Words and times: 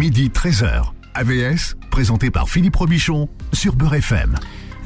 midi 0.00 0.30
13h. 0.30 0.92
AVS, 1.12 1.76
présenté 1.90 2.30
par 2.30 2.48
Philippe 2.48 2.76
Robichon 2.76 3.28
sur 3.52 3.76
Beurre 3.76 3.96
FM. 3.96 4.34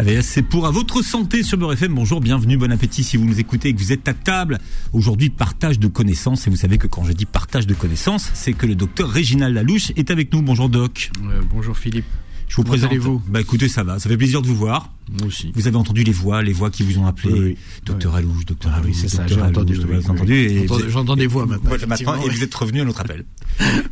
AVS, 0.01 0.23
c'est 0.23 0.43
pour 0.43 0.67
à 0.67 0.73
votre 0.73 1.03
santé 1.03 1.45
sur 1.45 1.57
Beurre 1.57 1.75
FM. 1.75 1.95
Bonjour, 1.95 2.21
bienvenue, 2.21 2.57
bon 2.57 2.73
appétit 2.73 3.05
si 3.05 3.17
vous 3.17 3.25
nous 3.25 3.39
écoutez 3.39 3.69
et 3.69 3.75
que 3.75 3.79
vous 3.79 3.92
êtes 3.92 4.08
à 4.08 4.13
table. 4.13 4.58
Aujourd'hui, 4.92 5.31
partage 5.31 5.79
de 5.79 5.87
connaissances. 5.87 6.49
Et 6.49 6.50
vous 6.50 6.57
savez 6.57 6.79
que 6.79 6.89
quand 6.89 7.05
je 7.05 7.13
dis 7.13 7.27
partage 7.27 7.69
de 7.69 7.75
connaissances, 7.75 8.29
c'est 8.35 8.55
que 8.55 8.66
le 8.66 8.75
docteur 8.75 9.09
Réginald 9.09 9.55
Lalouche 9.55 9.93
est 9.95 10.11
avec 10.11 10.32
nous. 10.32 10.42
Bonjour 10.42 10.68
Doc. 10.68 11.12
Euh, 11.22 11.42
bonjour 11.48 11.78
Philippe. 11.78 12.06
Je 12.48 12.56
vous 12.56 12.62
Comment 12.62 12.72
présente. 12.74 12.90
allez-vous 12.90 13.22
Bah 13.29 13.40
écoutez, 13.40 13.68
ça 13.68 13.82
va. 13.82 13.98
Ça 13.98 14.08
fait 14.08 14.16
plaisir 14.16 14.42
de 14.42 14.46
vous 14.46 14.54
voir. 14.54 14.90
Moi 15.18 15.27
aussi. 15.29 15.50
Vous 15.54 15.66
avez 15.66 15.77
entendu 15.77 16.02
les 16.04 16.12
voix, 16.12 16.42
les 16.42 16.52
voix 16.52 16.70
qui 16.70 16.82
vous 16.82 16.98
ont 16.98 17.06
appelé. 17.06 17.32
Oui, 17.32 17.40
oui. 17.40 17.56
Docteur 17.84 18.14
Alouche, 18.14 18.46
docteur 18.46 18.72
Ah 18.74 18.78
oui, 18.80 18.86
Alouche, 18.90 19.00
c'est 19.00 19.09
ça, 19.09 19.27
j'ai 19.27 19.40
entendu, 19.40 19.74
vous 19.74 19.82
oui, 19.82 19.88
oui. 19.96 20.02
J'entends- 20.88 21.12
vous 21.14 21.16
des 21.16 21.27
voix 21.27 21.46
maintenant, 21.46 21.68
Voilà, 21.68 21.86
maintenant, 21.86 21.95
effectivement, 22.14 22.24
et 22.24 22.28
oui. 22.30 22.36
vous 22.36 22.45
êtes 22.45 22.54
revenu 22.54 22.80
à 22.80 22.84
notre 22.84 23.00
appel. 23.00 23.24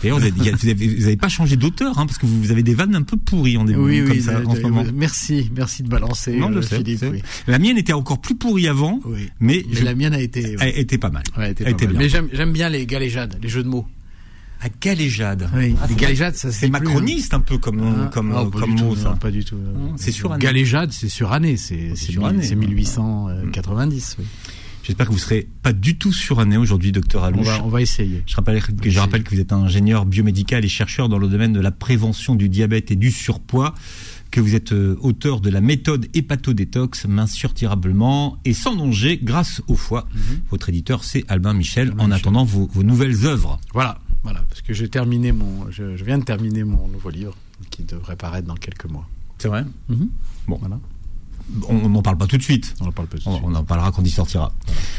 D'ailleurs, 0.00 0.18
vous 0.18 0.25
n'avez 0.25 0.50
vous 0.53 0.68
avez, 0.68 0.89
vous 0.96 1.07
avez 1.07 1.17
pas 1.17 1.29
changé 1.29 1.57
d'auteur, 1.57 1.99
hein, 1.99 2.07
parce 2.07 2.18
que 2.18 2.25
vous, 2.27 2.41
vous 2.41 2.50
avez 2.50 2.63
des 2.63 2.75
vannes 2.75 2.94
un 2.94 3.03
peu 3.03 3.17
pourries 3.17 3.57
en 3.58 3.64
début, 3.64 3.79
Oui, 3.80 4.00
comme 4.03 4.11
oui, 4.13 4.22
ça, 4.22 4.41
de- 4.41 4.46
en 4.46 4.53
ce 4.55 4.58
de- 4.58 4.63
moment. 4.63 4.85
merci, 4.94 5.50
merci 5.55 5.82
de 5.82 5.89
balancer, 5.89 6.36
Non, 6.36 6.50
je 6.53 6.58
euh, 6.58 6.63
sais, 6.63 6.77
Philippe. 6.79 7.05
oui. 7.11 7.21
La 7.46 7.58
mienne 7.58 7.77
était 7.79 7.93
encore 7.93 8.21
plus 8.21 8.35
pourrie 8.36 8.69
avant, 8.69 9.00
Oui. 9.05 9.29
mais, 9.41 9.64
la 9.82 9.94
mienne 9.94 10.14
a 10.14 10.21
été. 10.21 10.57
elle 10.61 10.79
était 10.79 10.99
pas 10.99 11.11
mal. 11.11 11.25
Mais 11.36 12.08
j'aime 12.08 12.53
bien 12.53 12.69
les 12.71 12.86
galéjades, 12.86 13.39
les 13.43 13.49
jeux 13.49 13.63
de 13.63 13.69
mots. 13.69 13.86
À 14.64 14.68
galéjade. 14.80 15.48
Oui. 15.57 15.75
Ah, 15.82 15.89
galéjades, 15.89 16.36
ça 16.36 16.52
C'est 16.52 16.66
plus, 16.68 16.72
macroniste 16.72 17.34
un 17.34 17.40
peu 17.40 17.58
comme, 17.58 17.80
hein. 17.80 18.11
comme, 18.12 18.32
Ah, 18.32 18.44
comme 18.52 18.71
mot, 18.76 18.94
ça. 18.94 19.11
non, 19.11 19.16
pas 19.16 19.30
du 19.32 19.44
tout. 19.44 19.57
c'est 19.96 20.12
sur. 20.12 20.36
Galéjade, 20.38 20.93
c'est 20.93 21.08
sur 21.08 21.32
année, 21.32 21.57
c'est, 21.57 21.94
c'est, 21.96 22.12
sur 22.12 22.22
mille- 22.22 22.30
année, 22.30 22.43
c'est 22.44 22.54
ouais. 22.54 22.66
1890. 22.66 24.16
oui. 24.18 24.25
J'espère 24.85 25.07
que 25.07 25.12
vous 25.12 25.18
serez 25.18 25.48
pas 25.62 25.72
du 25.72 25.96
tout 25.96 26.12
suranné 26.12 26.57
aujourd'hui, 26.57 26.90
docteur 26.90 27.22
On 27.22 27.26
Alouche. 27.26 27.46
va, 27.46 27.64
on 27.64 27.68
va 27.68 27.80
essayer. 27.82 28.25
Je 28.26 28.35
rappelle, 28.35 28.61
que, 28.61 28.90
je 28.90 28.98
rappelle 28.98 29.22
que 29.22 29.32
vous 29.32 29.40
êtes 29.40 29.52
un 29.52 29.62
ingénieur 29.62 30.04
biomédical 30.07 30.64
et 30.64 30.68
chercheur 30.68 31.08
dans 31.08 31.18
le 31.18 31.29
domaine 31.29 31.52
de 31.52 31.60
la 31.60 31.71
prévention 31.71 32.34
du 32.34 32.48
diabète 32.48 32.91
et 32.91 32.97
du 32.97 33.12
surpoids, 33.12 33.74
que 34.32 34.41
vous 34.41 34.56
êtes 34.56 34.72
euh, 34.72 34.97
auteur 35.00 35.41
de 35.41 35.50
la 35.50 35.60
méthode 35.60 36.06
hépatodétox, 36.14 37.04
mincir 37.06 37.52
durablement 37.52 38.38
et 38.44 38.54
sans 38.54 38.74
danger 38.74 39.20
grâce 39.22 39.62
au 39.69 39.76
foie. 39.76 40.08
Votre 40.50 40.70
éditeur, 40.70 41.04
c'est 41.04 41.24
Albin 41.28 41.52
Michel. 41.54 41.88
Albin 41.91 42.02
en 42.02 42.06
Michel. 42.08 42.20
attendant 42.20 42.44
vos, 42.44 42.66
vos 42.72 42.82
nouvelles 42.82 43.24
œuvres. 43.24 43.60
Voilà, 43.74 44.00
voilà, 44.23 44.42
parce 44.48 44.61
que 44.62 44.73
j'ai 44.73 44.89
terminé 44.89 45.33
mon, 45.33 45.70
je, 45.70 45.97
je 45.97 46.05
viens 46.05 46.19
de 46.19 46.25
terminer 46.25 46.65
mon 46.65 46.87
nouveau 46.89 47.11
livre 47.11 47.34
qui 47.70 47.83
devrait 47.83 48.17
paraître 48.17 48.47
dans 48.47 48.55
quelques 48.55 48.84
mois. 48.87 49.09
C'est 49.39 49.48
vrai? 49.48 49.65
Mhm. 49.89 50.09
Bon, 50.48 50.56
Voilà. 50.61 50.78
on 51.69 51.89
n'en 51.89 52.03
parle 52.03 52.19
pas 52.19 52.27
tout 52.27 52.39
de 52.39 52.43
suite. 52.43 52.75
On 52.81 52.87
en 52.87 52.93
parle 52.93 53.09
pas 53.09 53.19
tout 53.19 53.25
de 53.25 53.28
On, 53.31 53.34
suite. 53.37 53.45
on 53.48 53.55
en 53.55 53.65
parlera 53.65 53.91
quand 53.93 54.03
il 54.03 54.11
sortira. 54.11 54.53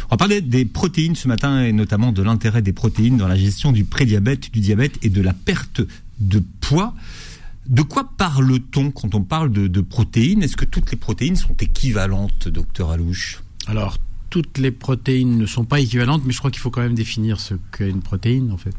On 0.08 0.10
va 0.12 0.18
parler 0.18 0.42
des 0.42 0.66
protéines 0.66 1.16
ce 1.16 1.28
matin 1.28 1.64
et 1.64 1.72
notamment 1.72 2.12
de 2.12 2.22
l'intérêt 2.22 2.62
des 2.62 2.74
protéines 2.74 3.18
dans 3.18 3.28
la 3.28 3.36
gestion 3.38 3.72
du 3.72 3.86
prédiabète, 3.86 4.52
du 4.52 4.60
diabète 4.60 4.98
et 5.04 5.10
de 5.10 5.22
la 5.22 5.34
perte 5.34 5.82
de 6.20 6.44
poids. 6.62 6.94
De 7.68 7.82
quoi 7.82 8.10
parle-t-on 8.18 8.92
quand 8.92 9.16
on 9.16 9.24
parle 9.24 9.50
de, 9.52 9.68
de 9.68 9.80
protéines? 9.82 10.44
Est-ce 10.44 10.58
que 10.58 10.66
toutes 10.66 10.92
les 10.92 10.98
protéines 10.98 11.38
sont 11.38 11.56
équivalentes, 11.62 12.50
docteur 12.50 12.92
Alouche? 12.92 13.42
Alors, 13.68 13.98
toutes 14.34 14.58
les 14.58 14.72
protéines 14.72 15.38
ne 15.38 15.46
sont 15.46 15.64
pas 15.64 15.80
équivalentes, 15.80 16.24
mais 16.26 16.34
je 16.34 16.40
crois 16.40 16.50
qu'il 16.50 16.60
faut 16.60 16.72
quand 16.72 16.82
même 16.82 16.96
définir 16.96 17.40
ce 17.40 17.54
qu'est 17.72 17.88
une 17.88 18.02
protéine, 18.02 18.52
en 18.52 18.58
fait. 18.58 18.74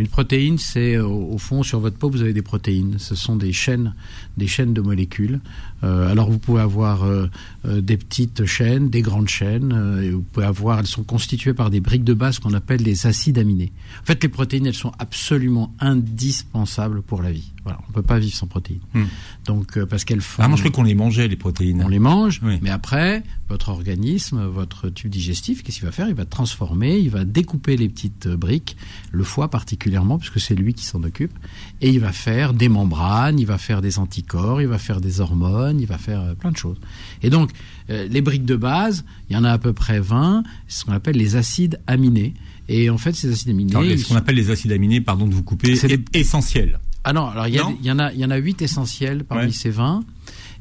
Une 0.00 0.08
protéine, 0.08 0.56
c'est 0.56 0.96
euh, 0.96 1.04
au 1.04 1.34
au 1.34 1.38
fond 1.38 1.62
sur 1.62 1.78
votre 1.78 1.96
peau, 1.96 2.08
vous 2.10 2.22
avez 2.22 2.32
des 2.32 2.42
protéines. 2.42 2.96
Ce 2.98 3.14
sont 3.14 3.36
des 3.36 3.52
chaînes, 3.52 3.94
des 4.38 4.46
chaînes 4.46 4.72
de 4.72 4.80
molécules. 4.80 5.40
Euh, 5.84 6.10
alors, 6.10 6.30
vous 6.30 6.38
pouvez 6.38 6.60
avoir 6.62 7.04
euh, 7.04 7.28
des 7.64 7.96
petites 7.96 8.46
chaînes, 8.46 8.88
des 8.88 9.02
grandes 9.02 9.28
chaînes. 9.28 10.00
et 10.02 10.10
vous 10.10 10.22
pouvez 10.22 10.46
avoir, 10.46 10.78
elles 10.78 10.86
sont 10.86 11.02
constituées 11.04 11.54
par 11.54 11.70
des 11.70 11.80
briques 11.80 12.04
de 12.04 12.14
base 12.14 12.38
qu'on 12.38 12.54
appelle 12.54 12.82
les 12.82 13.06
acides 13.06 13.38
aminés. 13.38 13.72
En 14.02 14.06
fait, 14.06 14.22
les 14.22 14.28
protéines, 14.28 14.66
elles 14.66 14.74
sont 14.74 14.92
absolument 14.98 15.74
indispensables 15.80 17.02
pour 17.02 17.22
la 17.22 17.30
vie. 17.32 17.52
Voilà, 17.64 17.78
on 17.88 17.92
peut 17.92 18.02
pas 18.02 18.18
vivre 18.18 18.34
sans 18.34 18.46
protéines. 18.46 18.80
Hmm. 18.94 19.04
Donc, 19.44 19.76
euh, 19.76 19.84
parce 19.84 20.04
qu'elles 20.04 20.22
font. 20.22 20.42
Ah, 20.42 20.48
moi 20.48 20.56
je 20.56 20.62
crois 20.62 20.72
qu'on 20.72 20.82
les 20.82 20.94
mangeait, 20.94 21.28
les 21.28 21.36
protéines. 21.36 21.82
On 21.84 21.88
les 21.88 21.98
mange, 21.98 22.40
Oui. 22.42 22.58
mais 22.62 22.70
après, 22.70 23.22
votre 23.50 23.68
organisme, 23.68 24.46
votre 24.46 24.88
tube 24.88 25.10
digestif, 25.10 25.62
qu'est-ce 25.62 25.78
qu'il 25.78 25.86
va 25.86 25.92
faire? 25.92 26.08
Il 26.08 26.14
va 26.14 26.24
transformer, 26.24 26.98
il 26.98 27.10
va 27.10 27.24
découper 27.24 27.76
les 27.76 27.88
petites 27.88 28.28
briques, 28.28 28.76
le 29.12 29.24
foie 29.24 29.48
particulièrement, 29.48 29.89
puisque 30.18 30.40
c'est 30.40 30.54
lui 30.54 30.74
qui 30.74 30.84
s'en 30.84 31.02
occupe, 31.02 31.32
et 31.80 31.88
il 31.90 32.00
va 32.00 32.12
faire 32.12 32.52
des 32.54 32.68
membranes, 32.68 33.38
il 33.38 33.46
va 33.46 33.58
faire 33.58 33.80
des 33.82 33.98
anticorps, 33.98 34.60
il 34.62 34.68
va 34.68 34.78
faire 34.78 35.00
des 35.00 35.20
hormones, 35.20 35.80
il 35.80 35.86
va 35.86 35.98
faire 35.98 36.20
euh, 36.20 36.34
plein 36.34 36.50
de 36.52 36.56
choses. 36.56 36.76
Et 37.22 37.30
donc, 37.30 37.50
euh, 37.90 38.06
les 38.08 38.20
briques 38.20 38.44
de 38.44 38.56
base, 38.56 39.04
il 39.28 39.34
y 39.34 39.36
en 39.36 39.44
a 39.44 39.50
à 39.52 39.58
peu 39.58 39.72
près 39.72 40.00
20, 40.00 40.42
c'est 40.68 40.80
ce 40.80 40.84
qu'on 40.84 40.92
appelle 40.92 41.16
les 41.16 41.36
acides 41.36 41.80
aminés. 41.86 42.34
Et 42.68 42.88
en 42.90 42.98
fait, 42.98 43.14
ces 43.14 43.32
acides 43.32 43.48
aminés... 43.50 43.74
Alors, 43.74 43.98
ce 43.98 44.06
qu'on 44.08 44.16
appelle 44.16 44.36
les 44.36 44.50
acides 44.50 44.72
aminés, 44.72 45.00
pardon 45.00 45.26
de 45.26 45.34
vous 45.34 45.42
couper, 45.42 45.74
C'est 45.76 45.88
des- 45.88 46.04
essentiel. 46.18 46.78
ah 47.04 47.12
non, 47.12 47.26
alors 47.28 47.48
il 47.48 47.54
y, 47.56 47.60
en 47.90 47.98
a, 47.98 48.12
il 48.12 48.20
y 48.20 48.24
en 48.24 48.30
a 48.30 48.36
huit 48.36 48.62
essentiels 48.62 49.24
parmi 49.24 49.46
Ouais. 49.46 49.52
ces 49.52 49.70
20. 49.70 50.04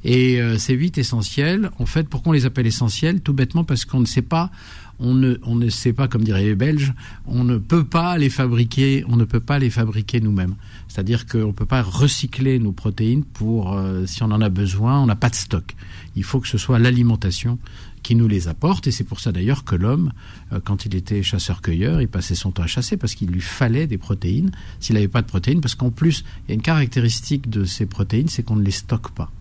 Et 0.05 0.39
euh, 0.41 0.57
ces 0.57 0.73
huit 0.75 0.97
essentiels, 0.97 1.71
en 1.77 1.85
fait, 1.85 2.07
pourquoi 2.07 2.29
on 2.29 2.33
les 2.33 2.45
appelle 2.45 2.65
essentiels? 2.65 3.19
Tout 3.19 3.33
bêtement 3.33 3.65
parce 3.65 3.83
qu'on 3.83 3.99
ne 3.99 4.05
sait 4.05 4.21
pas, 4.21 4.49
on 4.99 5.13
ne, 5.13 5.37
on 5.43 5.55
ne 5.55 5.69
sait 5.69 5.93
pas, 5.93 6.07
comme 6.07 6.23
diraient 6.23 6.43
les 6.43 6.55
Belges, 6.55 6.93
on 7.25 7.43
ne 7.43 7.57
peut 7.57 7.83
pas 7.83 8.17
les 8.17 8.29
fabriquer, 8.29 9.03
on 9.07 9.15
ne 9.15 9.25
peut 9.25 9.39
pas 9.39 9.59
les 9.59 9.69
fabriquer 9.69 10.19
nous-mêmes. 10.19 10.55
C'est-à-dire 10.87 11.25
qu'on 11.25 11.47
ne 11.47 11.51
peut 11.51 11.65
pas 11.65 11.81
recycler 11.81 12.59
nos 12.59 12.71
protéines 12.71 13.23
pour, 13.23 13.73
euh, 13.73 14.05
si 14.05 14.23
on 14.23 14.27
en 14.27 14.41
a 14.41 14.49
besoin, 14.49 14.99
on 14.99 15.05
n'a 15.05 15.15
pas 15.15 15.29
de 15.29 15.35
stock. 15.35 15.75
Il 16.15 16.23
faut 16.23 16.39
que 16.39 16.47
ce 16.47 16.57
soit 16.57 16.79
l'alimentation 16.79 17.59
qui 18.03 18.15
nous 18.15 18.27
les 18.27 18.47
apporte. 18.47 18.87
Et 18.87 18.91
c'est 18.91 19.03
pour 19.03 19.19
ça 19.19 19.31
d'ailleurs 19.31 19.63
que 19.63 19.75
l'homme, 19.75 20.11
euh, 20.51 20.59
quand 20.63 20.85
il 20.85 20.95
était 20.95 21.23
chasseur-cueilleur, 21.23 22.01
il 22.01 22.07
passait 22.07 22.35
son 22.35 22.51
temps 22.51 22.63
à 22.63 22.67
chasser 22.67 22.97
parce 22.97 23.15
qu'il 23.15 23.29
lui 23.29 23.41
fallait 23.41 23.87
des 23.87 23.97
protéines. 23.97 24.51
S'il 24.79 24.95
n'avait 24.95 25.07
pas 25.07 25.21
de 25.21 25.27
protéines, 25.27 25.61
parce 25.61 25.75
qu'en 25.75 25.91
plus, 25.91 26.23
il 26.47 26.49
y 26.49 26.51
a 26.51 26.55
une 26.55 26.61
caractéristique 26.61 27.49
de 27.49 27.65
ces 27.65 27.85
protéines, 27.85 28.27
c'est 28.27 28.43
qu'on 28.43 28.55
ne 28.55 28.63
les 28.63 28.71
stocke 28.71 29.11
pas. 29.11 29.31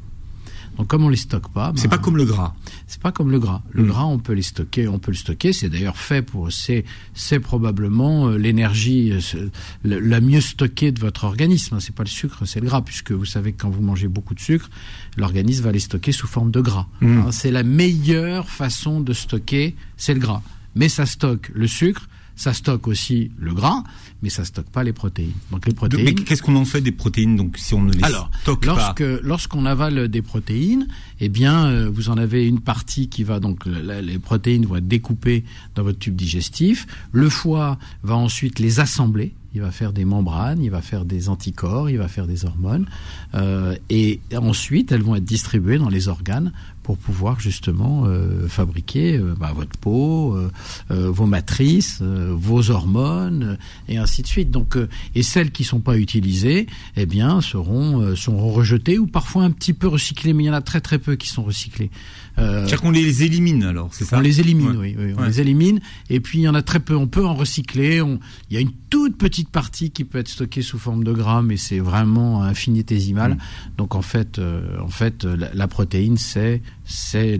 Donc 0.79 0.87
comme 0.87 1.03
on 1.05 1.09
les 1.09 1.17
stocke 1.17 1.49
pas, 1.53 1.73
C'est 1.77 1.89
ben, 1.89 1.97
pas 1.97 2.03
comme 2.03 2.17
le 2.17 2.25
gras. 2.25 2.55
c'est 2.87 3.01
pas 3.03 3.11
comme 3.13 3.31
le 3.33 3.39
gras. 3.41 3.63
Le 3.73 3.83
Mm. 3.83 3.87
gras, 3.89 4.05
on 4.05 4.19
peut 4.19 4.33
les 4.33 4.43
stocker, 4.43 4.87
on 4.89 4.99
peut 5.01 5.11
le 5.11 5.17
stocker. 5.17 5.53
C'est 5.53 5.69
d'ailleurs 5.69 5.97
fait 5.97 6.23
pour, 6.23 6.53
c'est, 6.53 6.85
c'est 7.15 7.41
probablement 7.41 8.29
euh, 8.29 8.37
l'énergie 8.39 9.13
euh, 9.35 9.49
la 9.85 10.21
mieux 10.21 10.41
stockée 10.41 10.93
de 10.93 11.01
votre 11.01 11.25
organisme. 11.25 11.81
C'est 11.81 11.95
pas 11.95 12.05
le 12.05 12.09
sucre, 12.09 12.45
c'est 12.47 12.61
le 12.61 12.67
gras, 12.67 12.83
puisque 12.83 13.11
vous 13.13 13.25
savez 13.25 13.53
que 13.53 13.61
quand 13.63 13.71
vous 13.71 13.83
mangez 13.83 14.07
beaucoup 14.09 14.35
de 14.35 14.41
sucre, 14.41 14.71
l'organisme 15.17 15.65
va 15.65 15.73
les 15.73 15.81
stocker 15.81 16.13
sous 16.13 16.29
forme 16.29 16.51
de 16.53 16.61
gras. 16.61 16.87
Mm. 17.01 17.19
Hein, 17.19 17.33
C'est 17.33 17.51
la 17.51 17.65
meilleure 17.65 18.49
façon 18.49 19.01
de 19.01 19.13
stocker, 19.13 19.75
c'est 19.97 20.15
le 20.15 20.21
gras. 20.21 20.43
Mais 20.77 20.89
ça 20.89 21.07
stocke 21.07 21.51
le 21.55 21.67
sucre, 21.67 22.09
ça 22.39 22.55
stocke 22.55 22.87
aussi 22.87 23.33
le 23.37 23.53
gras, 23.53 23.83
mais 24.23 24.31
ça 24.31 24.45
stocke 24.45 24.71
pas 24.71 24.85
les 24.85 24.93
protéines. 24.93 25.33
Donc 25.51 25.67
les 25.67 25.75
protéines. 25.75 26.05
mais 26.05 26.15
qu'est-ce 26.15 26.41
qu'on 26.41 26.55
en 26.55 26.65
fait 26.65 26.81
des 26.81 26.93
protéines 26.93 27.37
donc 27.37 27.59
si 27.59 27.75
on 27.75 27.83
ne 27.83 27.93
les 27.93 28.05
Alors, 28.05 28.31
stocke 28.43 28.65
lorsque, 28.65 29.03
pas 29.03 29.21
lorsqu'on 29.23 29.67
avale 29.67 30.09
des 30.09 30.23
protéines, 30.23 30.87
eh 31.21 31.29
bien, 31.29 31.67
euh, 31.67 31.91
vous 31.93 32.11
en 32.11 32.17
avez 32.17 32.47
une 32.47 32.61
partie 32.61 33.09
qui 33.09 33.25
va 33.25 33.41
donc 33.41 33.67
les 33.67 34.19
protéines 34.21 34.67
vont 34.67 34.77
être 34.77 34.87
découpées 34.87 35.45
dans 35.75 35.83
votre 35.83 35.99
tube 35.99 36.15
digestif. 36.15 36.87
Le 37.11 37.29
foie 37.29 37.77
va 38.05 38.17
ensuite 38.17 38.61
les 38.61 38.79
assembler. 38.79 39.35
Il 39.55 39.63
va 39.63 39.73
faire 39.73 39.93
des 39.93 40.05
membranes, 40.05 40.63
il 40.63 40.71
va 40.71 40.83
faire 40.83 41.05
des 41.05 41.29
anticorps, 41.29 41.91
il 41.91 41.99
va 41.99 42.07
faire 42.07 42.27
des 42.27 42.45
hormones, 42.45 42.87
euh, 43.35 43.75
et 43.89 44.21
ensuite 44.37 44.93
elles 44.93 45.03
vont 45.03 45.17
être 45.17 45.25
distribuées 45.25 45.79
dans 45.79 45.89
les 45.89 46.07
organes 46.07 46.53
pour 46.89 46.97
pouvoir 46.97 47.39
justement 47.39 48.05
euh, 48.07 48.49
fabriquer 48.49 49.19
euh, 49.19 49.35
bah, 49.39 49.53
votre 49.55 49.77
peau, 49.79 50.35
euh, 50.35 50.51
euh, 50.91 51.11
vos 51.11 51.27
matrices, 51.27 51.99
euh, 52.01 52.35
vos 52.35 52.71
hormones, 52.71 53.59
et 53.91 53.99
ainsi 53.99 54.23
de 54.23 54.27
suite. 54.27 54.51
Donc, 54.51 54.75
euh, 54.79 54.89
et 55.15 55.23
celles 55.23 55.51
qui 55.51 55.65
sont 55.65 55.81
pas 55.81 55.99
utilisées, 55.99 56.67
eh 56.97 57.05
bien, 57.05 57.43
seront 57.43 58.01
euh, 58.01 58.17
seront 58.17 58.49
rejetées 58.51 58.99
ou 58.99 59.07
parfois 59.07 59.43
un 59.45 59.51
petit 59.51 59.75
peu 59.75 59.87
recyclées, 59.87 60.33
mais 60.33 60.45
il 60.45 60.47
y 60.47 60.51
en 60.51 60.55
a 60.55 60.63
très 60.63 60.81
très 60.81 60.99
peu 60.99 61.17
qui 61.17 61.29
sont 61.29 61.43
recyclées. 61.43 61.91
Euh, 62.39 62.61
C'est-à-dire 62.61 62.81
qu'on 62.81 62.91
les 62.93 63.23
élimine 63.23 63.65
alors, 63.65 63.89
c'est 63.93 64.05
ça 64.05 64.17
on 64.17 64.21
les 64.21 64.41
élimine, 64.41 64.77
Ouais. 64.77 64.95
oui, 64.97 64.97
oui, 64.99 65.13
on 65.19 65.21
Ouais. 65.23 65.27
les 65.29 65.41
élimine. 65.43 65.81
Et 66.09 66.21
puis 66.21 66.39
il 66.39 66.43
y 66.43 66.49
en 66.49 66.55
a 66.55 66.63
très 66.63 66.81
peu. 66.81 66.97
On 66.97 67.07
peut 67.09 67.27
en 67.27 67.35
recycler. 67.35 68.01
On... 68.01 68.19
Il 68.49 68.55
y 68.55 68.57
a 68.57 68.61
une 68.61 68.71
toute 68.89 69.19
petite 69.19 69.51
partie 69.51 69.91
qui 69.91 70.05
peut 70.05 70.19
être 70.19 70.29
stockée 70.29 70.63
sous 70.63 70.79
forme 70.79 71.05
de 71.05 71.13
gras, 71.13 71.43
mais 71.43 71.59
c'est 71.59 71.81
vraiment 71.81 72.43
infinitésimal. 72.45 73.33
Mm. 73.33 73.39
Donc 73.77 73.95
en 73.95 74.03
fait, 74.03 74.39
euh, 74.39 74.63
en 74.81 74.89
fait, 74.89 75.25
la, 75.25 75.53
la 75.53 75.69
protéine 75.69 76.17
c'est 76.17 76.63
c'est 76.89 77.39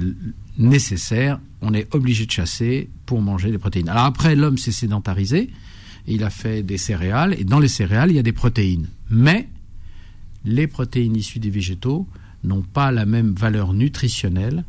nécessaire. 0.59 1.41
On 1.63 1.75
est 1.75 1.93
obligé 1.95 2.27
de 2.27 2.31
chasser 2.31 2.89
pour 3.07 3.21
manger 3.23 3.51
des 3.51 3.59
protéines. 3.59 3.89
Alors 3.89 4.05
après, 4.05 4.37
l'homme 4.37 4.59
s'est 4.59 4.73
sédentarisé. 4.73 5.51
Il 6.07 6.23
a 6.23 6.31
fait 6.31 6.63
des 6.63 6.79
céréales 6.79 7.35
et 7.39 7.45
dans 7.45 7.59
les 7.59 7.69
céréales 7.69 8.11
il 8.11 8.15
y 8.17 8.19
a 8.19 8.23
des 8.23 8.33
protéines. 8.33 8.87
Mais 9.11 9.49
les 10.45 10.67
protéines 10.67 11.17
issues 11.17 11.39
des 11.41 11.51
végétaux 11.51 12.07
n'ont 12.45 12.63
pas 12.63 12.93
la 12.93 13.05
même 13.07 13.35
valeur 13.35 13.75
nutritionnelle 13.75 14.65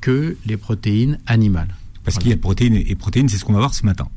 que 0.00 0.36
les 0.46 0.56
protéines 0.56 1.18
animales. 1.26 1.74
Parce 2.02 2.18
qu'il 2.18 2.30
y 2.30 2.34
a 2.34 2.36
protéines 2.36 2.74
et 2.76 2.94
protéines, 2.96 3.28
c'est 3.28 3.38
ce 3.38 3.44
qu'on 3.44 3.52
va 3.54 3.60
voir 3.60 3.74
ce 3.74 3.84
matin. 3.86 4.08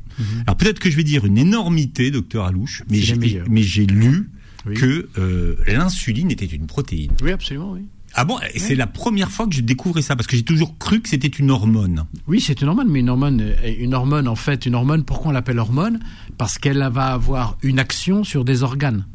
Alors 0.46 0.56
peut-être 0.56 0.78
que 0.80 0.90
je 0.90 0.96
vais 0.96 1.04
dire 1.04 1.24
une 1.24 1.38
énormité, 1.38 2.10
docteur 2.10 2.44
Alouche, 2.46 2.82
mais 2.90 2.98
Mhm. 2.98 3.02
J'ai 3.04 3.86
mais 3.86 3.86
lu 3.86 4.28
Oui. 4.66 4.74
que 4.74 5.08
euh, 5.16 5.54
l'insuline 5.68 6.30
était 6.32 6.44
une 6.44 6.66
protéine. 6.66 7.12
Oui, 7.22 7.30
absolument, 7.30 7.72
oui. 7.72 7.82
Ah 8.14 8.24
bon 8.24 8.38
C'est 8.56 8.74
la 8.74 8.86
première 8.86 9.30
fois 9.30 9.46
que 9.46 9.54
je 9.54 9.60
découvrais 9.60 10.02
ça 10.02 10.16
parce 10.16 10.26
que 10.26 10.36
j'ai 10.36 10.42
toujours 10.42 10.76
cru 10.78 11.00
que 11.00 11.08
c'était 11.08 11.28
une 11.28 11.50
hormone. 11.50 12.04
Oui, 12.26 12.40
c'est 12.40 12.60
une 12.60 12.68
hormone, 12.68 12.88
mais 12.88 13.00
une 13.00 13.10
hormone, 13.10 13.40
euh, 13.40 13.74
une 13.78 13.94
hormone, 13.94 14.26
en 14.28 14.34
fait, 14.34 14.66
une 14.66 14.74
hormone, 14.74 15.04
pourquoi 15.04 15.30
on 15.30 15.34
l'appelle 15.34 15.58
hormone? 15.58 16.00
Parce 16.36 16.58
qu'elle 16.58 16.78
va 16.92 17.12
avoir 17.12 17.58
une 17.62 17.78
action 17.78 18.24
sur 18.24 18.44
des 18.44 18.62
organes. 18.62 19.06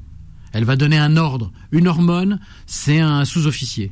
Elle 0.54 0.66
va 0.66 0.76
donner 0.76 0.98
un 0.98 1.18
ordre. 1.18 1.52
Une 1.72 1.88
hormone, 1.88 2.40
c'est 2.68 3.00
un 3.00 3.26
sous-officier 3.26 3.92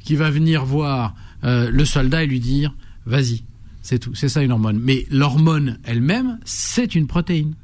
qui 0.00 0.14
va 0.14 0.30
venir 0.30 0.64
voir 0.64 1.14
euh, 1.44 1.70
le 1.70 1.84
soldat 1.84 2.24
et 2.24 2.26
lui 2.26 2.40
dire 2.40 2.74
vas-y, 3.06 3.44
c'est 3.82 3.98
tout. 3.98 4.14
C'est 4.14 4.28
ça 4.28 4.42
une 4.42 4.52
hormone. 4.52 4.78
Mais 4.82 5.06
l'hormone 5.10 5.78
elle-même, 5.84 6.38
c'est 6.44 6.94
une 6.94 7.06
protéine. 7.06 7.54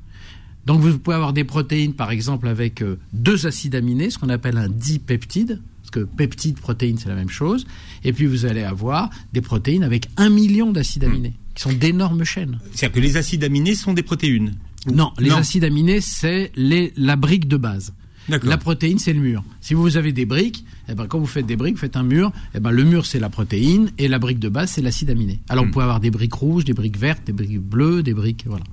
Donc 0.67 0.81
vous 0.81 0.99
pouvez 0.99 1.17
avoir 1.17 1.33
des 1.33 1.45
protéines, 1.45 1.95
par 1.95 2.11
exemple, 2.11 2.49
avec 2.49 2.83
euh, 2.83 2.99
deux 3.13 3.47
acides 3.47 3.75
aminés, 3.75 4.11
ce 4.11 4.19
qu'on 4.19 4.29
appelle 4.29 4.59
un 4.59 4.69
dipeptide, 4.69 5.61
parce 5.91 6.05
que 6.05 6.11
peptide, 6.17 6.59
protéine, 6.61 6.99
c'est 6.99 7.09
la 7.09 7.15
même 7.15 7.31
chose. 7.31 7.67
Et 8.05 8.13
puis 8.13 8.27
vous 8.27 8.45
allez 8.45 8.63
avoir 8.63 9.09
des 9.33 9.41
protéines 9.41 9.83
avec 9.83 10.09
un 10.17 10.29
million 10.29 10.71
d'acides 10.71 11.05
Hmm. 11.05 11.11
aminés, 11.11 11.33
qui 11.55 11.63
sont 11.63 11.73
d'énormes 11.73 12.25
chaînes. 12.25 12.59
C'est-à-dire 12.75 12.93
que 12.97 13.01
les 13.01 13.17
acides 13.17 13.43
aminés 13.45 13.75
sont 13.75 13.95
des 13.95 14.03
protéines. 14.03 14.55
Non, 14.93 15.13
les 15.19 15.31
Non. 15.31 15.37
acides 15.37 15.65
aminés, 15.65 16.01
c'est 16.01 16.53
les- 16.57 16.93
la 16.97 17.17
brique 17.17 17.49
de 17.49 17.57
base. 17.57 17.95
La 18.43 18.59
protéine, 18.59 18.99
c'est 18.99 19.15
le 19.15 19.21
mur. 19.21 19.43
Si 19.63 19.73
vous 19.73 19.97
avez 19.97 20.13
des 20.13 20.27
briques, 20.27 20.63
eh 20.91 20.95
ben, 20.95 21.07
quand 21.07 21.19
vous 21.19 21.25
faites 21.27 21.47
des 21.47 21.57
briques, 21.57 21.77
vous 21.77 21.81
faites 21.81 21.97
un 21.97 22.03
mur, 22.03 22.31
eh 22.55 22.61
ben, 22.61 22.71
le 22.71 22.85
mur, 22.85 23.07
c'est 23.07 23.19
la 23.19 23.31
protéine, 23.31 23.91
et 23.97 24.07
la 24.07 24.19
brique 24.19 24.39
de 24.39 24.51
base, 24.51 24.73
c'est 24.73 24.83
l'acide 24.83 25.09
aminé. 25.09 25.39
Alors, 25.49 25.65
Hmm. 25.65 25.69
vous 25.69 25.73
pouvez 25.73 25.85
avoir 25.85 26.01
des 26.01 26.11
briques 26.11 26.35
rouges, 26.35 26.65
des 26.67 26.75
briques 26.75 26.99
vertes, 26.99 27.23
des 27.27 27.33
briques 27.33 27.59
bleues, 27.59 28.03
des 28.03 28.13
briques, 28.13 28.45
voilà. 28.47 28.65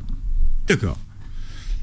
D'accord. 0.68 0.98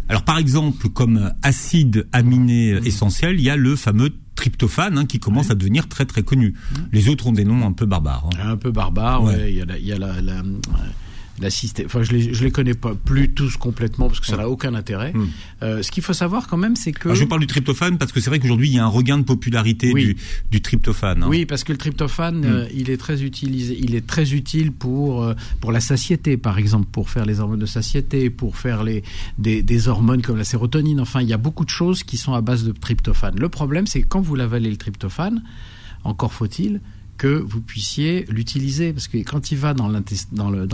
Alors 0.09 0.25
par 0.25 0.37
exemple, 0.37 0.91
comme 0.91 1.33
acide 1.43 2.07
aminé 2.13 2.75
Mm. 2.75 2.87
essentiel, 2.87 3.37
il 3.39 3.45
y 3.45 3.49
a 3.51 3.57
le 3.57 3.77
fameux 3.77 4.11
tryptophane 4.35 4.99
hein, 4.99 5.07
qui 5.07 5.19
commence 5.19 5.51
à 5.51 5.55
devenir 5.55 5.89
très 5.89 6.05
très 6.07 6.23
connu. 6.23 6.55
Les 6.93 7.09
autres 7.09 7.27
ont 7.27 7.33
des 7.33 7.45
noms 7.45 7.67
un 7.67 7.73
peu 7.73 7.87
barbares. 7.87 8.29
hein. 8.41 8.51
Un 8.53 8.57
peu 8.57 8.71
barbare, 8.73 9.23
Ouais. 9.23 9.35
ouais. 9.37 9.51
Il 9.53 9.57
y 9.59 9.61
a 9.63 9.65
la, 9.65 9.79
il 9.79 9.87
y 9.87 9.93
a 9.93 9.99
la, 9.99 10.21
la, 10.21 10.43
Enfin, 11.85 12.03
je 12.03 12.13
les, 12.13 12.35
je 12.35 12.45
les 12.45 12.51
connais 12.51 12.75
pas 12.75 12.95
plus 12.95 13.31
tous 13.33 13.57
complètement 13.57 14.09
parce 14.09 14.21
que 14.21 14.27
ça 14.27 14.37
n'a 14.37 14.49
aucun 14.49 14.75
intérêt. 14.75 15.13
Hmm. 15.13 15.27
Euh, 15.63 15.83
ce 15.83 15.91
qu'il 15.91 16.03
faut 16.03 16.13
savoir 16.13 16.47
quand 16.49 16.57
même, 16.57 16.77
c'est 16.77 16.93
que. 16.93 17.09
Alors, 17.09 17.17
je 17.17 17.25
parle 17.25 17.41
du 17.41 17.47
tryptophane 17.47 17.99
parce 17.99 18.13
que 18.13 18.21
c'est 18.21 18.31
vrai 18.31 18.39
qu'aujourd'hui 18.39 18.69
il 18.69 18.75
y 18.75 18.79
a 18.79 18.85
un 18.85 18.89
regain 18.89 19.19
de 19.19 19.25
popularité 19.25 19.93
Oui. 19.93 20.05
du, 20.07 20.17
du 20.51 20.61
tryptophane. 20.63 21.23
hein. 21.23 21.27
Oui, 21.29 21.47
parce 21.47 21.65
que 21.65 21.73
le 21.73 21.79
tryptophane, 21.79 22.41
Mm. 22.41 22.45
euh, 22.45 22.67
il 22.75 22.91
est 22.91 22.97
très 22.97 23.23
utilisé, 23.23 23.77
il 23.81 23.95
est 23.95 24.07
très 24.07 24.33
utile 24.35 24.73
pour 24.73 25.23
euh, 25.25 25.35
pour 25.61 25.73
la 25.73 25.81
satiété, 25.81 26.37
par 26.37 26.59
exemple, 26.59 26.87
pour 26.91 27.11
faire 27.11 27.25
les 27.27 27.41
hormones 27.41 27.61
de 27.61 27.67
satiété, 27.67 28.31
pour 28.31 28.57
faire 28.57 28.83
les 28.83 29.03
des, 29.39 29.63
des 29.63 29.89
hormones 29.89 30.23
comme 30.23 30.37
la 30.37 30.45
sérotonine. 30.45 31.01
Enfin, 31.01 31.21
il 31.23 31.29
y 31.29 31.33
a 31.33 31.39
beaucoup 31.39 31.65
de 31.65 31.71
choses 31.71 32.03
qui 32.05 32.17
sont 32.17 32.35
à 32.35 32.41
base 32.41 32.65
de 32.65 32.73
tryptophane. 32.73 33.35
Le 33.39 33.49
problème, 33.49 33.87
c'est 33.87 34.03
que 34.03 34.09
quand 34.09 34.21
vous 34.21 34.35
l'avalez 34.35 34.71
le 34.71 34.77
tryptophane, 34.77 35.43
encore 36.05 36.33
faut-il 36.33 36.81
que 37.19 37.29
vous 37.29 37.61
puissiez 37.61 38.25
l'utiliser 38.29 38.93
parce 38.93 39.07
que 39.07 39.19
quand 39.19 39.53
il 39.53 39.59
va 39.59 39.75
dans 39.75 39.89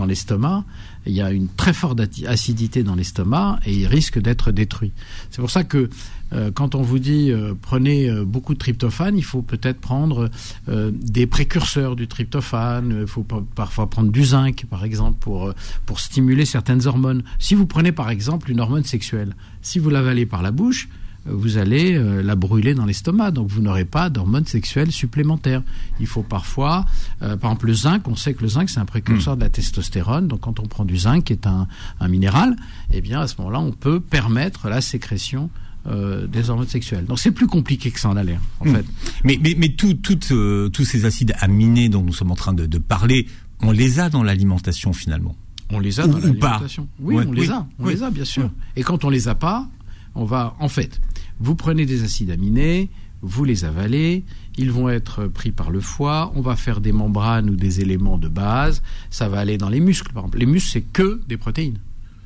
l'estomac, 0.05 0.63
il 1.05 1.13
y 1.13 1.21
a 1.21 1.31
une 1.31 1.47
très 1.47 1.73
forte 1.73 1.99
acidité 2.25 2.83
dans 2.83 2.95
l'estomac 2.95 3.59
et 3.65 3.73
il 3.73 3.85
risque 3.87 4.19
d'être 4.19 4.51
détruit. 4.51 4.91
C'est 5.29 5.41
pour 5.41 5.51
ça 5.51 5.63
que 5.63 5.89
euh, 6.33 6.51
quand 6.51 6.75
on 6.75 6.81
vous 6.81 6.99
dit 6.99 7.31
euh, 7.31 7.53
prenez 7.59 8.09
euh, 8.09 8.23
beaucoup 8.25 8.53
de 8.53 8.59
tryptophane, 8.59 9.17
il 9.17 9.23
faut 9.23 9.41
peut-être 9.41 9.79
prendre 9.79 10.29
des 10.67 11.27
précurseurs 11.27 11.95
du 11.95 12.07
tryptophane. 12.07 12.99
Il 13.01 13.07
faut 13.07 13.23
pa- 13.23 13.43
parfois 13.55 13.89
prendre 13.89 14.11
du 14.11 14.23
zinc, 14.23 14.65
par 14.69 14.83
exemple, 14.83 15.17
pour 15.19 15.53
pour 15.85 15.99
stimuler 15.99 16.45
certaines 16.45 16.87
hormones. 16.87 17.23
Si 17.39 17.53
vous 17.55 17.65
prenez 17.65 17.91
par 17.91 18.09
exemple 18.09 18.49
une 18.51 18.59
hormone 18.59 18.83
sexuelle, 18.83 19.35
si 19.61 19.77
vous 19.79 19.89
l'avalez 19.89 20.25
par 20.25 20.41
la 20.41 20.51
bouche, 20.51 20.89
vous 21.25 21.57
allez 21.57 21.95
euh, 21.95 22.21
la 22.23 22.35
brûler 22.35 22.73
dans 22.73 22.85
l'estomac, 22.85 23.31
donc 23.31 23.49
vous 23.49 23.61
n'aurez 23.61 23.85
pas 23.85 24.09
d'hormones 24.09 24.45
sexuelles 24.45 24.91
supplémentaires. 24.91 25.61
Il 25.99 26.07
faut 26.07 26.23
parfois, 26.23 26.85
euh, 27.21 27.35
par 27.37 27.51
exemple 27.51 27.67
le 27.67 27.73
zinc, 27.73 28.07
on 28.07 28.15
sait 28.15 28.33
que 28.33 28.41
le 28.41 28.47
zinc 28.47 28.69
c'est 28.69 28.79
un 28.79 28.85
précurseur 28.85 29.35
de 29.35 29.41
la 29.41 29.49
testostérone, 29.49 30.27
donc 30.27 30.41
quand 30.41 30.59
on 30.59 30.67
prend 30.67 30.85
du 30.85 30.97
zinc, 30.97 31.25
qui 31.25 31.33
est 31.33 31.45
un, 31.47 31.67
un 31.99 32.07
minéral, 32.07 32.55
eh 32.93 33.01
bien 33.01 33.19
à 33.21 33.27
ce 33.27 33.35
moment-là 33.39 33.59
on 33.59 33.71
peut 33.71 33.99
permettre 33.99 34.69
la 34.69 34.81
sécrétion 34.81 35.49
euh, 35.87 36.27
des 36.27 36.49
hormones 36.49 36.67
sexuelles. 36.67 37.05
Donc 37.05 37.19
c'est 37.19 37.31
plus 37.31 37.47
compliqué 37.47 37.91
que 37.91 37.99
ça 37.99 38.09
en 38.09 38.17
a 38.17 38.23
l'air, 38.23 38.41
en 38.59 38.65
Hmm. 38.65 38.75
fait. 38.75 38.85
Mais, 39.23 39.39
mais, 39.41 39.55
mais 39.57 39.69
tout, 39.69 39.93
tout, 39.95 40.19
euh, 40.31 40.69
tous 40.69 40.83
ces 40.85 41.05
acides 41.05 41.33
aminés 41.39 41.89
dont 41.89 42.03
nous 42.03 42.13
sommes 42.13 42.31
en 42.31 42.35
train 42.35 42.53
de, 42.53 42.65
de 42.65 42.77
parler, 42.77 43.27
on 43.61 43.71
les 43.71 43.99
a 43.99 44.09
dans 44.09 44.23
l'alimentation 44.23 44.93
finalement? 44.93 45.35
On 45.71 45.79
les 45.79 45.99
a 45.99 46.05
Ou- 46.05 46.11
dans 46.11 46.17
l'alimentation. 46.17 46.87
Oui, 46.99 47.15
Ouais, 47.15 47.25
on 47.27 47.31
les 47.31 47.51
a, 47.51 47.67
on 47.77 47.85
oui. 47.85 47.93
les 47.93 48.03
a 48.03 48.09
bien 48.09 48.25
sûr. 48.25 48.43
Ouais. 48.43 48.49
Et 48.77 48.83
quand 48.83 49.03
on 49.05 49.09
les 49.09 49.27
a 49.27 49.35
pas, 49.35 49.67
on 50.15 50.25
va 50.25 50.55
en 50.59 50.67
fait, 50.67 50.99
vous 51.39 51.55
prenez 51.55 51.85
des 51.85 52.03
acides 52.03 52.31
aminés, 52.31 52.89
vous 53.21 53.43
les 53.43 53.65
avalez, 53.65 54.23
ils 54.57 54.71
vont 54.71 54.89
être 54.89 55.27
pris 55.27 55.51
par 55.51 55.71
le 55.71 55.79
foie, 55.81 56.31
on 56.35 56.41
va 56.41 56.55
faire 56.55 56.79
des 56.81 56.91
membranes 56.91 57.49
ou 57.49 57.55
des 57.55 57.81
éléments 57.81 58.17
de 58.17 58.27
base, 58.27 58.81
ça 59.09 59.27
va 59.29 59.39
aller 59.39 59.57
dans 59.57 59.69
les 59.69 59.79
muscles 59.79 60.13
par 60.13 60.23
exemple. 60.23 60.39
Les 60.39 60.45
muscles 60.45 60.69
c'est 60.71 60.81
que 60.81 61.21
des 61.27 61.37
protéines. 61.37 61.79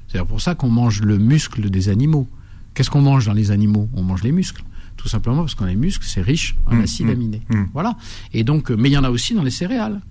C'est 0.07 0.23
pour 0.25 0.41
ça 0.41 0.53
qu'on 0.53 0.69
mange 0.69 1.01
le 1.01 1.17
muscle 1.17 1.69
des 1.69 1.89
animaux. 1.89 2.27
Qu'est-ce 2.75 2.89
qu'on 2.91 3.01
mange 3.01 3.25
dans 3.25 3.33
les 3.33 3.49
animaux? 3.51 3.89
On 3.95 4.03
mange 4.03 4.21
les 4.23 4.31
muscles. 4.31 4.63
Tout 4.95 5.07
simplement 5.07 5.37
parce 5.41 5.55
que 5.55 5.63
les 5.63 5.75
muscles, 5.75 6.05
c'est 6.07 6.21
riche 6.21 6.55
en 6.67 6.75
Mmh, 6.75 6.81
acides 6.81 7.05
mmh, 7.07 7.09
aminés. 7.09 7.41
mmh. 7.49 7.63
Voilà. 7.73 7.97
Et 8.31 8.43
donc, 8.43 8.69
euh, 8.69 8.75
mais 8.77 8.89
il 8.89 8.93
y 8.93 8.97
en 8.97 9.03
a 9.03 9.09
aussi 9.09 9.33
dans 9.33 9.41
les 9.41 9.49
céréales. 9.51 10.01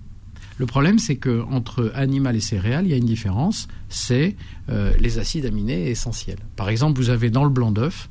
Le 0.57 0.65
problème, 0.65 0.99
c'est 0.99 1.15
que 1.15 1.43
entre 1.49 1.91
animal 1.95 2.35
et 2.35 2.41
céréales, 2.41 2.85
il 2.85 2.91
y 2.91 2.93
a 2.93 2.97
une 2.97 3.05
différence, 3.05 3.67
c'est 3.89 4.35
euh, 4.69 4.93
les 4.99 5.17
acides 5.19 5.45
aminés 5.45 5.89
essentiels. 5.89 6.37
Par 6.57 6.67
exemple, 6.69 6.99
vous 6.99 7.09
avez 7.09 7.29
dans 7.29 7.43
le 7.45 7.49
blanc 7.49 7.71
d'œuf, 7.71 8.09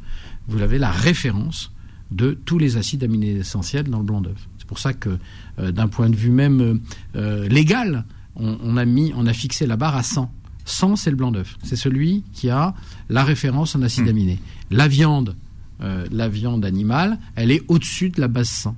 vous 0.49 0.63
avez 0.63 0.79
la 0.79 0.91
référence 0.91 1.73
de 2.11 2.33
tous 2.33 2.59
les 2.59 2.77
acides 2.77 3.05
aminés 3.05 3.33
essentiels 3.33 3.89
dans 3.89 3.99
le 3.99 4.05
blanc 4.05 4.21
d'œuf. 4.21 4.49
C'est 4.59 4.67
pour 4.67 4.79
ça 4.79 4.93
que, 4.93 5.19
euh, 5.59 5.73
d'un 5.73 5.89
point 5.89 6.11
de 6.11 6.17
vue 6.17 6.31
même 6.31 6.61
euh, 6.61 6.75
euh, 7.17 7.49
légal, 7.49 8.05
on, 8.37 8.59
on 8.63 8.77
a 8.77 8.85
mis, 8.85 9.13
on 9.17 9.27
a 9.27 9.33
fixé 9.33 9.67
la 9.67 9.77
barre 9.77 9.97
à 9.97 10.03
100. 10.03 10.31
100, 10.65 10.97
c'est 10.97 11.11
le 11.11 11.17
blanc 11.17 11.33
d'œuf. 11.33 11.57
C'est 11.63 11.77
celui 11.77 12.23
qui 12.33 12.51
a 12.51 12.75
la 13.09 13.25
référence 13.25 13.75
en 13.75 13.83
acides 13.83 14.09
aminés. 14.09 14.39
La 14.71 14.89
viande, 14.89 15.37
euh, 15.83 16.07
la 16.11 16.29
viande 16.29 16.65
animale, 16.65 17.19
elle 17.35 17.51
est 17.51 17.63
au-dessus 17.69 18.11
de 18.11 18.21
la 18.21 18.29
base 18.29 18.49
100. 18.49 18.77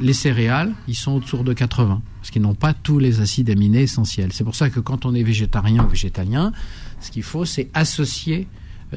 Les 0.00 0.14
céréales, 0.14 0.72
ils 0.88 0.96
sont 0.96 1.12
autour 1.12 1.44
de 1.44 1.52
80, 1.52 2.02
parce 2.18 2.30
qu'ils 2.30 2.42
n'ont 2.42 2.54
pas 2.54 2.72
tous 2.72 2.98
les 2.98 3.20
acides 3.20 3.50
aminés 3.50 3.82
essentiels. 3.82 4.32
C'est 4.32 4.42
pour 4.42 4.56
ça 4.56 4.70
que 4.70 4.80
quand 4.80 5.04
on 5.06 5.14
est 5.14 5.22
végétarien 5.22 5.84
ou 5.84 5.88
végétalien, 5.88 6.52
ce 7.00 7.10
qu'il 7.10 7.22
faut, 7.22 7.44
c'est 7.44 7.70
associer 7.74 8.48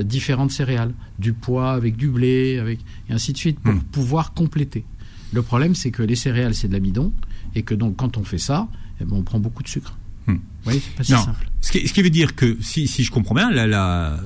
différentes 0.04 0.52
céréales, 0.52 0.94
du 1.20 1.34
pois 1.34 1.72
avec 1.74 1.96
du 1.96 2.10
blé, 2.10 2.58
avec 2.60 2.80
et 3.10 3.14
ainsi 3.14 3.34
de 3.34 3.38
suite, 3.38 3.60
pour 3.60 3.74
Mm. 3.74 3.80
pouvoir 3.92 4.34
compléter. 4.34 4.84
Le 5.34 5.42
problème, 5.42 5.76
c'est 5.76 5.92
que 5.92 6.04
les 6.04 6.16
céréales, 6.16 6.54
c'est 6.56 6.68
de 6.68 6.74
l'amidon, 6.74 7.12
et 7.56 7.64
que 7.64 7.74
donc 7.74 7.96
quand 7.98 8.18
on 8.18 8.24
fait 8.24 8.38
ça, 8.38 8.68
eh 9.02 9.06
ben, 9.06 9.16
on 9.16 9.24
prend 9.24 9.40
beaucoup 9.40 9.64
de 9.64 9.68
sucre. 9.68 9.98
Mm. 10.28 10.34
Vous 10.34 10.40
voyez, 10.64 10.80
c'est 10.80 10.96
pas 10.96 11.04
si 11.04 11.12
Non. 11.14 11.24
simple. 11.24 11.50
Ce 11.62 11.72
qui, 11.72 11.88
ce 11.88 11.94
qui 11.94 12.02
veut 12.02 12.10
dire 12.10 12.36
que, 12.36 12.58
si, 12.62 12.88
si 12.88 13.04
je 13.04 13.12
comprends 13.12 13.36
bien, 13.36 13.50
la, 13.52 13.68
la, 13.68 14.20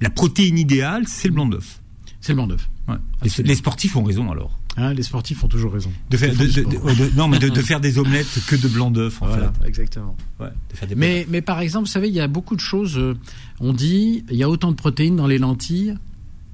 la 0.00 0.10
protéine 0.10 0.58
idéale, 0.58 1.04
c'est 1.08 1.28
le 1.28 1.34
blanc 1.34 1.46
d'œuf. 1.46 1.80
C'est 2.20 2.32
le 2.32 2.36
blanc 2.36 2.46
d'œuf. 2.46 2.68
Ouais. 2.88 2.96
Les 3.44 3.54
sportifs 3.54 3.96
ont 3.96 4.04
raison 4.04 4.30
alors. 4.30 4.58
Hein, 4.76 4.94
les 4.94 5.02
sportifs 5.02 5.42
ont 5.42 5.48
toujours 5.48 5.72
raison. 5.72 5.90
De 6.10 6.16
faire, 6.16 6.32
de, 6.34 6.44
de- 6.46 6.62
de- 6.62 7.16
non, 7.16 7.26
mais 7.28 7.38
de, 7.38 7.48
de 7.48 7.60
faire 7.62 7.80
des 7.80 7.98
omelettes 7.98 8.38
que 8.46 8.54
de 8.56 8.68
blanc 8.68 8.90
d'œuf 8.90 9.20
en 9.20 9.26
Voilà, 9.26 9.52
exactement. 9.64 10.16
fait. 10.38 10.44
Ouais, 10.44 10.50
de 10.70 10.76
faire 10.76 10.88
des 10.88 10.94
Mais, 10.94 11.26
mais 11.28 11.42
par 11.42 11.60
exemple, 11.60 11.86
vous 11.86 11.92
savez, 11.92 12.08
il 12.08 12.14
y 12.14 12.20
a 12.20 12.28
beaucoup 12.28 12.54
de 12.54 12.60
choses. 12.60 12.96
euh, 12.96 13.16
on 13.58 13.72
dit 13.72 14.24
il 14.30 14.36
y 14.36 14.42
a 14.44 14.48
autant 14.48 14.70
de 14.70 14.76
protéines 14.76 15.16
dans 15.16 15.26
les 15.26 15.38
lentilles 15.38 15.96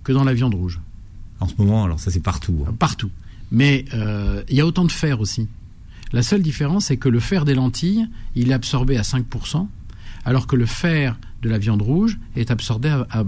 que 0.02 0.12
dans 0.12 0.24
la 0.24 0.32
viande 0.34 0.54
rouge. 0.54 0.80
En 1.40 1.46
ce 1.46 1.54
moment, 1.58 1.84
alors 1.84 2.00
ça 2.00 2.10
c'est 2.10 2.20
partout. 2.20 2.64
hein. 2.66 2.74
Partout. 2.78 3.10
Mais 3.52 3.84
euh, 3.92 4.42
il 4.48 4.56
y 4.56 4.60
a 4.60 4.66
autant 4.66 4.84
de 4.86 4.92
fer 4.92 5.20
aussi. 5.20 5.46
La 6.12 6.22
seule 6.22 6.40
différence, 6.42 6.86
c'est 6.86 6.96
que 6.96 7.08
le 7.10 7.20
fer 7.20 7.44
des 7.44 7.54
lentilles, 7.54 8.08
il 8.34 8.50
est 8.50 8.54
absorbé 8.54 8.96
à 8.96 9.02
5%, 9.02 9.66
alors 10.24 10.46
que 10.46 10.56
le 10.56 10.64
fer 10.66 11.18
de 11.42 11.48
la 11.48 11.58
viande 11.58 11.82
rouge 11.82 12.18
est 12.34 12.50
absorbé 12.50 12.88
à, 12.88 13.24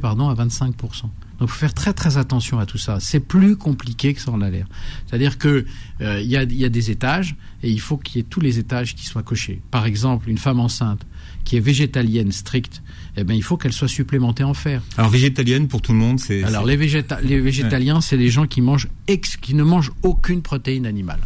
pardon, 0.00 0.28
à 0.28 0.34
25%. 0.34 0.72
Donc, 0.72 1.10
il 1.40 1.46
faut 1.48 1.58
faire 1.58 1.74
très 1.74 1.92
très 1.92 2.18
attention 2.18 2.58
à 2.60 2.66
tout 2.66 2.78
ça. 2.78 2.98
C'est 3.00 3.18
plus 3.20 3.56
compliqué 3.56 4.14
que 4.14 4.20
ça 4.20 4.30
en 4.30 4.40
a 4.42 4.50
l'air. 4.50 4.66
C'est-à-dire 5.06 5.38
que 5.38 5.64
euh, 6.00 6.20
il 6.20 6.28
y, 6.28 6.36
a, 6.36 6.44
y 6.44 6.64
a 6.64 6.68
des 6.68 6.90
étages 6.90 7.34
et 7.62 7.70
il 7.70 7.80
faut 7.80 7.96
qu'il 7.96 8.16
y 8.16 8.20
ait 8.20 8.26
tous 8.28 8.40
les 8.40 8.58
étages 8.58 8.94
qui 8.94 9.06
soient 9.06 9.22
cochés. 9.24 9.60
Par 9.70 9.84
exemple, 9.86 10.30
une 10.30 10.38
femme 10.38 10.60
enceinte 10.60 11.04
qui 11.44 11.56
est 11.56 11.60
végétalienne 11.60 12.30
stricte, 12.30 12.80
eh 13.16 13.24
ben, 13.24 13.34
il 13.34 13.42
faut 13.42 13.56
qu'elle 13.56 13.72
soit 13.72 13.88
supplémentée 13.88 14.44
en 14.44 14.54
fer. 14.54 14.82
Alors 14.96 15.10
végétalienne 15.10 15.66
pour 15.66 15.82
tout 15.82 15.92
le 15.92 15.98
monde, 15.98 16.20
c'est. 16.20 16.44
Alors 16.44 16.64
les, 16.64 16.76
végéta- 16.76 17.20
les 17.22 17.40
végétaliens, 17.40 18.00
c'est 18.00 18.16
les 18.16 18.28
gens 18.30 18.46
qui 18.46 18.60
mangent 18.60 18.88
ex- 19.08 19.36
qui 19.36 19.54
ne 19.54 19.64
mangent 19.64 19.92
aucune 20.02 20.42
protéine 20.42 20.86
animale. 20.86 21.20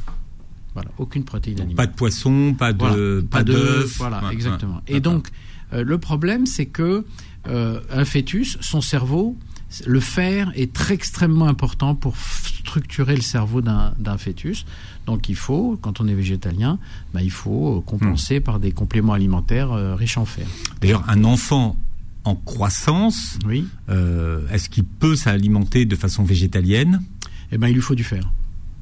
Voilà, 0.72 0.90
aucune 0.98 1.24
protéine 1.24 1.60
animale. 1.60 1.76
pas 1.76 1.86
de 1.86 1.96
poisson, 1.96 2.54
pas 2.58 2.72
de 2.72 2.78
Voilà, 2.78 3.22
pas 3.30 3.44
d'œuf. 3.44 3.96
Voilà, 3.98 4.24
Ouais, 4.24 4.32
exactement. 4.32 4.76
ouais, 4.88 4.96
Et 4.96 5.00
donc 5.00 5.28
euh, 5.28 5.30
le 5.84 5.98
problème, 5.98 6.46
c'est 6.46 6.66
que 6.66 7.04
euh, 7.48 7.80
un 7.90 8.04
fœtus, 8.04 8.58
son 8.60 8.80
cerveau, 8.80 9.36
le 9.86 10.00
fer 10.00 10.50
est 10.54 10.72
très 10.72 10.94
extrêmement 10.94 11.48
important 11.48 11.94
pour 11.94 12.16
structurer 12.16 13.14
le 13.16 13.22
cerveau 13.22 13.60
d'un 13.60 14.18
fœtus. 14.18 14.64
Donc 15.06 15.28
il 15.28 15.36
faut, 15.36 15.78
quand 15.80 16.00
on 16.00 16.08
est 16.08 16.14
végétalien, 16.14 16.78
bah, 17.14 17.22
il 17.22 17.30
faut 17.30 17.76
euh, 17.76 17.78
Hmm. 17.80 17.84
compenser 17.84 18.40
par 18.40 18.58
des 18.60 18.72
compléments 18.72 19.12
alimentaires 19.12 19.72
euh, 19.72 19.94
riches 19.94 20.18
en 20.18 20.24
fer. 20.24 20.46
D'ailleurs, 20.80 21.04
un 21.08 21.24
enfant 21.24 21.76
en 22.24 22.34
croissance, 22.34 23.38
Oui. 23.46 23.66
euh, 23.88 24.48
est-ce 24.50 24.68
qu'il 24.68 24.84
peut 24.84 25.14
s'alimenter 25.14 25.84
de 25.84 25.94
façon 25.94 26.24
végétalienne? 26.24 27.02
Eh 27.52 27.58
ben 27.58 27.68
il 27.68 27.74
lui 27.74 27.82
faut 27.82 27.94
du 27.94 28.02
fer. 28.04 28.28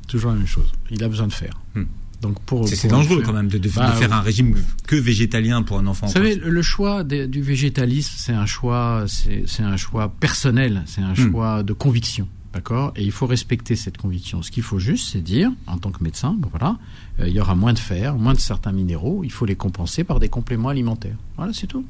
Toujours 0.09 0.31
la 0.31 0.37
même 0.39 0.47
chose. 0.47 0.71
Il 0.91 1.03
a 1.05 1.09
besoin 1.09 1.27
de 1.27 1.33
fer. 1.33 1.53
Hmm. 1.75 1.85
Donc 2.25 2.41
pour 2.41 2.67
C'est 2.69 2.89
dangereux 2.89 3.19
faire- 3.19 3.27
quand 3.27 3.33
même 3.35 3.49
de, 3.49 3.59
de- 3.59 3.69
de 3.69 3.75
Bah, 3.75 3.93
faire 3.93 4.13
un 4.15 4.21
régime 4.23 4.55
que 4.87 4.97
végétalien 4.97 5.63
pour 5.63 5.79
un 5.79 5.87
enfant. 5.87 6.07
en 6.07 6.09
Vous 6.09 6.15
savez, 6.15 6.37
le 6.37 6.63
choix 6.63 7.05
du 7.05 7.43
végétalisme, 7.43 8.15
c'est 8.17 8.33
un 8.33 8.47
choix, 8.47 9.05
c'est 9.09 9.45
c'est 9.47 9.63
un 9.63 9.77
choix 9.77 10.09
personnel, 10.09 10.83
c'est 10.87 11.03
un 11.03 11.13
Hmm. 11.13 11.31
choix 11.31 11.63
de 11.63 11.73
conviction. 11.75 12.27
D'accord? 12.55 12.93
Et 12.97 13.03
il 13.05 13.11
faut 13.13 13.27
respecter 13.27 13.75
cette 13.77 13.99
conviction. 13.99 14.41
Ce 14.41 14.51
qu'il 14.51 14.63
faut 14.63 14.79
juste, 14.79 15.09
c'est 15.13 15.21
dire, 15.21 15.51
en 15.67 15.77
tant 15.77 15.91
que 15.91 16.03
médecin, 16.03 16.35
ben 16.39 16.49
voilà, 16.51 16.79
euh, 17.21 17.27
il 17.29 17.35
y 17.35 17.41
aura 17.41 17.55
moins 17.57 17.73
de 17.75 17.79
fer, 17.81 18.15
moins 18.17 18.33
de 18.33 18.39
certains 18.39 18.71
minéraux, 18.73 19.23
il 19.25 19.33
faut 19.33 19.45
les 19.45 19.57
compenser 19.57 20.03
par 20.05 20.19
des 20.21 20.29
compléments 20.31 20.69
alimentaires. 20.71 21.17
Voilà, 21.37 21.53
c'est 21.53 21.67
tout. 21.67 21.85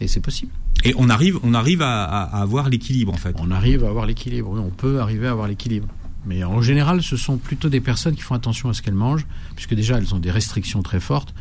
Et 0.00 0.08
c'est 0.08 0.20
possible. 0.20 0.50
Et 0.84 0.94
on 0.98 1.08
arrive, 1.10 1.38
on 1.44 1.54
arrive 1.54 1.80
à, 1.82 2.04
à 2.04 2.42
avoir 2.42 2.68
l'équilibre 2.68 3.12
en 3.14 3.16
fait. 3.18 3.34
On 3.38 3.50
arrive 3.50 3.84
à 3.84 3.88
avoir 3.88 4.04
l'équilibre. 4.06 4.50
Oui, 4.52 4.60
on 4.62 4.70
peut 4.70 4.98
arriver 5.00 5.26
à 5.28 5.30
avoir 5.30 5.46
l'équilibre. 5.46 5.86
Mais 6.26 6.44
en 6.44 6.60
général, 6.60 7.02
ce 7.02 7.16
sont 7.16 7.38
plutôt 7.38 7.68
des 7.68 7.80
personnes 7.80 8.14
qui 8.14 8.22
font 8.22 8.34
attention 8.34 8.68
à 8.68 8.74
ce 8.74 8.82
qu'elles 8.82 8.94
mangent, 8.94 9.26
puisque 9.54 9.74
déjà 9.74 9.96
elles 9.98 10.14
ont 10.14 10.18
des 10.18 10.30
restrictions 10.30 10.82
très 10.82 11.00
fortes. 11.00 11.34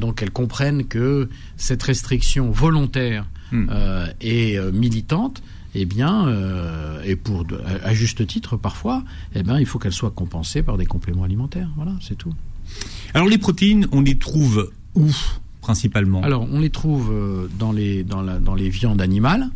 Donc 0.00 0.22
elles 0.22 0.30
comprennent 0.30 0.84
que 0.84 1.28
cette 1.56 1.82
restriction 1.82 2.50
volontaire 2.50 3.24
Hmm. 3.52 3.66
euh, 3.70 4.06
et 4.20 4.58
euh, 4.58 4.72
militante, 4.72 5.40
eh 5.74 5.84
bien, 5.84 6.26
euh, 6.26 7.00
et 7.04 7.14
pour 7.14 7.44
à, 7.84 7.94
juste 7.94 8.26
titre 8.26 8.56
parfois, 8.56 9.04
eh 9.36 9.44
bien, 9.44 9.60
il 9.60 9.66
faut 9.66 9.78
qu'elle 9.78 9.92
soit 9.92 10.10
compensée 10.10 10.62
par 10.62 10.76
des 10.76 10.86
compléments 10.86 11.22
alimentaires. 11.22 11.68
Voilà, 11.76 11.92
c'est 12.00 12.16
tout. 12.16 12.34
Alors 13.14 13.28
les 13.28 13.38
protéines, 13.38 13.86
on 13.92 14.00
les 14.00 14.18
trouve 14.18 14.72
où 14.94 15.06
principalement? 15.60 16.22
Alors, 16.22 16.46
on 16.50 16.58
les 16.58 16.70
trouve 16.70 17.14
dans 17.58 17.70
les 17.70 18.02
dans 18.02 18.22
la 18.22 18.38
dans 18.38 18.54
les 18.54 18.68
viandes 18.68 19.00
animales. 19.00 19.48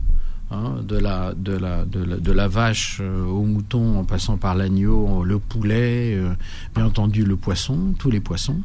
Hein, 0.50 0.76
de 0.82 0.96
la 0.96 1.32
de 1.34 1.52
la 1.52 1.84
de 1.84 2.02
la, 2.02 2.16
de 2.16 2.32
la 2.32 2.48
vache 2.48 2.98
euh, 3.00 3.24
au 3.24 3.42
mouton 3.42 3.98
en 3.98 4.04
passant 4.04 4.36
par 4.36 4.54
l'agneau, 4.54 5.24
le 5.24 5.38
poulet, 5.38 6.14
euh, 6.16 6.32
bien 6.74 6.86
entendu 6.86 7.24
le 7.24 7.36
poisson, 7.36 7.94
tous 7.98 8.10
les 8.10 8.20
poissons. 8.20 8.60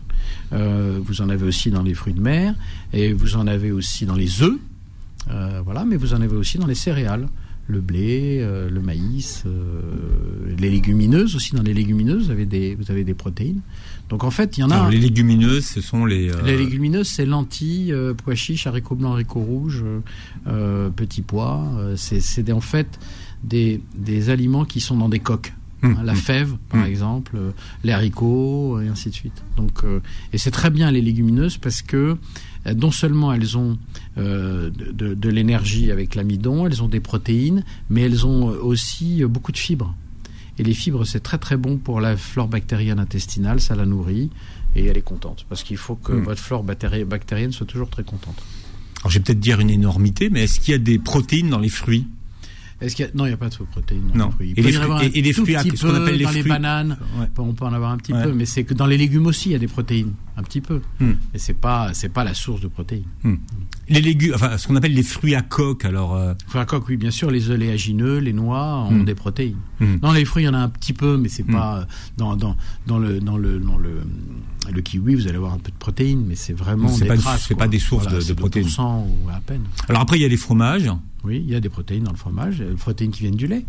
Euh, 0.53 0.99
vous 1.03 1.21
en 1.21 1.29
avez 1.29 1.45
aussi 1.45 1.71
dans 1.71 1.83
les 1.83 1.93
fruits 1.93 2.13
de 2.13 2.21
mer 2.21 2.55
et 2.93 3.13
vous 3.13 3.35
en 3.35 3.47
avez 3.47 3.71
aussi 3.71 4.05
dans 4.05 4.15
les 4.15 4.41
œufs. 4.41 4.59
Voilà, 5.63 5.85
mais 5.85 5.95
vous 5.95 6.13
en 6.13 6.21
avez 6.21 6.35
aussi 6.35 6.59
dans 6.59 6.67
les 6.67 6.75
céréales, 6.75 7.27
le 7.67 7.81
blé, 7.81 8.39
euh, 8.41 8.69
le 8.69 8.79
maïs, 8.79 9.43
euh, 9.47 9.81
les 10.57 10.69
légumineuses 10.69 11.35
aussi. 11.35 11.55
Dans 11.55 11.63
les 11.63 11.73
légumineuses, 11.73 12.25
vous 12.25 12.31
avez 12.31 12.45
des 12.45 12.75
vous 12.75 12.91
avez 12.91 13.03
des 13.03 13.13
protéines. 13.15 13.61
Donc 14.09 14.23
en 14.23 14.29
fait, 14.31 14.57
il 14.57 14.61
y 14.61 14.63
en 14.63 14.69
a. 14.69 14.75
Alors, 14.75 14.89
les 14.89 14.99
légumineuses, 14.99 15.65
ce 15.65 15.81
sont 15.81 16.05
les. 16.05 16.29
euh, 16.29 16.41
Les 16.45 16.57
légumineuses, 16.57 17.07
c'est 17.07 17.25
lentilles, 17.25 17.91
euh, 17.91 18.13
pois 18.13 18.35
chiches, 18.35 18.67
haricots 18.67 18.95
blancs, 18.95 19.13
haricots 19.13 19.41
rouges, 19.41 19.83
euh, 19.83 19.99
euh, 20.47 20.89
petits 20.91 21.23
pois. 21.23 21.63
euh, 21.77 21.95
c'est 21.97 22.51
en 22.51 22.61
fait 22.61 22.99
des, 23.43 23.81
des 23.95 24.29
aliments 24.29 24.65
qui 24.65 24.79
sont 24.79 24.97
dans 24.97 25.09
des 25.09 25.19
coques. 25.19 25.53
Hum, 25.83 25.97
Hein, 25.99 26.03
la 26.03 26.13
hum. 26.13 26.17
fève, 26.17 26.55
par 26.69 26.85
exemple, 26.85 27.33
euh, 27.35 27.51
les 27.83 27.91
haricots, 27.91 28.79
et 28.81 28.87
ainsi 28.87 29.09
de 29.09 29.13
suite. 29.13 29.43
Donc, 29.57 29.83
euh, 29.83 29.99
et 30.33 30.37
c'est 30.37 30.51
très 30.51 30.69
bien 30.69 30.89
les 30.89 31.01
légumineuses 31.01 31.57
parce 31.57 31.81
que 31.81 32.17
euh, 32.65 32.73
non 32.73 32.91
seulement 32.91 33.33
elles 33.33 33.57
ont 33.57 33.77
euh, 34.17 34.69
de, 34.71 35.29
l'énergie 35.29 35.91
avec 35.91 36.15
l'amidon, 36.15 36.65
elles 36.65 36.81
ont 36.81 36.87
des 36.87 37.01
protéines, 37.01 37.63
mais 37.89 38.01
elles 38.01 38.25
ont 38.25 38.45
aussi 38.45 39.23
beaucoup 39.25 39.51
de 39.51 39.57
fibres. 39.57 39.93
Et 40.57 40.63
les 40.63 40.73
fibres, 40.73 41.03
c'est 41.05 41.19
très 41.19 41.37
très 41.37 41.57
bon 41.57 41.77
pour 41.77 41.99
la 41.99 42.15
flore 42.15 42.47
bactérienne 42.47 42.97
intestinale, 42.99 43.59
ça 43.59 43.75
la 43.75 43.85
nourrit 43.85 44.29
et 44.75 44.85
elle 44.85 44.97
est 44.97 45.01
contente. 45.01 45.45
Parce 45.49 45.63
qu'il 45.63 45.77
faut 45.77 45.95
que 45.95 46.13
Hmm. 46.13 46.23
votre 46.23 46.41
flore 46.41 46.63
bactéri- 46.63 47.03
bactérienne 47.05 47.51
soit 47.51 47.65
toujours 47.67 47.89
très 47.89 48.03
contente. 48.03 48.41
Alors 49.01 49.11
je 49.11 49.19
vais 49.19 49.23
peut-être 49.23 49.39
dire 49.41 49.59
une 49.59 49.69
énormité, 49.69 50.29
mais 50.29 50.45
est-ce 50.45 50.59
qu'il 50.61 50.71
y 50.71 50.75
a 50.75 50.79
des 50.79 50.97
protéines 50.97 51.49
dans 51.49 51.59
les 51.59 51.69
fruits? 51.69 52.07
Est-ce 52.85 52.95
qu'il 52.95 53.05
y 53.05 53.07
a... 53.07 53.11
Non, 53.15 53.25
il 53.25 53.29
n'y 53.29 53.33
a 53.33 53.37
pas 53.37 53.49
de 53.49 53.55
protéines. 53.55 54.11
Non. 54.13 54.31
fruits. 54.31 54.53
Et 54.55 54.61
les 54.61 54.69
y 54.69 54.73
fruits- 54.73 54.83
avoir 54.83 54.99
un 54.99 55.03
et 55.03 55.21
les 55.21 55.33
tout 55.33 55.41
fruits 55.43 55.55
à- 55.55 55.63
petit 55.63 55.75
ce 55.77 55.85
qu'on 55.85 55.93
peu 55.93 56.01
appelle 56.03 56.17
les 56.17 56.23
dans 56.23 56.29
fruits- 56.29 56.43
les 56.43 56.49
bananes. 56.49 56.97
Ouais. 57.19 57.27
On 57.37 57.53
peut 57.53 57.65
en 57.65 57.73
avoir 57.73 57.91
un 57.91 57.97
petit 57.97 58.13
Ouais. 58.13 58.23
peu, 58.23 58.31
mais 58.33 58.45
c'est 58.45 58.63
que 58.63 58.73
dans 58.73 58.85
les 58.85 58.97
légumes 58.97 59.25
aussi, 59.25 59.49
il 59.49 59.51
y 59.53 59.55
a 59.55 59.59
des 59.59 59.67
protéines, 59.67 60.13
un 60.37 60.43
petit 60.43 60.61
peu. 60.61 60.81
Hmm. 60.99 61.13
Et 61.33 61.39
c'est 61.39 61.53
pas, 61.53 61.93
c'est 61.93 62.09
pas 62.09 62.23
la 62.23 62.33
source 62.33 62.61
de 62.61 62.67
protéines. 62.67 63.03
Les 63.87 64.01
légumes, 64.01 64.31
enfin 64.35 64.57
ce 64.57 64.67
qu'on 64.67 64.75
appelle 64.75 64.93
les 64.95 65.03
fruits 65.03 65.35
à 65.35 65.41
coque. 65.43 65.85
Alors 65.85 66.15
euh, 66.15 66.33
Enfin, 66.47 66.61
à 66.61 66.65
coque, 66.65 66.87
oui, 66.89 66.97
bien 66.97 67.11
sûr, 67.11 67.29
les 67.29 67.49
oléagineux, 67.51 68.17
les 68.17 68.33
noix 68.33 68.77
ont 68.89 68.91
Hmm. 68.91 69.05
des 69.05 69.13
protéines. 69.15 69.57
Hmm. 69.79 69.97
Dans 69.97 70.11
les 70.13 70.25
fruits, 70.25 70.43
il 70.43 70.47
y 70.47 70.49
en 70.49 70.53
a 70.55 70.59
un 70.59 70.69
petit 70.69 70.93
peu, 70.93 71.17
mais 71.17 71.29
c'est 71.29 71.47
Hmm. 71.47 71.51
pas 71.53 71.77
euh, 71.79 71.85
dans, 72.17 72.35
dans, 72.35 72.55
dans 72.87 72.97
le 72.97 73.19
dans 73.19 73.37
le 73.37 73.59
dans 73.59 73.77
le 73.77 74.01
le 74.73 74.81
kiwi, 74.81 75.13
vous 75.13 75.27
allez 75.27 75.35
avoir 75.37 75.53
un 75.53 75.59
peu 75.59 75.69
de 75.71 75.77
protéines, 75.77 76.25
mais 76.27 76.33
c'est 76.35 76.53
vraiment 76.53 76.87
C'est 76.89 77.01
des 77.03 77.07
pas- 77.09 77.17
traces, 77.17 77.45
c'est 77.47 77.53
pas 77.55 77.67
des 77.67 77.77
sources 77.77 78.07
de- 78.07 78.15
de 78.15 78.19
c'est 78.21 78.33
protéines. 78.33 78.65
2% 78.67 79.05
ou 79.07 79.29
à 79.29 79.39
peine. 79.39 79.61
alors 79.87 80.01
après 80.01 80.17
il 80.17 80.23
y 80.23 80.25
a 80.25 80.27
les 80.27 80.37
fromages. 80.37 80.89
Oui, 81.25 81.41
il 81.45 81.51
y 81.51 81.55
a 81.55 81.59
des 81.59 81.69
protéines 81.69 82.03
dans 82.03 82.11
le 82.11 82.17
fromage, 82.17 82.59
des 82.59 82.65
protéines 82.75 83.11
qui 83.11 83.21
viennent 83.23 83.35
du 83.35 83.47
lait. 83.47 83.65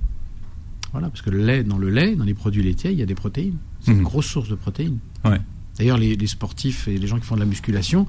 Voilà, 0.92 1.08
parce 1.08 1.22
que 1.22 1.30
le 1.30 1.44
lait, 1.44 1.64
dans 1.64 1.78
le 1.78 1.90
lait, 1.90 2.14
dans 2.14 2.24
les 2.24 2.34
produits 2.34 2.62
laitiers, 2.62 2.92
il 2.92 2.98
y 2.98 3.02
a 3.02 3.06
des 3.06 3.14
protéines. 3.14 3.56
C'est 3.80 3.90
Mhm. 3.92 3.98
une 3.98 4.04
grosse 4.04 4.26
source 4.26 4.48
de 4.48 4.54
protéines. 4.54 4.98
Ouais. 5.24 5.40
D'ailleurs, 5.78 5.98
les, 5.98 6.16
les 6.16 6.26
sportifs 6.26 6.88
et 6.88 6.96
les 6.98 7.06
gens 7.06 7.18
qui 7.18 7.26
font 7.26 7.34
de 7.34 7.40
la 7.40 7.46
musculation 7.46 8.06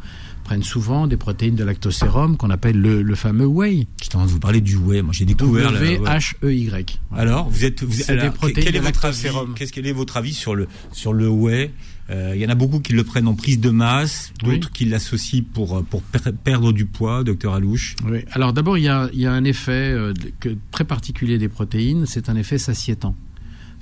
prennent 0.48 0.64
souvent 0.64 1.08
des 1.08 1.18
protéines 1.18 1.56
de 1.56 1.64
lactosérum 1.66 2.38
qu'on 2.38 2.50
appelle 2.50 2.80
le, 2.80 3.02
le 3.02 3.16
fameux 3.16 3.46
whey. 3.46 3.86
J'étais 4.02 4.16
en 4.16 4.20
train 4.20 4.28
de 4.28 4.32
vous 4.32 4.40
parler 4.40 4.62
du 4.62 4.78
whey. 4.78 5.02
Moi 5.02 5.12
j'ai 5.14 5.26
découvert. 5.26 5.72
la- 5.72 5.82
ouais. 5.82 5.98
W-H-E-Y. 5.98 7.00
Voilà. 7.10 7.22
Alors 7.24 7.50
vous 7.50 7.66
êtes, 7.66 7.84
vous, 7.84 7.92
C'est 7.92 8.14
alors, 8.14 8.24
des 8.24 8.32
protéines 8.32 8.64
quel 8.66 8.76
est 8.78 8.80
de 8.80 8.84
votre 8.86 9.04
avis. 9.06 9.28
Qu'est-ce 9.56 9.74
quel 9.74 9.86
est 9.86 9.92
votre 9.92 10.16
avis 10.16 10.34
sur 10.34 10.56
le 10.56 10.68
sur 10.94 11.12
le 11.12 11.28
whey? 11.30 11.72
Euh, 12.10 12.32
Il 12.36 12.42
y 12.42 12.46
en 12.46 12.50
a 12.50 12.56
beaucoup 12.56 12.80
qui 12.80 12.94
le 12.94 13.04
prennent 13.04 13.28
en 13.28 13.34
prise 13.36 13.60
de 13.60 13.70
masse, 13.70 14.32
Oui. 14.46 14.54
d'autres 14.54 14.72
qui 14.72 14.86
l'associent 14.86 15.44
pour 15.54 15.84
pour 15.84 16.02
per- 16.02 16.32
perdre 16.42 16.72
du 16.72 16.86
poids, 16.86 17.26
docteur 17.26 17.54
Alouche. 17.54 17.98
Oui. 18.10 18.20
Alors 18.32 18.54
d'abord, 18.54 18.78
il 18.78 18.86
y 18.86 18.88
a, 18.88 19.10
y 19.14 19.26
a 19.26 19.34
un 19.34 19.44
effet 19.44 19.92
euh, 19.92 20.14
que- 20.40 20.56
très 20.72 20.86
particulier 20.86 21.38
des 21.38 21.50
protéines, 21.50 22.06
c'est 22.06 22.30
un 22.30 22.38
effet 22.38 22.58
satiétant. 22.58 23.16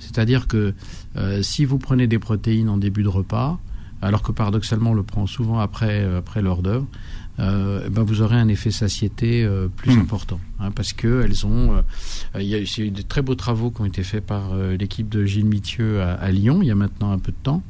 C'est-à-dire 0.00 0.46
que 0.48 0.74
euh, 1.16 1.42
si 1.42 1.64
vous 1.64 1.78
prenez 1.78 2.06
des 2.08 2.18
protéines 2.18 2.68
en 2.68 2.76
début 2.76 3.04
de 3.04 3.08
repas, 3.08 3.58
alors 4.02 4.22
que 4.22 4.32
paradoxalement 4.32 4.90
on 4.90 4.94
le 4.94 5.02
prend 5.02 5.26
souvent 5.26 5.58
après, 5.58 6.02
euh, 6.02 6.18
après 6.18 6.42
l'heure 6.42 6.62
d'œuvre, 6.62 6.86
euh, 7.38 7.82
eh 7.86 7.90
ben 7.90 8.02
vous 8.02 8.22
aurez 8.22 8.36
un 8.36 8.48
effet 8.48 8.70
satiété 8.70 9.44
euh, 9.44 9.68
plus 9.68 9.94
Mm. 9.96 10.00
important, 10.00 10.40
hein, 10.58 10.70
parce 10.70 10.92
que 10.92 11.22
elles 11.24 11.44
ont, 11.46 11.74
euh, 11.76 11.82
il 12.40 12.46
y 12.46 12.54
a 12.54 12.58
eu 12.58 12.66
c'est 12.66 12.82
eu 12.82 12.90
de 12.90 13.02
très 13.02 13.22
beaux 13.22 13.34
travaux 13.34 13.70
qui 13.70 13.80
ont 13.82 13.84
été 13.86 14.02
faits 14.02 14.24
par 14.24 14.54
l'équipe 14.56 15.08
de 15.08 15.24
Gilles 15.26 15.44
Mithieu 15.46 16.00
à, 16.02 16.12
à 16.14 16.30
Lyon 16.30 16.60
il 16.62 16.68
y 16.68 16.70
a 16.70 16.74
maintenant 16.74 17.12
un 17.12 17.18
peu 17.18 17.32
de 17.32 17.36
temps. 17.42 17.62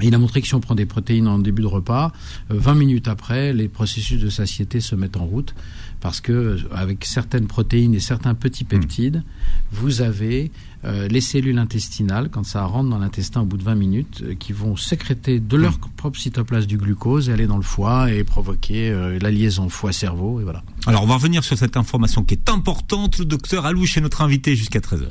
Et 0.00 0.06
il 0.06 0.14
a 0.14 0.18
montré 0.18 0.40
que 0.40 0.46
si 0.46 0.54
on 0.54 0.60
prend 0.60 0.74
des 0.74 0.86
protéines 0.86 1.26
en 1.28 1.38
début 1.38 1.60
de 1.62 1.66
repas, 1.66 2.12
euh, 2.50 2.54
20 2.58 2.74
minutes 2.74 3.08
après, 3.08 3.52
les 3.52 3.68
processus 3.68 4.20
de 4.20 4.30
satiété 4.30 4.80
se 4.80 4.94
mettent 4.94 5.16
en 5.16 5.26
route 5.26 5.54
parce 6.00 6.20
que 6.20 6.58
avec 6.72 7.04
certaines 7.04 7.46
protéines 7.48 7.94
et 7.94 8.00
certains 8.00 8.34
petits 8.34 8.64
peptides, 8.64 9.24
vous 9.72 10.00
avez 10.00 10.50
euh, 10.84 11.08
les 11.08 11.20
cellules 11.20 11.58
intestinales 11.58 12.28
quand 12.30 12.44
ça 12.44 12.64
rentre 12.64 12.88
dans 12.90 12.98
l'intestin 12.98 13.40
au 13.40 13.44
bout 13.44 13.56
de 13.56 13.64
20 13.64 13.74
minutes 13.74 14.22
euh, 14.22 14.34
qui 14.34 14.52
vont 14.52 14.76
sécréter 14.76 15.40
de 15.40 15.56
leur 15.56 15.78
propre 15.78 16.18
cytoplasme 16.18 16.66
du 16.66 16.78
glucose 16.78 17.28
et 17.28 17.32
aller 17.32 17.48
dans 17.48 17.56
le 17.56 17.62
foie 17.62 18.12
et 18.12 18.22
provoquer 18.22 18.90
euh, 18.90 19.18
la 19.20 19.30
liaison 19.30 19.68
foie-cerveau 19.68 20.40
et 20.40 20.44
voilà. 20.44 20.62
Alors 20.86 21.02
on 21.02 21.06
va 21.06 21.14
revenir 21.14 21.42
sur 21.42 21.58
cette 21.58 21.76
information 21.76 22.22
qui 22.22 22.34
est 22.34 22.48
importante. 22.48 23.18
Le 23.18 23.24
docteur 23.24 23.66
Alouche 23.66 23.96
est 23.96 24.00
notre 24.00 24.22
invité 24.22 24.54
jusqu'à 24.54 24.78
13h. 24.78 25.08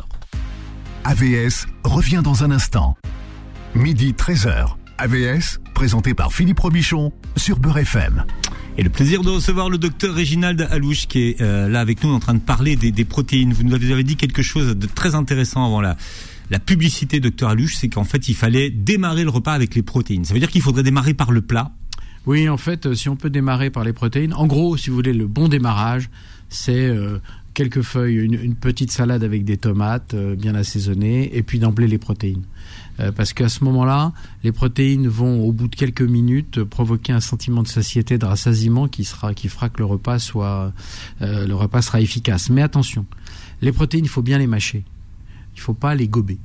AVS 1.03 1.67
revient 1.83 2.21
dans 2.23 2.43
un 2.43 2.51
instant. 2.51 2.95
Midi 3.75 4.13
13h. 4.13 4.75
AVS, 4.97 5.59
présenté 5.73 6.13
par 6.13 6.33
Philippe 6.33 6.59
Robichon 6.59 7.11
sur 7.35 7.59
Beurre 7.59 7.79
FM. 7.79 8.25
Et 8.79 8.83
le 8.83 8.91
plaisir 8.91 9.23
de 9.23 9.29
recevoir 9.31 9.71
le 9.71 9.79
docteur 9.79 10.13
Réginald 10.13 10.61
Alouche 10.69 11.07
qui 11.07 11.29
est 11.29 11.41
euh, 11.41 11.67
là 11.67 11.79
avec 11.79 12.03
nous 12.03 12.11
en 12.11 12.19
train 12.19 12.35
de 12.35 12.39
parler 12.39 12.75
des, 12.75 13.05
protéines. 13.05 13.51
Vous 13.51 13.63
nous 13.63 13.73
avez 13.73 14.03
dit 14.03 14.15
quelque 14.15 14.43
chose 14.43 14.75
de 14.77 14.85
très 14.85 15.15
intéressant 15.15 15.65
avant 15.65 15.81
la, 15.81 15.97
la 16.51 16.59
publicité, 16.59 17.19
docteur 17.19 17.49
Alouche, 17.49 17.75
c'est 17.75 17.89
qu'en 17.89 18.03
fait 18.03 18.29
il 18.29 18.35
fallait 18.35 18.69
démarrer 18.69 19.23
le 19.23 19.31
repas 19.31 19.53
avec 19.53 19.73
les 19.73 19.81
protéines. 19.81 20.25
Ça 20.25 20.35
veut 20.35 20.39
dire 20.39 20.51
qu'il 20.51 20.61
faudrait 20.61 20.83
démarrer 20.83 21.15
par 21.15 21.31
le 21.31 21.41
plat. 21.41 21.71
Oui, 22.27 22.47
en 22.49 22.57
fait, 22.57 22.85
euh, 22.85 22.93
si 22.93 23.09
on 23.09 23.15
peut 23.15 23.31
démarrer 23.31 23.71
par 23.71 23.83
les 23.83 23.93
protéines, 23.93 24.33
en 24.33 24.45
gros, 24.45 24.77
si 24.77 24.91
vous 24.91 24.95
voulez, 24.97 25.13
le 25.13 25.25
bon 25.25 25.47
démarrage, 25.47 26.09
c'est 26.49 26.85
euh, 26.85 27.19
quelques 27.57 27.81
feuilles, 27.81 28.17
une, 28.17 28.53
petite 28.53 28.91
salade 28.91 29.23
avec 29.23 29.43
des 29.43 29.57
tomates 29.57 30.13
euh, 30.13 30.35
bien 30.35 30.53
assaisonnées, 30.53 31.35
et 31.35 31.41
puis 31.41 31.57
d'emblée 31.57 31.87
les 31.87 31.97
protéines. 31.97 32.43
Euh, 32.99 33.11
parce 33.11 33.33
qu'à 33.33 33.49
ce 33.49 33.63
moment-là, 33.63 34.13
les 34.43 34.51
protéines 34.51 35.07
vont, 35.07 35.43
au 35.43 35.51
bout 35.51 35.67
de 35.67 35.75
quelques 35.75 36.03
minutes, 36.03 36.63
provoquer 36.63 37.13
un 37.13 37.19
sentiment 37.19 37.63
de 37.63 37.67
satiété, 37.67 38.19
de 38.19 38.25
rassasiement 38.25 38.87
qui 38.87 39.03
sera, 39.03 39.33
fera 39.33 39.69
que 39.69 39.79
le 39.79 39.85
repas 39.85 40.31
euh, 40.35 40.69
le 41.47 41.55
repas 41.55 41.81
sera 41.81 41.99
efficace. 41.99 42.51
Mais 42.51 42.61
attention, 42.61 43.07
les 43.63 43.71
protéines, 43.71 44.05
il 44.05 44.09
faut 44.09 44.21
bien 44.21 44.37
les 44.37 44.47
mâcher. 44.47 44.83
Il 45.55 45.59
faut 45.59 45.73
pas 45.73 45.95
les 45.95 46.07
gober. 46.07 46.37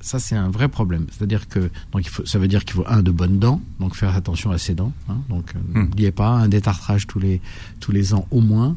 Ça 0.00 0.18
c'est 0.18 0.36
un 0.36 0.50
vrai 0.50 0.68
problème. 0.68 1.06
C'est-à-dire 1.10 1.48
que 1.48 1.70
donc 1.92 2.02
il 2.04 2.08
faut, 2.08 2.24
ça 2.26 2.38
veut 2.38 2.48
dire 2.48 2.64
qu'il 2.64 2.74
faut 2.74 2.84
un 2.86 3.02
de 3.02 3.10
bonnes 3.10 3.38
dents, 3.38 3.60
donc 3.80 3.94
faire 3.96 4.14
attention 4.14 4.50
à 4.50 4.58
ses 4.58 4.74
dents. 4.74 4.92
hein. 5.08 5.18
donc 5.28 5.52
euh, 5.54 5.58
Hmm. 5.74 5.84
n'oubliez 5.84 6.12
pas 6.12 6.28
un 6.28 6.48
détartrage 6.48 7.06
tous 7.06 7.18
les 7.18 7.40
tous 7.80 7.92
les 7.92 8.14
ans 8.14 8.26
au 8.30 8.40
moins. 8.40 8.76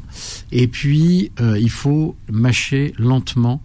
Et 0.52 0.68
puis 0.68 1.30
euh, 1.40 1.58
il 1.58 1.70
faut 1.70 2.16
mâcher 2.30 2.94
lentement 2.98 3.62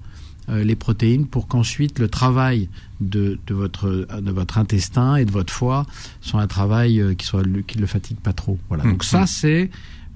euh, 0.49 0.63
les 0.63 0.75
protéines 0.75 1.25
pour 1.25 1.47
qu'ensuite 1.47 1.99
le 1.99 2.09
travail 2.09 2.69
de, 2.99 3.39
de 3.47 3.53
votre 3.53 4.07
de 4.21 4.31
votre 4.31 4.57
intestin 4.57 5.15
et 5.15 5.25
de 5.25 5.31
votre 5.31 5.53
foie 5.53 5.85
soit 6.21 6.41
un 6.41 6.47
travail 6.47 6.99
euh, 6.99 7.13
qui 7.15 7.25
soit 7.25 7.43
qui 7.67 7.77
ne 7.77 7.81
le 7.81 7.87
fatigue 7.87 8.17
pas 8.17 8.33
trop. 8.33 8.57
Voilà. 8.67 8.83
Hmm. 8.83 8.91
Donc 8.91 9.03
ça 9.03 9.25
c'est 9.25 9.69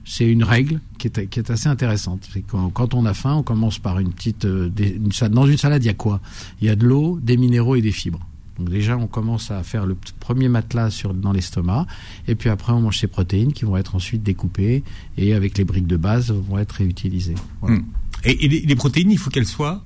c'est 0.10 0.26
une 0.32 0.44
règle 0.44 0.80
qui 0.98 1.08
est, 1.08 1.28
qui 1.28 1.40
est 1.40 1.52
assez 1.52 1.68
intéressante. 1.68 2.28
C'est 2.34 2.42
quand, 2.42 2.70
quand 2.70 2.94
on 2.94 3.06
a 3.06 3.14
faim, 3.14 3.36
on 3.36 3.44
commence 3.44 3.78
par 3.78 4.00
une 4.00 4.12
petite. 4.14 4.46
euh, 4.46 4.70
des- 4.70 4.96
une 4.96 5.12
salade. 5.12 5.34
Dans 5.34 5.46
une 5.46 5.58
salade, 5.58 5.84
il 5.84 5.88
y 5.88 5.90
a 5.90 5.94
quoi? 5.94 6.22
Il 6.62 6.68
y 6.68 6.70
a 6.70 6.76
de 6.78 6.86
l'eau, 6.86 7.20
des 7.22 7.36
minéraux 7.36 7.76
et 7.76 7.82
des 7.82 7.92
fibres. 7.92 8.26
Donc 8.58 8.70
déjà, 8.70 8.98
on 8.98 9.06
commence 9.06 9.52
à 9.52 9.62
faire 9.64 9.86
le 9.86 9.96
premier 10.20 10.48
matelas 10.50 10.90
sur, 10.90 11.14
dans 11.14 11.32
l'estomac, 11.34 11.86
et 12.28 12.34
puis 12.36 12.50
après, 12.50 12.74
on 12.74 12.82
mange 12.82 12.98
ces 13.00 13.06
protéines 13.08 13.54
qui 13.54 13.66
vont 13.66 13.78
être 13.78 13.94
ensuite 13.96 14.24
découpées 14.24 14.82
et 15.18 15.34
avec 15.34 15.58
les 15.60 15.64
briques 15.66 15.86
de 15.88 15.98
base 15.98 16.32
vont 16.32 16.58
être 16.58 16.72
réutilisées. 16.72 17.36
Voilà. 17.62 17.76
Hmm. 17.78 17.84
Et, 18.24 18.46
et 18.46 18.48
les, 18.48 18.62
les 18.62 18.76
protéines, 18.76 19.12
il 19.12 19.20
faut 19.20 19.30
qu'elles 19.30 19.46
soient? 19.46 19.84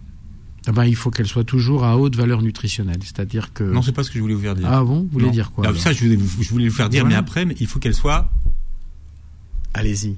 Ah 0.68 0.72
ben, 0.72 0.86
il 0.86 0.96
faut 0.96 1.10
qu'elle 1.10 1.26
soit 1.28 1.44
toujours 1.44 1.84
à 1.84 1.98
haute 1.98 2.16
valeur 2.16 2.44
nutritionnelle, 2.44 3.00
c'est-à-dire 3.04 3.52
que. 3.52 3.64
Non, 3.64 3.82
c'est 3.82 3.92
pas 3.92 4.04
ce 4.04 4.10
que 4.12 4.16
je 4.18 4.22
voulais 4.22 4.36
vous 4.36 4.42
faire 4.44 4.56
dire. 4.56 4.68
Ah 4.70 4.84
bon, 4.84 5.02
vous 5.02 5.10
voulez 5.12 5.26
Non. 5.26 5.32
dire 5.32 5.52
quoi 5.52 5.66
Ah, 5.68 5.76
Ça, 5.76 5.92
je 5.92 6.04
voulais, 6.04 6.16
vous- 6.16 6.44
je 6.44 6.50
voulais 6.52 6.70
vous 6.70 6.76
faire 6.76 6.88
dire, 6.88 7.02
Voilà. 7.02 7.16
mais 7.16 7.20
après, 7.20 7.46
mais 7.46 7.56
il 7.60 7.66
faut 7.68 7.80
qu'elle 7.80 7.96
soit. 7.96 8.30
Allez-y. 9.74 10.18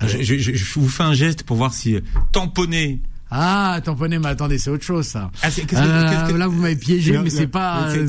Je, 0.00 0.22
je- 0.38 0.78
vous 0.78 0.88
fais 0.88 1.02
un 1.02 1.12
geste 1.14 1.42
pour 1.42 1.56
voir 1.56 1.74
si 1.74 1.96
euh, 1.96 2.00
tamponner. 2.32 3.00
Ah, 3.30 3.80
tamponner, 3.84 4.18
mais 4.18 4.28
attendez, 4.28 4.56
c'est 4.56 4.70
autre 4.70 4.84
chose 4.84 5.06
ça. 5.06 5.30
Ah, 5.42 5.50
qu'est-ce 5.50 5.66
que- 5.66 5.76
Ah, 5.76 6.30
là, 6.32 6.46
vous 6.46 6.60
m'avez 6.62 6.76
piégé, 6.76 7.12
Non, 7.12 7.22
mais 7.24 7.30
c'est 7.30 7.46
pas. 7.48 7.90
euh, 7.90 8.06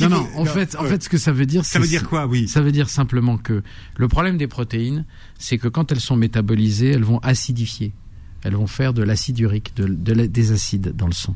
non, 0.00 0.08
non. 0.10 0.28
En 0.36 0.44
non, 0.44 0.50
fait, 0.52 0.76
en 0.76 0.82
ouais. 0.84 0.90
fait, 0.90 1.02
ce 1.02 1.08
que 1.08 1.16
ça 1.18 1.32
veut 1.32 1.46
dire, 1.46 1.64
Ça 1.64 1.78
veut 1.80 1.88
dire 1.88 2.06
quoi, 2.08 2.26
oui 2.26 2.46
Ça 2.46 2.60
veut 2.60 2.70
dire 2.72 2.88
simplement 2.88 3.36
que 3.38 3.62
le 3.96 4.08
problème 4.08 4.36
des 4.36 4.46
protéines, 4.46 5.06
c'est 5.38 5.58
que 5.58 5.66
quand 5.66 5.90
elles 5.90 6.00
sont 6.00 6.14
métabolisées, 6.16 6.90
elles 6.90 7.02
vont 7.04 7.18
acidifier. 7.20 7.92
Elles 8.42 8.54
vont 8.54 8.66
faire 8.66 8.92
de 8.92 9.02
l'acide 9.02 9.38
urique, 9.40 9.74
de, 9.76 9.86
de 9.86 10.12
la- 10.12 10.26
des 10.28 10.52
acides 10.52 10.94
dans 10.94 11.06
le 11.06 11.12
sang. 11.14 11.34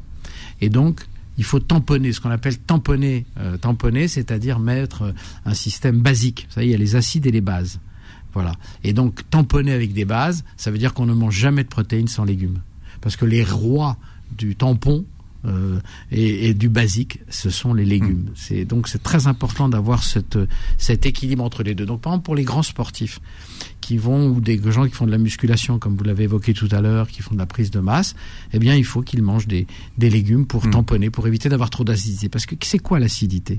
Et 0.60 0.68
donc, 0.68 1.00
il 1.38 1.44
faut 1.44 1.60
tamponner, 1.60 2.12
ce 2.12 2.20
qu'on 2.20 2.30
appelle 2.30 2.58
tamponner, 2.58 3.24
euh, 3.38 3.56
tamponner, 3.56 4.06
c'est-à-dire 4.06 4.58
mettre 4.60 5.02
euh, 5.02 5.12
un 5.46 5.54
système 5.54 5.98
basique. 5.98 6.46
Vous 6.50 6.54
savez, 6.56 6.66
il 6.66 6.70
y 6.70 6.74
a 6.74 6.78
les 6.78 6.94
acides 6.94 7.26
et 7.26 7.30
les 7.32 7.40
bases. 7.40 7.80
Voilà. 8.38 8.54
Et 8.85 8.92
donc, 8.92 9.28
tamponner 9.30 9.73
avec 9.73 9.92
des 9.92 10.04
bases, 10.04 10.45
ça 10.57 10.71
veut 10.71 10.78
dire 10.78 10.95
qu'on 10.95 11.07
ne 11.07 11.14
mange 11.14 11.35
jamais 11.37 11.64
de 11.64 11.68
protéines 11.68 12.07
sans 12.09 12.25
légumes. 12.25 12.61
Parce 13.00 13.16
que 13.16 13.25
les 13.25 13.42
rois 13.42 13.97
du 14.37 14.54
tampon 14.54 15.04
euh, 15.45 15.80
et, 16.12 16.49
et 16.49 16.54
du 16.54 16.68
basique, 16.68 17.18
ce 17.30 17.50
sont 17.50 17.75
les 17.75 17.85
légumes. 17.85 18.30
C'est 18.37 18.64
donc 18.64 18.87
c'est 18.87 19.02
très 19.02 19.26
important 19.26 19.68
d'avoir 19.68 20.02
cette, 20.04 20.38
cet 20.78 21.04
équilibre 21.04 21.42
entre 21.42 21.62
les 21.64 21.75
deux. 21.75 21.87
Donc, 21.87 22.00
par 22.00 22.12
exemple, 22.12 22.25
pour 22.26 22.37
les 22.37 22.45
grands 22.45 22.62
sportifs 22.62 23.18
qui 23.80 23.97
vont 23.97 24.28
ou 24.28 24.40
des 24.40 24.61
gens 24.71 24.87
qui 24.87 24.95
font 24.95 25.07
de 25.07 25.11
la 25.11 25.18
musculation, 25.18 25.78
comme 25.80 25.97
vous 25.97 26.04
l'avez 26.04 26.25
évoqué 26.25 26.54
tout 26.54 26.68
à 26.71 26.80
l'heure, 26.80 27.09
qui 27.09 27.23
font 27.23 27.35
de 27.35 27.38
la 27.40 27.47
prise 27.47 27.71
de 27.73 27.80
masse, 27.80 28.14
eh 28.52 28.59
bien, 28.61 28.75
il 28.76 28.85
faut 28.85 29.02
qu'ils 29.02 29.23
mangent 29.23 29.49
des, 29.49 29.66
des 29.97 30.11
légumes 30.11 30.47
pour 30.47 30.66
Mm. 30.66 30.71
tamponner, 30.71 31.11
pour 31.11 31.26
éviter 31.26 31.49
d'avoir 31.49 31.71
trop 31.71 31.85
d'acidité. 31.85 32.28
Parce 32.28 32.47
que 32.47 32.54
c'est 32.62 32.78
quoi 32.78 32.99
l'acidité? 33.00 33.59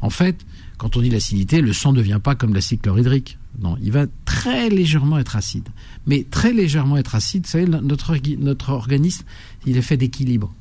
En 0.00 0.10
fait, 0.10 0.36
quand 0.78 0.96
on 0.96 1.02
dit 1.02 1.10
l'acidité, 1.10 1.60
le 1.60 1.72
sang 1.72 1.92
ne 1.92 1.98
devient 1.98 2.20
pas 2.22 2.34
comme 2.36 2.54
l'acide 2.54 2.80
chlorhydrique. 2.80 3.36
Non, 3.60 3.76
il 3.82 3.90
va 3.90 4.06
très 4.24 4.70
légèrement 4.70 5.18
être 5.18 5.34
acide. 5.34 5.68
Mais 6.06 6.24
très 6.30 6.52
légèrement 6.52 6.96
être 6.96 7.16
acide, 7.16 7.44
vous 7.44 7.50
savez, 7.50 7.66
notre, 7.66 8.70
organisme, 8.70 9.24
il 9.66 9.76
est 9.76 9.82
fait 9.82 9.96
d'équilibre. 9.96 10.54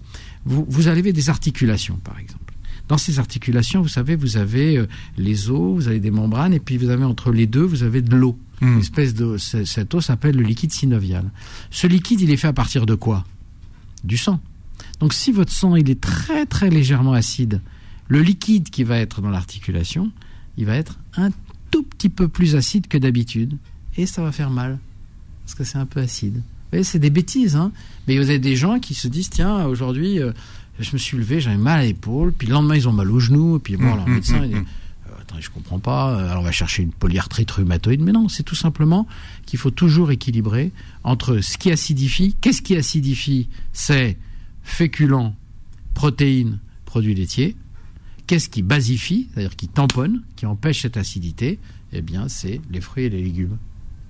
Vous, 0.46 0.66
vous 0.68 0.88
avez 0.88 1.14
des 1.14 1.30
articulations, 1.30 1.98
par 2.04 2.18
exemple. 2.18 2.54
Dans 2.88 2.98
ces 2.98 3.20
articulations, 3.20 3.82
vous 3.82 3.88
savez, 3.90 4.16
vous 4.16 4.38
avez 4.38 4.78
euh, 4.78 4.88
les 5.18 5.52
os, 5.52 5.76
vous 5.76 5.88
avez 5.88 6.00
des 6.00 6.10
membranes, 6.10 6.54
et 6.54 6.60
puis 6.60 6.78
vous 6.78 6.90
avez 6.90 7.04
entre 7.04 7.32
les 7.32 7.46
deux, 7.46 7.64
vous 7.64 7.84
avez 7.84 8.02
de 8.02 8.16
l'eau. 8.16 8.40
Hmm. 8.62 8.74
Une 8.74 8.80
espèce 8.80 9.14
de 9.14 9.38
cette 9.38 9.94
eau 9.94 10.02
s'appelle 10.02 10.36
le 10.36 10.44
liquide 10.44 10.72
synovial. 10.72 11.30
Ce 11.70 11.86
liquide, 11.86 12.22
il 12.22 12.32
est 12.32 12.38
fait 12.38 12.48
à 12.48 12.54
partir 12.54 12.86
de 12.86 12.96
quoi? 12.96 13.24
Du 14.04 14.18
sang. 14.18 14.40
Donc 15.00 15.14
si 15.14 15.32
votre 15.32 15.52
sang 15.52 15.76
il 15.76 15.90
est 15.90 16.02
très 16.02 16.46
très 16.46 16.70
légèrement 16.70 17.14
acide, 17.14 17.62
le 18.08 18.22
liquide 18.22 18.70
qui 18.70 18.84
va 18.84 18.98
être 18.98 19.22
dans 19.22 19.30
l'articulation, 19.30 20.12
il 20.58 20.66
va 20.66 20.76
être 20.76 20.98
un 21.16 21.30
tout 21.72 21.84
petit 21.84 22.10
peu 22.10 22.28
plus 22.28 22.56
acide 22.56 22.88
que 22.88 22.98
d'habitude 22.98 23.58
et 23.98 24.06
ça 24.06 24.22
va 24.22 24.32
faire 24.32 24.50
mal 24.50 24.80
parce 25.44 25.56
que 25.56 25.64
c'est 25.64 25.78
un 25.78 25.86
peu 25.86 26.00
acide. 26.00 26.36
Vous 26.36 26.72
voyez, 26.72 26.84
c'est 26.84 27.00
des 27.00 27.10
bêtises, 27.10 27.56
hein. 27.56 27.72
Mais 28.08 28.18
vous 28.18 28.30
avez 28.30 28.40
des 28.40 28.56
gens 28.56 28.80
qui 28.80 28.94
se 28.94 29.08
disent 29.08 29.30
tiens 29.30 29.66
aujourd'hui 29.66 30.20
euh, 30.20 30.32
je 30.80 30.92
me 30.94 30.98
suis 30.98 31.18
levé, 31.18 31.40
j'avais 31.42 31.58
mal 31.58 31.80
à 31.80 31.84
l'épaule, 31.84 32.32
puis 32.34 32.48
le 32.48 32.54
lendemain 32.54 32.76
ils 32.76 32.88
ont 32.88 32.94
mal 32.94 33.10
au 33.10 33.20
genou, 33.20 33.56
et 33.58 33.60
puis 33.60 33.78
bon 33.78 33.92
alors 33.94 34.06
le 34.06 34.12
mmh, 34.12 34.16
médecin 34.16 34.40
mmh, 34.40 34.44
il 34.46 34.50
dit 34.52 34.56
euh, 35.08 35.22
attendez, 35.22 35.42
je 35.42 35.50
comprends 35.50 35.80
pas. 35.80 36.12
euh, 36.12 36.30
Alors 36.30 36.42
on 36.42 36.46
va 36.46 36.52
chercher 36.52 36.84
une 36.84 36.92
polyarthrite 36.92 37.50
rhumatoïde, 37.52 38.02
mais 38.02 38.12
non, 38.12 38.30
c'est 38.30 38.44
tout 38.44 38.56
simplement 38.56 39.08
qu'il 39.46 39.58
faut 39.60 39.72
toujours 39.72 40.12
équilibrer 40.12 40.72
entre 41.04 41.40
ce 41.40 41.58
qui 41.58 41.72
acidifie. 41.72 42.36
Qu'est-ce 42.42 42.62
qui 42.62 42.76
acidifie? 42.76 43.48
C'est 43.74 44.18
féculents, 44.64 45.36
protéines, 45.94 46.60
produits 46.86 47.16
laitiers. 47.16 47.56
Qu'est-ce 48.28 48.50
qui 48.50 48.62
basifie, 48.62 49.30
c'est-à-dire 49.34 49.56
qui 49.56 49.68
tamponne, 49.68 50.22
qui 50.36 50.46
empêche 50.46 50.82
cette 50.82 50.98
acidité 50.98 51.60
Eh 51.94 52.02
bien, 52.02 52.28
c'est 52.28 52.62
les 52.70 52.82
fruits 52.82 53.06
et 53.06 53.10
les 53.10 53.22
légumes 53.22 53.58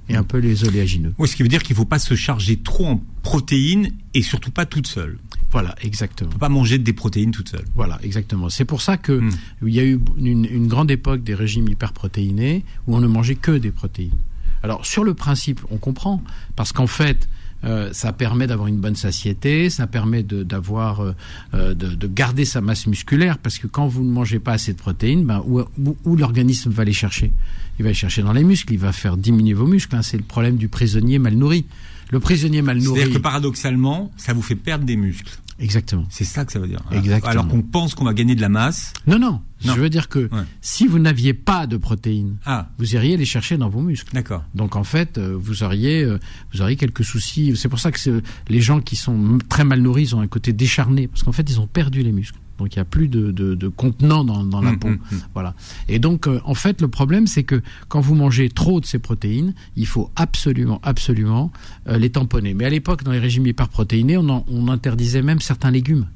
et 0.09 0.15
un 0.15 0.23
peu 0.23 0.37
les 0.37 0.63
oléagineux. 0.63 1.13
Oui, 1.17 1.27
ce 1.27 1.35
qui 1.35 1.43
veut 1.43 1.49
dire 1.49 1.61
qu'il 1.61 1.73
ne 1.73 1.77
faut 1.77 1.85
pas 1.85 1.99
se 1.99 2.15
charger 2.15 2.55
trop 2.57 2.85
en 2.87 3.03
protéines 3.23 3.91
et 4.13 4.21
surtout 4.21 4.51
pas 4.51 4.65
toute 4.65 4.87
seule. 4.87 5.17
Voilà, 5.51 5.75
exactement. 5.81 6.29
On 6.29 6.33
peut 6.33 6.39
pas 6.39 6.47
manger 6.49 6.77
des 6.77 6.93
protéines 6.93 7.31
toute 7.31 7.49
seule. 7.49 7.65
Voilà, 7.75 7.99
exactement. 8.03 8.49
C'est 8.49 8.63
pour 8.65 8.81
ça 8.81 8.95
que 8.97 9.11
Mm. 9.19 9.31
il 9.63 9.73
y 9.75 9.79
a 9.79 9.83
eu 9.85 9.99
une, 10.17 10.45
une 10.45 10.67
grande 10.67 10.89
époque 10.91 11.23
des 11.23 11.35
régimes 11.35 11.67
hyperprotéinés 11.67 12.63
où 12.87 12.95
on 12.95 13.01
ne 13.01 13.07
mangeait 13.07 13.35
que 13.35 13.51
des 13.51 13.71
protéines. 13.71 14.17
Alors 14.63 14.85
sur 14.85 15.03
le 15.03 15.13
principe, 15.13 15.59
on 15.71 15.77
comprend 15.77 16.23
parce 16.55 16.71
qu'en 16.71 16.87
fait, 16.87 17.27
euh, 17.63 17.89
ça 17.91 18.13
permet 18.13 18.45
d'avoir 18.47 18.67
une 18.67 18.77
bonne 18.77 18.95
satiété, 18.95 19.69
ça 19.69 19.87
permet 19.87 20.23
de, 20.23 20.43
d'avoir, 20.43 21.01
euh, 21.01 21.15
euh, 21.53 21.73
de, 21.73 21.87
de 21.87 22.07
garder 22.07 22.45
sa 22.45 22.61
masse 22.61 22.85
musculaire 22.87 23.37
parce 23.39 23.57
que 23.57 23.67
quand 23.67 23.87
vous 23.87 24.03
ne 24.03 24.11
mangez 24.11 24.39
pas 24.39 24.53
assez 24.53 24.73
de 24.73 24.77
protéines, 24.77 25.25
ben, 25.25 25.43
où 25.47 26.15
l'organisme 26.15 26.69
va 26.69 26.83
les 26.83 26.93
chercher? 26.93 27.31
Il 27.79 27.83
va 27.83 27.89
les 27.89 27.95
chercher 27.95 28.21
dans 28.21 28.33
les 28.33 28.43
muscles, 28.43 28.73
il 28.73 28.79
va 28.79 28.91
faire 28.91 29.17
diminuer 29.17 29.53
vos 29.53 29.67
muscles. 29.67 29.95
hein. 29.95 30.01
C'est 30.01 30.17
le 30.17 30.23
problème 30.23 30.57
du 30.57 30.67
prisonnier 30.67 31.19
mal 31.19 31.35
nourri. 31.35 31.65
Le 32.11 32.19
prisonnier 32.19 32.61
mal 32.61 32.77
nourri. 32.77 32.99
C'est-à-dire 32.99 33.17
que 33.17 33.21
paradoxalement, 33.21 34.11
ça 34.17 34.33
vous 34.33 34.41
fait 34.41 34.55
perdre 34.55 34.85
des 34.85 34.95
muscles. 34.95 35.37
Exactement. 35.59 36.05
C'est 36.09 36.23
ça 36.23 36.45
que 36.45 36.51
ça 36.51 36.59
veut 36.59 36.67
dire. 36.67 36.81
Exactement. 36.91 37.31
Alors 37.31 37.47
qu'on 37.47 37.61
pense 37.63 37.95
qu'on 37.95 38.05
va 38.05 38.13
gagner 38.13 38.35
de 38.35 38.41
la 38.41 38.49
masse. 38.49 38.93
Non, 39.07 39.17
non. 39.17 39.41
Non. 39.65 39.73
Je 39.75 39.81
veux 39.81 39.89
dire 39.89 40.07
que 40.07 40.19
Ouais. 40.31 40.43
si 40.61 40.85
vous 40.85 40.99
n'aviez 40.99 41.33
pas 41.33 41.65
de 41.65 41.77
protéines, 41.77 42.37
Ah, 42.45 42.69
vous 42.77 42.93
iriez 42.93 43.17
les 43.17 43.25
chercher 43.25 43.57
dans 43.57 43.69
vos 43.69 43.81
muscles. 43.81 44.13
d'accord. 44.13 44.43
Donc 44.53 44.75
en 44.75 44.83
fait, 44.83 45.17
euh, 45.17 45.35
vous 45.39 45.63
auriez, 45.63 46.03
euh, 46.03 46.19
vous 46.53 46.61
auriez 46.61 46.75
quelques 46.75 47.03
soucis. 47.03 47.53
C'est 47.55 47.69
pour 47.69 47.79
ça 47.79 47.91
que 47.91 48.21
les 48.49 48.61
gens 48.61 48.81
qui 48.81 48.95
sont 48.95 49.39
très 49.49 49.63
mal 49.63 49.81
nourris, 49.81 50.03
ils 50.03 50.15
ont 50.15 50.21
un 50.21 50.27
côté 50.27 50.53
décharné, 50.53 51.07
parce 51.07 51.23
qu'en 51.23 51.31
fait, 51.31 51.49
ils 51.49 51.59
ont 51.59 51.65
perdu 51.67 52.03
les 52.03 52.11
muscles. 52.11 52.37
Donc 52.57 52.73
il 52.75 52.79
n'y 52.79 52.81
a 52.81 52.85
plus 52.85 53.07
de, 53.07 53.31
de, 53.31 53.53
de 53.53 53.67
contenant 53.67 54.23
dans, 54.23 54.43
dans 54.43 54.61
la 54.61 54.71
Hum, 54.71 54.79
peau. 54.79 54.87
hum, 54.87 54.97
hum. 55.11 55.19
Voilà. 55.33 55.53
Et 55.87 55.99
donc, 55.99 56.27
euh, 56.27 56.39
en 56.43 56.55
fait, 56.55 56.81
le 56.81 56.87
problème, 56.87 57.27
c'est 57.27 57.43
que 57.43 57.61
quand 57.87 57.99
vous 58.01 58.15
mangez 58.15 58.49
trop 58.49 58.79
de 58.81 58.85
ces 58.85 58.97
protéines, 58.99 59.53
il 59.75 59.85
faut 59.85 60.09
absolument, 60.15 60.79
absolument 60.83 61.51
euh, 61.87 61.97
les 61.99 62.09
tamponner. 62.09 62.53
Mais 62.55 62.65
à 62.65 62.69
l'époque, 62.69 63.03
dans 63.03 63.11
les 63.11 63.19
régimes 63.19 63.45
hyperprotéinés, 63.45 64.17
on, 64.17 64.27
en- 64.29 64.45
on 64.47 64.69
interdisait 64.69 65.21
même 65.21 65.39
certains 65.39 65.69
légumes. 65.69 66.07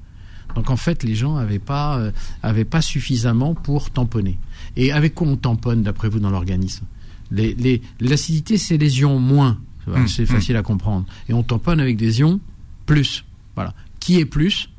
Donc 0.56 0.70
en 0.72 0.78
fait, 0.78 1.04
les 1.04 1.14
gens 1.16 1.36
n'avaient 1.38 1.60
pas, 1.60 1.98
euh, 2.00 2.12
avaient 2.44 2.66
pas 2.66 2.82
suffisamment 2.82 3.54
pour 3.54 3.92
tamponner. 3.92 4.38
Et 4.76 4.92
avec 4.92 5.14
quoi 5.16 5.28
on 5.28 5.38
tamponne, 5.38 5.84
d'après 5.84 6.10
vous, 6.10 6.20
dans 6.20 6.32
l'organisme? 6.32 6.86
Les, 7.32 7.54
les- 7.54 7.82
L'acidité, 8.00 8.58
c'est 8.58 8.78
les 8.78 9.00
ions 9.00 9.20
moins. 9.20 9.60
C'est 10.08 10.24
hum. 10.24 10.28
facile 10.28 10.56
à 10.58 10.64
comprendre. 10.64 11.06
Et 11.30 11.34
on 11.34 11.44
tamponne 11.44 11.80
avec 11.80 11.98
des 11.98 12.20
ions 12.20 12.40
plus. 12.88 13.24
Voilà. 13.56 13.74
Qui 14.00 14.18
est 14.20 14.26
plus? 14.26 14.70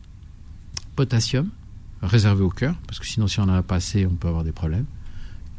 Potassium, 0.96 1.48
réservé 2.02 2.42
au 2.42 2.50
cœur, 2.50 2.74
parce 2.86 2.98
que 2.98 3.06
sinon, 3.06 3.26
si 3.28 3.40
on 3.40 3.44
en 3.44 3.48
a 3.50 3.62
pas 3.62 3.76
assez, 3.76 4.06
on 4.06 4.14
peut 4.14 4.28
avoir 4.28 4.44
des 4.44 4.52
problèmes. 4.52 4.84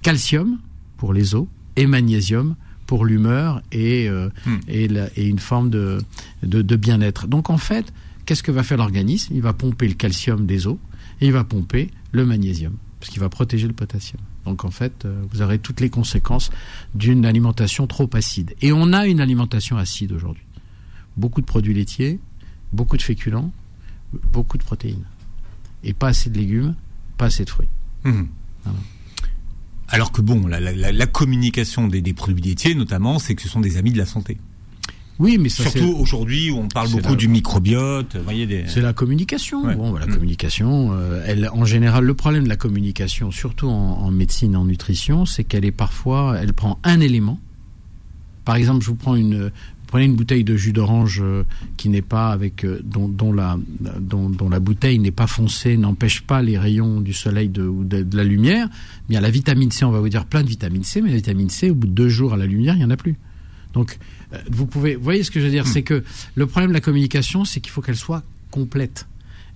Calcium, 0.01 0.59
pour 0.97 1.13
les 1.13 1.35
os. 1.35 1.47
Et 1.75 1.87
magnésium, 1.87 2.55
pour 2.85 3.03
l'humeur 3.05 3.61
et, 3.71 4.07
euh, 4.07 4.29
Hmm. 4.45 4.57
et, 4.67 4.87
la- 4.87 5.09
et 5.17 5.27
une 5.27 5.39
forme 5.39 5.69
de, 5.71 5.97
de, 6.43 6.61
de 6.61 6.75
bien-être. 6.75 7.27
Donc, 7.27 7.49
en 7.49 7.57
fait, 7.57 7.91
qu'est-ce 8.25 8.43
que 8.43 8.51
va 8.51 8.61
faire 8.61 8.77
l'organisme? 8.77 9.33
Il 9.35 9.41
va 9.41 9.53
pomper 9.53 9.87
le 9.87 9.95
calcium 9.95 10.45
des 10.45 10.67
os 10.67 10.77
et 11.19 11.25
il 11.27 11.31
va 11.31 11.43
pomper 11.43 11.89
le 12.11 12.25
magnésium, 12.25 12.75
parce 12.99 13.09
qu'il 13.11 13.21
va 13.21 13.29
protéger 13.29 13.65
le 13.67 13.73
potassium. 13.73 14.21
Donc, 14.45 14.65
en 14.65 14.69
fait, 14.71 15.05
euh, 15.05 15.23
vous 15.31 15.41
aurez 15.41 15.57
toutes 15.57 15.79
les 15.79 15.89
conséquences 15.89 16.51
d'une 16.93 17.25
alimentation 17.25 17.87
trop 17.87 18.09
acide. 18.13 18.53
Et 18.61 18.71
on 18.71 18.93
a 18.93 19.07
une 19.07 19.19
alimentation 19.21 19.77
acide 19.77 20.11
aujourd'hui. 20.11 20.43
Beaucoup 21.17 21.41
de 21.41 21.45
produits 21.47 21.73
laitiers, 21.73 22.19
beaucoup 22.71 22.97
de 22.97 23.01
féculents, 23.01 23.51
beaucoup 24.31 24.59
de 24.59 24.63
protéines. 24.63 25.05
Et 25.83 25.93
pas 25.93 26.07
assez 26.09 26.29
de 26.29 26.37
légumes, 26.37 26.75
pas 27.17 27.25
assez 27.25 27.43
de 27.45 27.49
fruits. 27.49 27.67
Hum. 28.05 28.27
Voilà. 28.63 28.79
Alors 29.89 30.11
que 30.11 30.21
bon, 30.21 30.47
la, 30.47 30.59
la- 30.59 30.71
la- 30.73 30.91
la 30.91 31.05
communication 31.07 31.87
des, 31.87 32.01
des 32.01 32.13
produits 32.13 32.41
laitiers, 32.43 32.73
notamment, 32.75 33.19
c'est 33.19 33.35
que 33.35 33.41
ce 33.41 33.49
sont 33.49 33.59
des 33.61 33.77
amis 33.77 33.91
de 33.91 33.97
la 33.97 34.05
santé. 34.05 34.37
Oui, 35.19 35.37
mais 35.39 35.49
ça, 35.49 35.63
Surtout 35.69 35.95
aujourd'hui 35.99 36.49
où 36.49 36.57
on 36.57 36.67
parle 36.67 36.89
beaucoup 36.89 37.09
la- 37.09 37.15
du 37.15 37.27
microbiote. 37.27 38.17
Des. 38.27 38.63
C'est 38.67 38.81
la 38.81 38.93
communication. 38.93 39.63
Ouais. 39.65 39.75
Bon, 39.75 39.91
bah, 39.91 39.99
la 39.99 40.07
Mm. 40.07 40.13
communication, 40.15 40.89
euh, 40.93 41.23
elle, 41.27 41.47
en 41.53 41.65
général, 41.65 42.03
le 42.05 42.13
problème 42.15 42.45
de 42.45 42.49
la 42.49 42.55
communication, 42.55 43.29
surtout 43.29 43.67
en, 43.67 43.99
en 43.99 44.09
médecine, 44.09 44.55
en 44.55 44.65
nutrition, 44.65 45.27
c'est 45.27 45.43
qu'elle 45.43 45.65
est 45.65 45.71
parfois, 45.71 46.37
elle 46.41 46.53
prend 46.53 46.79
un 46.83 46.99
élément. 46.99 47.39
Par 48.45 48.55
exemple, 48.55 48.83
je 48.83 48.89
vous 48.89 48.95
prends 48.95 49.15
une, 49.15 49.51
prenez 49.93 50.05
une 50.05 50.15
bouteille 50.15 50.43
de 50.43 50.55
jus 50.55 50.73
d'orange 50.73 51.21
euh, 51.21 51.43
qui 51.77 51.87
n'est 51.87 52.01
pas 52.01 52.31
avec, 52.31 52.65
euh, 52.65 52.81
dont, 52.83 53.07
dont 53.07 53.31
la, 53.31 53.59
dont, 53.99 54.27
dont 54.27 54.49
la 54.49 54.59
bouteille 54.59 54.97
n'est 54.97 55.11
pas 55.11 55.27
foncée, 55.27 55.77
n'empêche 55.77 56.21
pas 56.21 56.41
les 56.41 56.57
rayons 56.57 56.99
du 56.99 57.13
soleil 57.13 57.47
de, 57.47 57.61
ou 57.61 57.83
de, 57.83 58.01
de 58.01 58.17
la 58.17 58.23
lumière. 58.23 58.69
Bien, 59.07 59.21
la 59.21 59.29
vitamine 59.29 59.69
C, 59.69 59.85
on 59.85 59.91
va 59.91 59.99
vous 59.99 60.09
dire 60.09 60.25
plein 60.25 60.41
de 60.41 60.47
vitamine 60.47 60.83
C, 60.83 60.99
mais 60.99 61.11
la 61.11 61.17
vitamine 61.17 61.51
C, 61.51 61.69
au 61.69 61.75
bout 61.75 61.85
de 61.85 61.91
deux 61.91 62.09
jours 62.09 62.33
à 62.33 62.37
la 62.37 62.47
lumière, 62.47 62.75
il 62.75 62.81
y 62.81 62.83
en 62.83 62.89
a 62.89 62.97
plus. 62.97 63.17
Donc, 63.75 63.99
euh, 64.33 64.37
vous 64.49 64.65
pouvez, 64.65 64.95
vous 64.95 65.03
voyez 65.03 65.21
ce 65.21 65.29
que 65.29 65.39
je 65.39 65.45
veux 65.45 65.51
dire, 65.51 65.67
c'est 65.67 65.83
que 65.83 66.03
le 66.33 66.47
problème 66.47 66.71
de 66.71 66.73
la 66.73 66.81
communication, 66.81 67.45
c'est 67.45 67.59
qu'il 67.59 67.71
faut 67.71 67.81
qu'elle 67.81 67.95
soit 67.95 68.23
complète. 68.49 69.05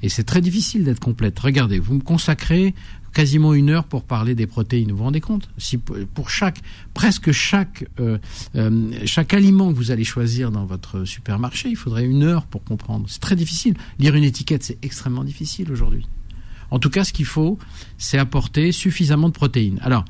Et 0.03 0.09
c'est 0.09 0.23
très 0.23 0.41
difficile 0.41 0.83
d'être 0.83 0.99
complète. 0.99 1.39
Regardez, 1.39 1.79
vous 1.79 1.95
me 1.95 2.01
consacrez 2.01 2.75
quasiment 3.17 3.55
une 3.55 3.71
heure 3.71 3.85
pour 3.85 4.03
parler 4.03 4.35
des 4.35 4.45
protéines. 4.45 4.91
Vous 4.91 4.97
vous 4.97 5.03
rendez 5.05 5.21
compte? 5.21 5.49
Si 5.57 5.79
pour 5.79 6.29
chaque, 6.29 6.61
presque 6.93 7.31
chaque, 7.31 7.83
euh, 7.99 8.19
euh, 8.55 8.91
chaque 9.05 9.33
aliment 9.33 9.71
que 9.71 9.75
vous 9.75 9.89
allez 9.89 10.03
choisir 10.03 10.51
dans 10.51 10.67
votre 10.67 11.03
supermarché, 11.03 11.67
il 11.67 11.75
faudrait 11.75 12.05
une 12.05 12.21
heure 12.21 12.45
pour 12.45 12.63
comprendre. 12.63 13.07
C'est 13.09 13.19
très 13.19 13.35
difficile. 13.35 13.73
Lire 13.97 14.13
une 14.13 14.23
étiquette, 14.23 14.61
c'est 14.61 14.77
extrêmement 14.83 15.23
difficile 15.23 15.71
aujourd'hui. 15.71 16.05
En 16.69 16.77
tout 16.77 16.91
cas, 16.91 17.03
ce 17.03 17.11
qu'il 17.11 17.25
faut, 17.25 17.57
c'est 17.97 18.19
apporter 18.19 18.71
suffisamment 18.71 19.29
de 19.29 19.33
protéines. 19.33 19.79
Alors, 19.81 20.05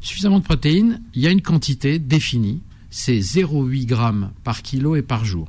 suffisamment 0.00 0.38
de 0.38 0.44
protéines, 0.44 1.02
il 1.12 1.20
y 1.20 1.26
a 1.26 1.30
une 1.30 1.42
quantité 1.42 1.98
définie, 1.98 2.62
c'est 2.88 3.18
0,8 3.18 3.84
grammes 3.84 4.30
par 4.44 4.62
kilo 4.62 4.96
et 4.96 5.02
par 5.02 5.26
jour. 5.26 5.46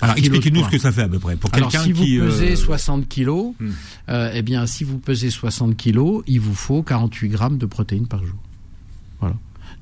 Alors 0.00 0.16
expliquez-nous 0.16 0.64
ce 0.64 0.70
que 0.70 0.78
ça 0.78 0.92
fait 0.92 1.02
à 1.02 1.08
peu 1.08 1.18
près. 1.18 1.36
Pour 1.36 1.54
Alors 1.54 1.72
si 1.72 1.92
vous 1.92 2.04
pesez 2.04 2.56
60 2.56 3.08
kilos, 3.08 3.54
hmm. 3.58 3.70
euh, 4.08 4.30
eh 4.34 4.42
bien 4.42 4.66
si 4.66 4.84
vous 4.84 4.98
pesez 4.98 5.30
60 5.30 5.76
kilos, 5.76 6.22
il 6.26 6.40
vous 6.40 6.54
faut 6.54 6.82
48 6.82 7.28
grammes 7.28 7.58
de 7.58 7.66
protéines 7.66 8.06
par 8.06 8.24
jour. 8.24 8.38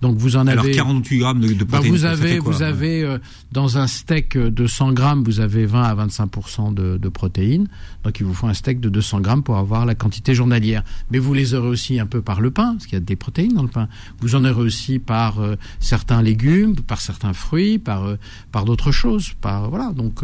Donc 0.03 0.17
vous 0.17 0.37
en 0.37 0.47
avez. 0.47 0.53
Alors 0.61 0.67
48 0.71 1.19
grammes 1.19 1.41
de, 1.41 1.53
bah, 1.65 1.79
protéines. 1.79 1.93
vous 1.93 2.05
avez, 2.05 2.39
vous 2.39 2.63
avez 2.63 3.03
euh, 3.03 3.19
dans 3.53 3.79
un 3.79 3.87
steak 3.87 4.37
de 4.37 4.67
100 4.67 4.93
grammes, 4.93 5.25
vous 5.25 5.41
avez 5.41 5.67
20 5.67 5.83
à 5.83 5.95
25 5.95 6.75
de, 6.75 6.99
de, 6.99 7.09
protéines. 7.09 7.69
Donc 8.05 8.21
il 8.21 8.27
vous 8.27 8.35
faut 8.35 8.47
un 8.47 8.55
steak 8.55 8.81
de 8.81 8.89
200 8.89 9.21
grammes 9.21 9.43
pour 9.43 9.57
avoir 9.57 9.87
la 9.87 9.95
quantité 9.95 10.35
journalière. 10.35 10.83
Mais 11.11 11.19
vous 11.19 11.35
les 11.35 11.55
aurez 11.55 11.69
aussi 11.69 11.99
un 11.99 12.07
peu 12.07 12.21
par 12.21 12.41
le 12.41 12.51
pain, 12.51 12.75
parce 12.75 12.87
qu'il 12.87 12.95
y 12.95 12.97
a 12.97 13.05
des 13.05 13.17
protéines 13.17 13.55
dans 13.55 13.63
le 13.63 13.69
pain. 13.69 13.89
Vous 14.21 14.35
en 14.35 14.45
aurez 14.45 14.63
aussi 14.63 14.99
par 14.99 15.41
euh, 15.41 15.57
certains 15.81 16.23
légumes, 16.23 16.77
par 16.77 17.01
certains 17.01 17.33
fruits, 17.33 17.79
par 17.79 18.05
euh, 18.05 18.17
par 18.53 18.65
d'autres 18.65 18.93
choses. 18.93 19.33
Par 19.41 19.71
voilà. 19.71 19.93
Donc 19.93 20.23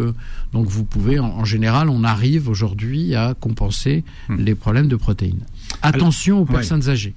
donc 0.53 0.67
vous 0.67 0.85
pouvez 0.85 1.19
en, 1.19 1.45
général, 1.45 1.89
on 1.89 2.05
arrive 2.05 2.49
aujourd'hui 2.49 3.15
à 3.15 3.35
compenser 3.35 4.05
hmm. 4.29 4.37
les 4.37 4.55
problèmes 4.55 4.89
de 4.89 4.97
protéines. 4.97 5.45
Attention 5.83 6.41
aux 6.41 6.45
personnes 6.45 6.89
âgées. 6.89 7.15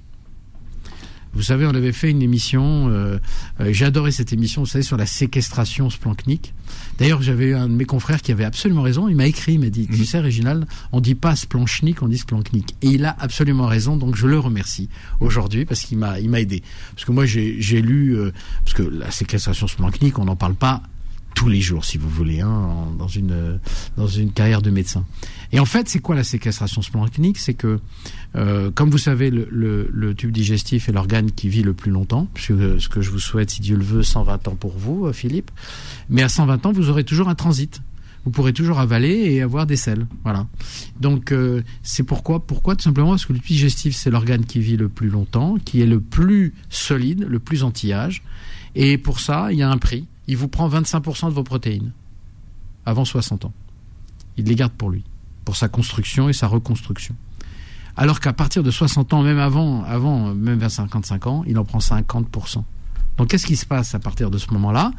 Vous 1.36 1.43
savez, 1.43 1.65
on 1.65 1.76
avait 1.76 1.91
fait 1.91 2.10
une 2.10 2.21
émission, 2.21 2.88
euh, 2.89 3.19
euh, 3.60 3.74
j'ai 3.74 3.86
adoré 3.86 4.12
cette 4.12 4.32
émission, 4.32 4.62
vous 4.62 4.67
savez, 4.67 4.84
sur 4.84 4.95
la 4.95 5.06
séquestration 5.06 5.89
splanchnique. 5.89 6.54
D'ailleurs, 6.98 7.21
j'avais 7.21 7.54
un 7.54 7.67
de 7.67 7.74
mes 7.74 7.86
confrères 7.86 8.21
qui 8.21 8.32
avait 8.32 8.45
absolument 8.45 8.82
raison. 8.82 9.10
Il 9.10 9.15
m'a 9.15 9.28
écrit, 9.28 9.54
il 9.54 9.60
m'a 9.60 9.69
dit, 9.69 9.86
tu 9.88 10.00
mhm. 10.00 10.06
sais, 10.06 10.19
Réginald, 10.19 10.65
on 10.93 11.02
dit 11.02 11.15
pas 11.15 11.36
splanchnique, 11.36 12.02
on 12.02 12.08
dit 12.08 12.17
splanchnique. 12.17 12.76
Et 12.82 12.88
il 12.88 13.04
a 13.04 13.15
absolument 13.19 13.67
raison, 13.67 13.98
donc 13.98 14.15
je 14.15 14.28
le 14.28 14.39
remercie 14.39 14.89
aujourd'hui 15.19 15.65
parce 15.65 15.82
qu'il 15.82 15.98
m'a, 15.98 16.19
il 16.19 16.30
m'a 16.30 16.39
aidé. 16.39 16.63
Parce 16.95 17.04
que 17.04 17.12
moi, 17.12 17.26
j'ai, 17.26 17.82
lu, 17.82 18.17
euh, 18.17 18.32
parce 18.63 18.74
que 18.74 18.84
la 18.84 19.12
séquestration 19.12 19.67
splanchnique, 19.67 20.17
on 20.19 20.26
n'en 20.26 20.38
parle 20.38 20.56
pas 20.56 20.84
tous 21.36 21.50
les 21.50 21.62
jours, 21.62 21.86
si 21.86 22.00
vous 22.00 22.10
voulez, 22.10 22.41
hein, 22.41 22.88
dans 22.98 23.08
une 23.08 23.60
dans 23.98 24.08
une 24.08 24.32
carrière 24.32 24.62
de 24.62 24.71
médecin. 24.71 25.06
Et 25.52 25.60
en 25.60 25.65
fait, 25.65 25.88
c'est 25.88 26.00
quoi 26.00 26.15
la 26.15 26.24
séquestration 26.24 26.82
splanchnique? 26.82 27.38
C'est 27.38 27.54
que, 27.54 27.80
euh, 28.36 28.71
comme 28.71 28.89
vous 28.89 28.98
savez, 28.98 29.30
le, 29.30 29.48
le, 29.52 29.88
le 29.91 30.15
tube 30.15 30.32
digestif 30.32 30.89
est 30.89 30.91
l'organe 30.91 31.32
qui 31.32 31.50
vit 31.50 31.62
le 31.62 31.74
plus 31.74 31.91
longtemps, 31.91 32.28
puisque 32.34 32.80
ce 32.80 32.89
que 32.89 33.02
je 33.02 33.12
vous 33.12 33.19
souhaite, 33.19 33.52
si 33.52 33.62
Dieu 33.62 33.76
le 33.76 33.84
veut, 33.84 34.02
120 34.02 34.48
ans 34.48 34.56
pour 34.56 34.78
vous, 34.78 35.06
euh, 35.06 35.13
Philippe. 35.13 35.52
Mais 36.10 36.24
à 36.24 36.30
120 36.30 36.65
ans, 36.65 36.71
vous 36.71 36.89
aurez 36.89 37.04
toujours 37.04 37.30
un 37.30 37.36
transit. 37.36 37.82
Vous 38.24 38.32
pourrez 38.32 38.54
toujours 38.54 38.80
avaler 38.80 39.34
et 39.34 39.43
avoir 39.43 39.67
des 39.67 39.76
selles. 39.76 40.08
Voilà. 40.24 40.48
Donc 41.00 41.32
euh, 41.32 41.62
c'est 41.84 42.02
pourquoi, 42.02 42.39
pourquoi? 42.39 42.76
Tout 42.76 42.82
simplement 42.82 43.10
parce 43.10 43.26
que 43.26 43.34
le 43.34 43.39
tube 43.39 43.50
digestif 43.50 43.95
c'est 43.95 44.10
l'organe 44.10 44.45
qui 44.45 44.60
vit 44.62 44.78
le 44.78 44.89
plus 44.89 45.10
longtemps, 45.10 45.58
qui 45.63 45.82
est 45.82 45.86
le 45.86 46.00
plus 46.00 46.56
solide, 46.69 47.28
le 47.30 47.38
plus 47.38 47.63
anti-âge. 47.63 48.24
Et 48.74 48.98
pour 48.98 49.19
ça, 49.19 49.50
il 49.52 49.60
y 49.60 49.62
a 49.62 49.69
un 49.69 49.78
prix 49.78 50.08
il 50.28 50.38
vous 50.38 50.48
prend 50.48 50.68
25% 50.70 51.30
de 51.30 51.34
vos 51.34 51.44
protéines 51.44 51.92
avant 52.86 53.06
60 53.06 53.46
ans. 53.46 53.54
Il 54.38 54.46
les 54.46 54.56
garde 54.56 54.74
pour 54.74 54.90
lui, 54.90 55.04
pour 55.44 55.56
sa 55.56 55.68
construction 55.68 56.30
et 56.30 56.34
sa 56.34 56.48
reconstruction. 56.48 57.16
Alors 57.98 58.20
qu'à 58.20 58.34
partir 58.34 58.64
de 58.64 58.72
60 58.72 59.14
ans, 59.14 59.24
même 59.24 59.40
avant, 59.40 59.84
avant 59.84 60.34
même 60.34 60.60
vers 60.60 60.72
55 60.72 61.28
ans, 61.28 61.44
il 61.48 61.58
en 61.58 61.64
prend 61.64 61.80
50%. 61.80 62.64
Donc 63.18 63.30
qu'est-ce 63.30 63.46
qui 63.46 63.56
se 63.56 63.66
passe 63.66 63.96
à 63.96 64.00
partir 64.00 64.30
de 64.30 64.38
ce 64.38 64.52
moment-là? 64.54 64.92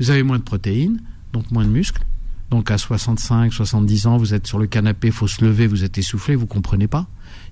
Vous 0.00 0.10
avez 0.10 0.22
moins 0.22 0.38
de 0.38 0.42
protéines, 0.42 1.00
donc 1.32 1.50
moins 1.50 1.64
de 1.64 1.70
muscles. 1.70 2.04
Donc 2.50 2.72
à 2.72 2.78
65, 2.78 3.52
70 3.52 4.06
ans, 4.08 4.16
vous 4.16 4.34
êtes 4.34 4.46
sur 4.48 4.58
le 4.58 4.66
canapé, 4.66 5.12
faut 5.12 5.28
se 5.28 5.44
lever, 5.44 5.68
vous 5.68 5.84
êtes 5.84 5.98
essoufflé, 5.98 6.34
vous 6.34 6.46
comprenez 6.46 6.88
pas 6.88 7.06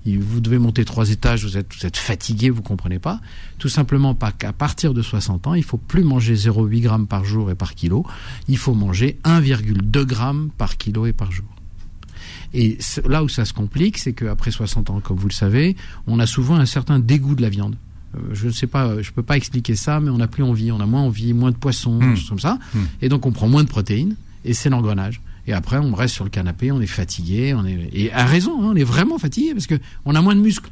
vous 0.07 0.41
devez 0.41 0.59
monter 0.59 0.85
trois 0.85 1.11
étages, 1.11 1.45
vous 1.45 1.57
êtes, 1.57 1.75
vous 1.75 1.87
êtes 1.87 1.97
fatigué, 1.97 2.51
vous 2.51 2.63
comprenez 2.63 2.99
pas. 2.99 3.21
Tout 3.59 3.69
simplement 3.69 4.15
pas 4.15 4.33
qu'à 4.33 4.53
partir 4.53 4.95
de 4.95 5.03
60 5.03 5.47
ans, 5.47 5.55
il 5.55 5.65
faut 5.65 5.77
plus 5.77 6.05
manger 6.05 6.35
0,8 6.35 6.81
grammes 6.81 7.07
par 7.07 7.25
jour 7.25 7.51
et 7.51 7.55
par 7.55 7.75
kilo. 7.75 8.07
Il 8.49 8.57
faut 8.57 8.75
manger 8.75 9.19
1,2 9.25 10.05
grammes 10.05 10.51
par 10.57 10.77
kilo 10.77 11.07
et 11.07 11.13
par 11.13 11.33
jour. 11.33 11.47
Et 12.55 12.79
là 13.07 13.23
où 13.23 13.29
ça 13.29 13.45
se 13.45 13.53
complique, 13.53 13.99
c'est 13.99 14.13
qu'après 14.13 14.51
60 14.51 14.91
ans, 14.91 15.01
comme 15.01 15.19
vous 15.19 15.29
le 15.29 15.35
savez, 15.35 15.77
on 16.07 16.19
a 16.19 16.27
souvent 16.27 16.55
un 16.55 16.67
certain 16.67 16.99
dégoût 16.99 17.35
de 17.35 17.43
la 17.43 17.51
viande. 17.51 17.77
Euh, 18.17 18.21
je 18.33 18.47
ne 18.47 18.53
sais 18.53 18.67
pas, 18.67 19.03
je 19.03 19.11
peux 19.13 19.23
pas 19.23 19.37
expliquer 19.37 19.77
ça, 19.77 20.01
mais 20.01 20.11
on 20.11 20.17
n'a 20.17 20.29
plus 20.29 20.43
envie, 20.43 20.73
on 20.73 20.81
a 20.81 20.87
moins 20.87 21.03
envie, 21.03 21.35
moins 21.35 21.51
de 21.51 21.57
poissons, 21.57 22.01
mmh. 22.01 22.17
comme 22.29 22.41
ça, 22.41 22.59
mmh. 22.75 22.79
et 23.03 23.09
donc 23.11 23.27
on 23.27 23.33
prend 23.33 23.49
moins 23.49 23.65
de 23.65 23.69
protéines, 23.69 24.17
et 24.45 24.55
c'est 24.55 24.71
l'engrenage. 24.71 25.21
Et 25.49 25.55
après, 25.55 25.79
on 25.79 25.95
reste 25.95 26.15
sur 26.15 26.25
le 26.25 26.31
canapé, 26.31 26.71
on 26.73 26.81
est 26.83 26.87
fatigué, 26.87 27.55
on 27.55 27.65
est 27.65 27.89
et 27.95 28.13
à 28.13 28.27
raison, 28.27 28.63
hein, 28.63 28.73
on 28.73 28.77
est 28.77 28.85
vraiment 28.85 29.19
fatigué 29.19 29.55
parce 29.55 29.67
que 29.67 29.77
on 30.05 30.15
a 30.15 30.21
moins 30.21 30.37
de 30.37 30.43
muscles 30.43 30.71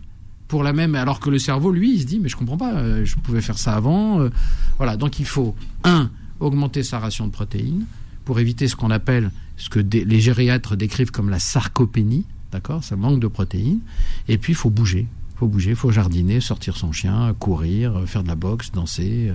pour 0.49 0.63
la 0.63 0.75
même. 0.75 0.95
Alors 0.95 1.19
que 1.19 1.31
le 1.31 1.39
cerveau, 1.39 1.73
lui, 1.73 1.95
il 1.95 2.03
se 2.03 2.07
dit 2.07 2.21
mais 2.21 2.29
je 2.29 2.37
comprends 2.37 2.59
pas, 2.59 2.75
euh, 2.75 3.03
je 3.03 3.17
pouvais 3.17 3.41
faire 3.41 3.57
ça 3.57 3.75
avant. 3.75 4.21
Euh. 4.21 4.29
voilà, 4.77 4.99
donc 4.99 5.19
il 5.19 5.25
faut 5.25 5.57
un 5.83 6.11
augmenter 6.41 6.83
sa 6.83 6.99
ration 6.99 7.27
de 7.27 7.33
protéines 7.33 7.87
pour 8.27 8.39
éviter 8.39 8.69
ce 8.69 8.77
qu'on 8.77 8.91
appelle 8.91 9.31
ce 9.57 9.71
que 9.71 9.79
les 9.79 10.21
gériatres 10.21 10.77
décrivent 10.77 11.11
comme 11.11 11.31
la 11.31 11.39
sarcopénie, 11.39 12.27
d'accord, 12.53 12.85
ça 12.85 12.97
manque 12.97 13.19
de 13.19 13.29
protéines. 13.29 13.81
Et 14.29 14.37
puis 14.37 14.53
il 14.53 14.57
faut 14.57 14.69
bouger, 14.69 15.07
faut 15.37 15.49
bouger, 15.49 15.75
faut 15.75 15.91
jardiner, 15.91 16.43
sortir 16.43 16.77
son 16.77 16.93
chien, 16.93 17.35
courir, 17.39 18.03
faire 18.05 18.23
de 18.23 18.29
la 18.29 18.35
boxe, 18.35 18.73
danser, 18.73 19.29
euh, 19.31 19.35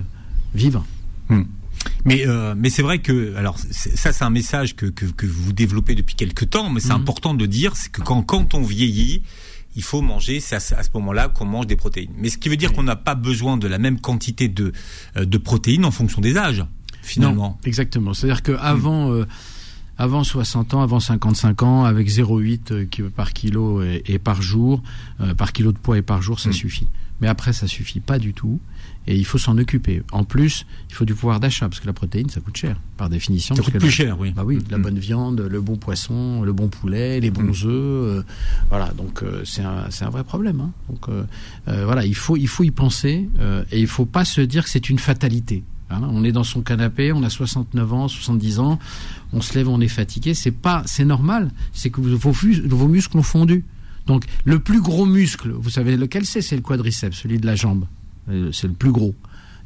vivre. 0.54 0.86
Hmm. 1.28 1.42
Mais 2.04 2.26
euh, 2.26 2.54
mais 2.56 2.70
c'est 2.70 2.82
vrai 2.82 2.98
que 2.98 3.34
alors 3.36 3.58
ça 3.58 4.12
c'est 4.12 4.24
un 4.24 4.30
message 4.30 4.74
que, 4.74 4.86
que, 4.86 5.06
que 5.06 5.26
vous 5.26 5.52
développez 5.52 5.94
depuis 5.94 6.14
quelque 6.14 6.44
temps, 6.44 6.70
mais 6.70 6.80
c'est 6.80 6.88
mhm. 6.88 7.00
important 7.00 7.34
de 7.34 7.46
dire 7.46 7.76
c'est 7.76 7.90
que 7.90 8.00
quand 8.00 8.22
quand 8.22 8.54
on 8.54 8.62
vieillit, 8.62 9.22
il 9.76 9.82
faut 9.82 10.02
manger, 10.02 10.40
c'est 10.40 10.56
à, 10.56 10.60
ce 10.60 10.88
moment-là 10.94 11.28
qu'on 11.28 11.44
mange 11.44 11.66
des 11.66 11.76
protéines. 11.76 12.10
Mais 12.16 12.28
ce 12.28 12.38
qui 12.38 12.48
veut 12.48 12.56
dire 12.56 12.72
qu'on 12.72 12.82
n'a 12.82 12.96
pas 12.96 13.14
besoin 13.14 13.56
de 13.56 13.68
la 13.68 13.78
même 13.78 14.00
quantité 14.00 14.48
de 14.48 14.72
euh, 15.16 15.24
de 15.24 15.38
protéines 15.38 15.84
en 15.84 15.90
fonction 15.90 16.20
des 16.20 16.36
âges 16.36 16.64
finalement. 17.02 17.50
Non, 17.50 17.56
exactement. 17.64 18.14
C'est-à-dire 18.14 18.42
que 18.42 18.52
avant 18.52 19.12
euh, 19.12 19.26
avant 19.98 20.24
60 20.24 20.74
ans, 20.74 20.82
avant 20.82 21.00
55 21.00 21.62
ans, 21.62 21.84
avec 21.84 22.08
0,8 22.08 23.10
par 23.10 23.32
kilo 23.32 23.82
et, 23.82 24.18
par 24.18 24.42
jour, 24.42 24.82
par 25.36 25.52
kilo 25.52 25.70
de 25.70 25.78
poids 25.78 25.98
et 25.98 26.02
par 26.02 26.22
jour, 26.22 26.40
ça 26.40 26.48
mm. 26.48 26.54
suffit. 26.54 26.88
Mais 27.20 27.28
après, 27.28 27.52
ça 27.52 27.68
suffit 27.68 28.00
pas 28.00 28.18
du 28.18 28.32
tout 28.32 28.58
et 29.06 29.16
il 29.16 29.24
faut 29.24 29.38
s'en 29.38 29.58
occuper. 29.58 30.02
En 30.12 30.24
plus, 30.24 30.66
il 30.88 30.94
faut 30.94 31.04
du 31.04 31.14
pouvoir 31.14 31.40
d'achat 31.40 31.68
parce 31.68 31.80
que 31.80 31.86
la 31.86 31.92
protéine, 31.92 32.28
ça 32.28 32.40
coûte 32.40 32.56
cher 32.56 32.76
par 32.96 33.08
définition. 33.08 33.54
Ça 33.54 33.62
coûte 33.62 33.78
plus 33.78 33.90
cher, 33.90 34.18
oui. 34.20 34.32
Bah 34.32 34.44
oui, 34.44 34.60
la 34.70 34.78
mm. 34.78 34.82
bonne 34.82 34.98
viande, 34.98 35.40
le 35.40 35.60
bon 35.60 35.76
poisson, 35.76 36.42
le 36.42 36.52
bon 36.52 36.68
poulet, 36.68 37.20
les 37.20 37.30
bons 37.30 37.64
mm. 37.64 37.66
œufs, 37.66 37.66
euh, 37.66 38.22
voilà. 38.68 38.92
Donc 38.96 39.22
euh, 39.22 39.42
c'est 39.44 39.62
un 39.62 39.90
c'est 39.90 40.04
un 40.04 40.10
vrai 40.10 40.24
problème. 40.24 40.60
Hein. 40.60 40.70
Donc 40.88 41.08
euh, 41.08 41.24
voilà, 41.84 42.04
il 42.06 42.14
faut 42.14 42.36
il 42.36 42.48
faut 42.48 42.64
y 42.64 42.70
penser 42.70 43.28
et 43.70 43.80
il 43.80 43.86
faut 43.88 44.06
pas 44.06 44.24
se 44.24 44.40
dire 44.40 44.64
que 44.64 44.70
c'est 44.70 44.88
une 44.88 44.98
fatalité. 44.98 45.64
Hein. 45.90 46.00
On 46.10 46.24
est 46.24 46.32
dans 46.32 46.44
son 46.44 46.62
canapé, 46.62 47.12
on 47.12 47.22
a 47.22 47.30
69 47.30 47.92
ans, 47.92 48.08
70 48.08 48.60
ans, 48.60 48.78
on 49.32 49.40
se 49.40 49.54
lève, 49.54 49.68
on 49.68 49.80
est 49.80 49.88
fatigué. 49.88 50.34
C'est 50.34 50.52
pas, 50.52 50.82
c'est 50.86 51.04
normal. 51.04 51.50
C'est 51.72 51.90
que 51.90 52.00
vos, 52.00 52.32
vos 52.32 52.88
muscles 52.88 53.18
ont 53.18 53.22
fondu. 53.22 53.64
Donc 54.06 54.24
le 54.44 54.58
plus 54.58 54.80
gros 54.80 55.06
muscle, 55.06 55.50
vous 55.50 55.70
savez 55.70 55.96
lequel 55.96 56.24
c'est? 56.24 56.42
C'est 56.42 56.56
le 56.56 56.62
quadriceps, 56.62 57.16
celui 57.16 57.38
de 57.38 57.46
la 57.46 57.54
jambe. 57.54 57.84
Euh, 58.30 58.52
c'est 58.52 58.66
le 58.66 58.74
plus 58.74 58.92
gros. 58.92 59.14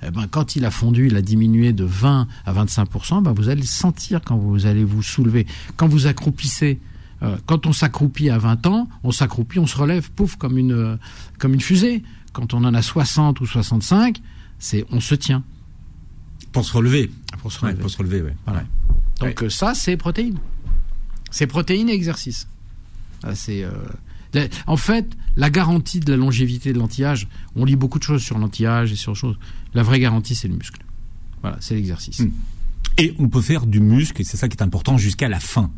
Eh 0.02 0.10
ben, 0.10 0.26
quand 0.30 0.56
il 0.56 0.64
a 0.64 0.70
fondu, 0.70 1.06
il 1.06 1.16
a 1.16 1.22
diminué 1.22 1.72
de 1.72 1.84
20 1.84 2.28
à 2.44 2.52
25% 2.52 3.22
ben, 3.22 3.32
vous 3.32 3.48
allez 3.48 3.62
le 3.62 3.66
sentir 3.66 4.20
quand 4.24 4.36
vous 4.36 4.66
allez 4.66 4.84
vous 4.84 5.02
soulever. 5.02 5.46
Quand 5.76 5.88
vous 5.88 6.06
accroupissez, 6.06 6.78
euh, 7.22 7.36
quand 7.46 7.66
on 7.66 7.72
s'accroupit 7.72 8.30
à 8.30 8.38
20 8.38 8.66
ans, 8.66 8.88
on 9.02 9.12
s'accroupit, 9.12 9.58
on 9.58 9.66
se 9.66 9.76
relève, 9.76 10.10
pouf, 10.10 10.36
comme 10.36 10.58
une, 10.58 10.98
comme 11.38 11.54
une 11.54 11.60
fusée. 11.60 12.02
Quand 12.32 12.52
on 12.52 12.64
en 12.64 12.74
a 12.74 12.82
60 12.82 13.40
ou 13.40 13.46
65, 13.46 14.20
c'est 14.58 14.84
on 14.90 15.00
se 15.00 15.14
tient. 15.14 15.42
Pour 16.52 16.64
se 16.64 16.72
relever. 16.72 17.10
Pour 17.40 17.52
se 17.52 17.60
relever. 17.60 17.80
pour 17.80 17.90
se 17.90 17.98
relever, 17.98 18.32
Voilà. 18.44 18.64
Donc 19.20 19.42
euh, 19.42 19.48
ça, 19.48 19.74
c'est 19.74 19.96
protéines. 19.96 20.38
C'est 21.30 21.46
protéines 21.46 21.88
et 21.88 21.94
exercice. 21.94 22.48
C'est 23.34 23.66
en 24.66 24.76
fait, 24.76 25.06
la 25.36 25.50
garantie 25.50 26.00
de 26.00 26.10
la 26.10 26.16
longévité 26.16 26.72
de 26.72 26.78
l'anti-âge, 26.78 27.28
on 27.54 27.64
lit 27.64 27.76
beaucoup 27.76 27.98
de 27.98 28.04
choses 28.04 28.22
sur 28.22 28.38
l'anti-âge 28.38 28.92
et 28.92 28.96
sur 28.96 29.14
choses. 29.14 29.36
La 29.74 29.82
vraie 29.82 30.00
garantie, 30.00 30.34
c'est 30.34 30.48
le 30.48 30.54
muscle. 30.54 30.80
Voilà, 31.42 31.58
c'est 31.60 31.74
l'exercice. 31.74 32.20
Hmm. 32.20 32.30
Et 32.98 33.14
on 33.18 33.28
peut 33.28 33.42
faire 33.42 33.66
du 33.66 33.80
muscle, 33.80 34.20
et 34.20 34.24
c'est 34.24 34.36
ça 34.36 34.48
qui 34.48 34.56
est 34.56 34.62
important, 34.62 34.96
jusqu'à 34.96 35.28
la 35.28 35.40
fin. 35.40 35.70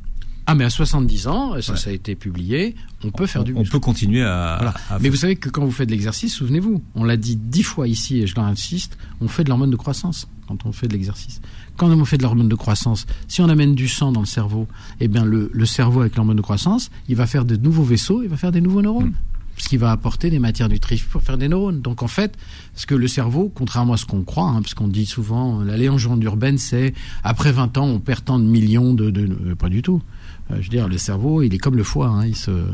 Ah, 0.46 0.54
mais 0.54 0.64
à 0.64 0.70
70 0.70 1.26
ans, 1.26 1.60
ça, 1.60 1.76
ça 1.76 1.90
a 1.90 1.92
été 1.92 2.14
publié, 2.14 2.74
on 3.04 3.10
peut 3.10 3.26
faire 3.26 3.44
du 3.44 3.52
muscle. 3.52 3.68
On 3.68 3.70
peut 3.70 3.80
continuer 3.80 4.22
à. 4.22 4.74
mais 4.98 5.10
vous 5.10 5.16
savez 5.16 5.36
que 5.36 5.50
quand 5.50 5.62
vous 5.62 5.70
faites 5.70 5.88
de 5.88 5.92
l'exercice, 5.92 6.34
souvenez-vous, 6.34 6.82
on 6.94 7.04
l'a 7.04 7.18
dit 7.18 7.36
dix 7.36 7.62
fois 7.62 7.86
ici, 7.86 8.20
et 8.20 8.26
je 8.26 8.34
l'insiste, 8.34 8.96
on 9.20 9.28
fait 9.28 9.44
de 9.44 9.50
l'hormone 9.50 9.70
de 9.70 9.76
croissance 9.76 10.26
quand 10.46 10.64
on 10.64 10.72
fait 10.72 10.88
de 10.88 10.94
l'exercice. 10.94 11.42
Quand 11.78 11.88
on 11.88 12.04
fait 12.04 12.18
de 12.18 12.24
l'hormone 12.24 12.48
de 12.48 12.54
croissance, 12.56 13.06
si 13.28 13.40
on 13.40 13.48
amène 13.48 13.76
du 13.76 13.86
sang 13.86 14.10
dans 14.10 14.20
le 14.20 14.26
cerveau, 14.26 14.66
eh 14.98 15.06
bien 15.06 15.24
le, 15.24 15.48
cerveau 15.64 16.00
avec 16.00 16.16
l'hormone 16.16 16.36
de 16.36 16.42
croissance, 16.42 16.90
il 17.08 17.14
va 17.14 17.26
faire 17.26 17.44
de 17.44 17.54
nouveaux 17.56 17.84
vaisseaux, 17.84 18.20
il 18.22 18.28
va 18.28 18.36
faire 18.36 18.50
des 18.50 18.60
nouveaux 18.60 18.82
neurones. 18.82 19.12
ce 19.58 19.68
qui 19.68 19.76
va 19.76 19.92
apporter 19.92 20.28
des 20.28 20.40
matières 20.40 20.68
nutritives 20.68 21.06
pour 21.06 21.22
faire 21.22 21.38
des 21.38 21.48
neurones. 21.48 21.80
Donc 21.80 22.02
en 22.02 22.08
fait, 22.08 22.36
parce 22.74 22.84
que 22.84 22.96
le 22.96 23.06
cerveau, 23.06 23.50
contrairement 23.54 23.92
à 23.92 23.96
ce 23.96 24.06
qu'on 24.06 24.22
croit, 24.22 24.48
hein, 24.48 24.60
parce 24.60 24.74
qu'on 24.74 24.88
dit 24.88 25.06
souvent, 25.06 25.62
la 25.62 25.76
légende 25.76 26.22
urbaine, 26.24 26.58
c'est 26.58 26.94
après 27.22 27.52
20 27.52 27.78
ans, 27.78 27.86
on 27.86 28.00
perd 28.00 28.24
tant 28.24 28.40
de 28.40 28.44
millions 28.44 28.92
de... 28.92 29.10
de, 29.10 29.22
euh, 29.22 29.54
pas 29.54 29.68
du 29.68 29.82
tout. 29.82 30.02
Euh, 30.50 30.56
je 30.56 30.62
veux 30.62 30.70
dire, 30.70 30.88
le 30.88 30.98
cerveau, 30.98 31.42
il 31.42 31.54
est 31.54 31.58
comme 31.58 31.76
le 31.76 31.84
foie. 31.84 32.08
Hein, 32.08 32.26
il 32.26 32.36
se, 32.36 32.50
euh, 32.50 32.66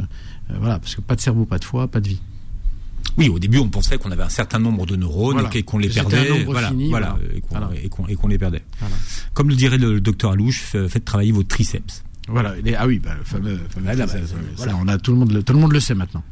voilà, 0.59 0.79
parce 0.79 0.95
que 0.95 1.03
pas 1.03 1.17
de 1.17 1.21
cerveau, 1.21 1.45
pas 1.45 1.59
de 1.59 1.65
foie, 1.65 1.89
pas 1.89 2.01
de 2.01 2.09
vie. 2.09 2.21
Oui, 3.17 3.29
au 3.29 3.39
début, 3.39 3.59
on 3.59 3.69
pensait 3.69 3.97
qu'on 3.99 4.11
avait 4.11 4.23
un 4.23 4.29
certain 4.29 4.59
nombre 4.59 4.87
de 4.87 4.97
neurones 4.97 5.35
Voilà. 5.35 5.51
et 5.55 5.63
qu'on 5.63 5.79
les 5.79 5.89
perdait. 5.89 6.45
voilà, 6.45 6.69
fini, 6.69 6.91
voilà, 6.91 7.17
voilà. 7.17 7.35
et 7.35 7.41
qu'on- 7.89 8.05
Voilà. 8.05 8.29
les 8.29 8.39
perdait. 8.39 8.63
Comme 9.35 9.49
le 9.49 9.55
dirait 9.55 9.79
le 9.79 10.01
docteur 10.01 10.33
Alouche, 10.33 10.61
fa- 10.63 10.89
faites 10.89 11.05
travailler 11.05 11.33
vos 11.33 11.43
triceps. 11.45 12.03
Voilà. 12.29 12.55
ah 12.79 12.87
oui, 12.87 12.99
bah, 12.99 13.15
le 13.19 13.25
fameux. 13.25 13.59
bah, 13.83 13.93
voilà. 14.57 14.77
on 14.81 14.89
a 14.89 14.99
tout 14.99 15.13
le 15.13 15.19
monde, 15.19 15.33
le, 15.33 15.43
tout 15.43 15.53
le 15.53 15.59
monde 15.59 15.73
le 15.73 15.81
sait 15.81 15.95
maintenant. 15.95 16.23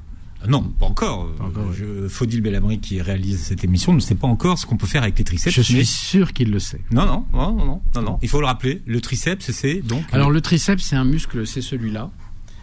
Ah 0.45 0.49
Non, 0.49 0.62
pas 0.62 0.87
encore. 0.87 1.31
Pas 1.37 1.45
encore, 1.45 1.66
oui. 1.71 1.77
Je, 1.79 2.09
Faudil 2.09 2.40
Bellamri 2.40 2.81
qui 2.81 3.01
réalise 3.01 3.40
cette 3.40 3.62
émission 3.62 3.92
ne 3.95 4.01
sait 4.01 4.16
pas 4.16 4.27
encore 4.27 4.59
ce 4.59 4.66
qu'on 4.66 4.77
peut 4.77 4.88
faire 4.88 5.05
avec 5.05 5.16
les 5.18 5.23
triceps. 5.25 5.55
Je 5.55 5.62
suis 5.62 5.77
mais- 5.77 5.85
sûr 5.85 6.33
qu'il 6.33 6.51
le 6.51 6.59
sait. 6.59 6.81
Non, 6.90 7.07
non, 7.07 7.25
non, 7.33 7.53
non, 7.64 7.81
non, 7.95 8.03
non. 8.03 8.18
Il 8.23 8.29
faut 8.29 8.40
le 8.40 8.47
rappeler. 8.47 8.83
Le 8.87 9.01
triceps, 9.01 9.51
c'est 9.53 9.83
donc. 9.83 10.03
Alors 10.11 10.31
le 10.33 10.40
triceps, 10.40 10.83
c'est 10.83 10.97
un 10.97 11.05
muscle, 11.05 11.47
c'est 11.47 11.62
celui-là. 11.62 12.11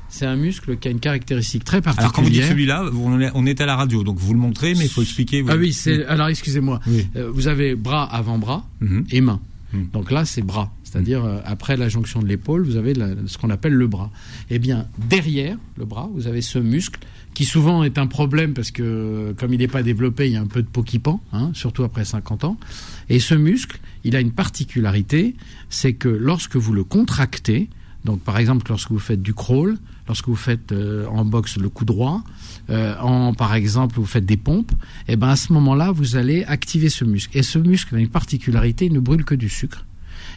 C'est 0.09 0.25
un 0.25 0.35
muscle 0.35 0.77
qui 0.77 0.87
a 0.87 0.91
une 0.91 0.99
caractéristique 0.99 1.63
très 1.63 1.81
particulière. 1.81 2.05
Alors 2.09 2.13
quand 2.13 2.21
vous 2.23 2.29
dites 2.29 2.43
celui-là, 2.43 2.83
vous- 2.91 3.05
on 3.33 3.45
est, 3.45 3.61
à 3.61 3.65
la 3.65 3.75
radio, 3.75 4.03
donc 4.03 4.17
vous 4.17 4.33
le 4.33 4.39
montrez, 4.39 4.73
mais 4.75 4.85
il 4.85 4.89
faut 4.89 5.01
expliquer. 5.01 5.43
Ah 5.47 5.55
oui, 5.55 5.71
c'est. 5.73 6.05
Alors 6.05 6.27
excusez-moi. 6.27 6.79
Oui. 6.87 7.07
Euh, 7.15 7.29
vous 7.31 7.47
avez 7.47 7.75
bras, 7.75 8.03
avant-bras 8.05 8.67
Mhm. 8.81 9.05
et 9.11 9.21
main. 9.21 9.39
Mhm. 9.73 9.89
Donc 9.93 10.11
là, 10.11 10.25
c'est 10.25 10.41
bras. 10.41 10.71
C'est-à-dire 10.83 11.23
euh, 11.23 11.37
après 11.45 11.77
la 11.77 11.87
jonction 11.89 12.19
de 12.21 12.27
l'épaule, 12.27 12.63
vous 12.63 12.75
avez 12.75 12.95
la- 12.95 13.09
ce 13.27 13.37
qu'on 13.37 13.51
appelle 13.51 13.73
le 13.73 13.85
bras. 13.87 14.09
Eh 14.49 14.57
bien, 14.57 14.87
derrière 14.97 15.57
le 15.77 15.85
bras, 15.85 16.09
vous 16.15 16.25
avez 16.25 16.41
ce 16.41 16.57
muscle 16.57 16.99
qui 17.35 17.45
souvent 17.45 17.83
est 17.83 17.99
un 17.99 18.07
problème 18.07 18.53
parce 18.55 18.71
que 18.71 18.81
euh, 18.83 19.33
comme 19.35 19.53
il 19.53 19.59
n'est 19.59 19.67
pas 19.67 19.83
développé, 19.83 20.25
il 20.25 20.33
y 20.33 20.35
a 20.35 20.41
un 20.41 20.47
peu 20.47 20.63
de 20.63 20.67
peau 20.67 20.81
qui 20.81 20.97
pend, 20.97 21.21
hein, 21.31 21.51
surtout 21.53 21.83
après 21.83 22.03
50 22.05 22.43
ans. 22.43 22.57
Et 23.09 23.19
ce 23.19 23.35
muscle, 23.35 23.79
il 24.03 24.15
a 24.15 24.19
une 24.19 24.31
particularité, 24.31 25.35
c'est 25.69 25.93
que 25.93 26.09
lorsque 26.09 26.55
vous 26.55 26.73
le 26.73 26.83
contractez, 26.83 27.69
donc 28.05 28.21
par 28.21 28.39
exemple 28.39 28.65
lorsque 28.69 28.91
vous 28.91 28.97
faites 28.99 29.21
du 29.21 29.33
crawl, 29.35 29.77
lorsque 30.09 30.27
vous 30.27 30.35
faites 30.35 30.73
euh, 30.73 31.05
en 31.07 31.23
boxe 31.23 31.57
le 31.57 31.69
coup 31.69 31.85
droit, 31.85 32.23
euh, 32.69 33.31
par 33.33 33.53
exemple 33.53 33.95
vous 33.95 34.05
faites 34.05 34.25
des 34.25 34.37
pompes, 34.37 34.71
et 35.07 35.15
ben 35.15 35.29
à 35.29 35.35
ce 35.37 35.53
moment-là 35.53 35.91
vous 35.91 36.17
allez 36.17 36.43
activer 36.43 36.89
ce 36.89 37.05
muscle. 37.05 37.37
Et 37.37 37.43
ce 37.43 37.59
muscle 37.59 37.95
a 37.95 37.99
une 37.99 38.09
particularité, 38.09 38.87
il 38.87 38.93
ne 38.93 38.99
brûle 38.99 39.23
que 39.23 39.35
du 39.35 39.47
sucre 39.47 39.85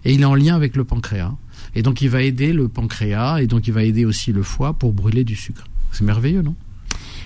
et 0.04 0.12
il 0.12 0.20
est 0.20 0.26
en 0.26 0.34
lien 0.34 0.54
avec 0.54 0.76
le 0.76 0.84
pancréas. 0.84 1.34
Et 1.74 1.82
donc 1.82 2.02
il 2.02 2.10
va 2.10 2.22
aider 2.22 2.52
le 2.52 2.68
pancréas 2.68 3.38
et 3.40 3.46
donc 3.46 3.66
il 3.66 3.72
va 3.72 3.82
aider 3.82 4.04
aussi 4.04 4.32
le 4.32 4.42
foie 4.42 4.74
pour 4.74 4.92
brûler 4.92 5.24
du 5.24 5.36
sucre. 5.36 5.64
C'est 5.90 6.04
merveilleux, 6.04 6.42
non? 6.42 6.54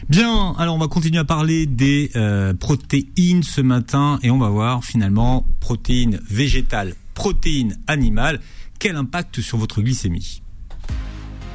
Bien, 0.09 0.55
alors 0.59 0.77
on 0.77 0.79
va 0.79 0.89
continuer 0.89 1.19
à 1.19 1.25
parler 1.25 1.67
des 1.67 2.13
euh, 2.15 2.55
protéines 2.55 3.43
ce 3.43 3.61
matin 3.61 4.21
et 4.23 4.31
on 4.31 4.39
va 4.39 4.51
voir 4.51 4.85
finalement 4.85 5.45
protéines 5.59 6.21
végétales, 6.31 6.95
protéines 7.15 7.77
animales, 7.89 8.41
quel 8.79 8.95
impact 8.95 9.41
sur 9.41 9.59
votre 9.59 9.83
glycémie? 9.83 10.43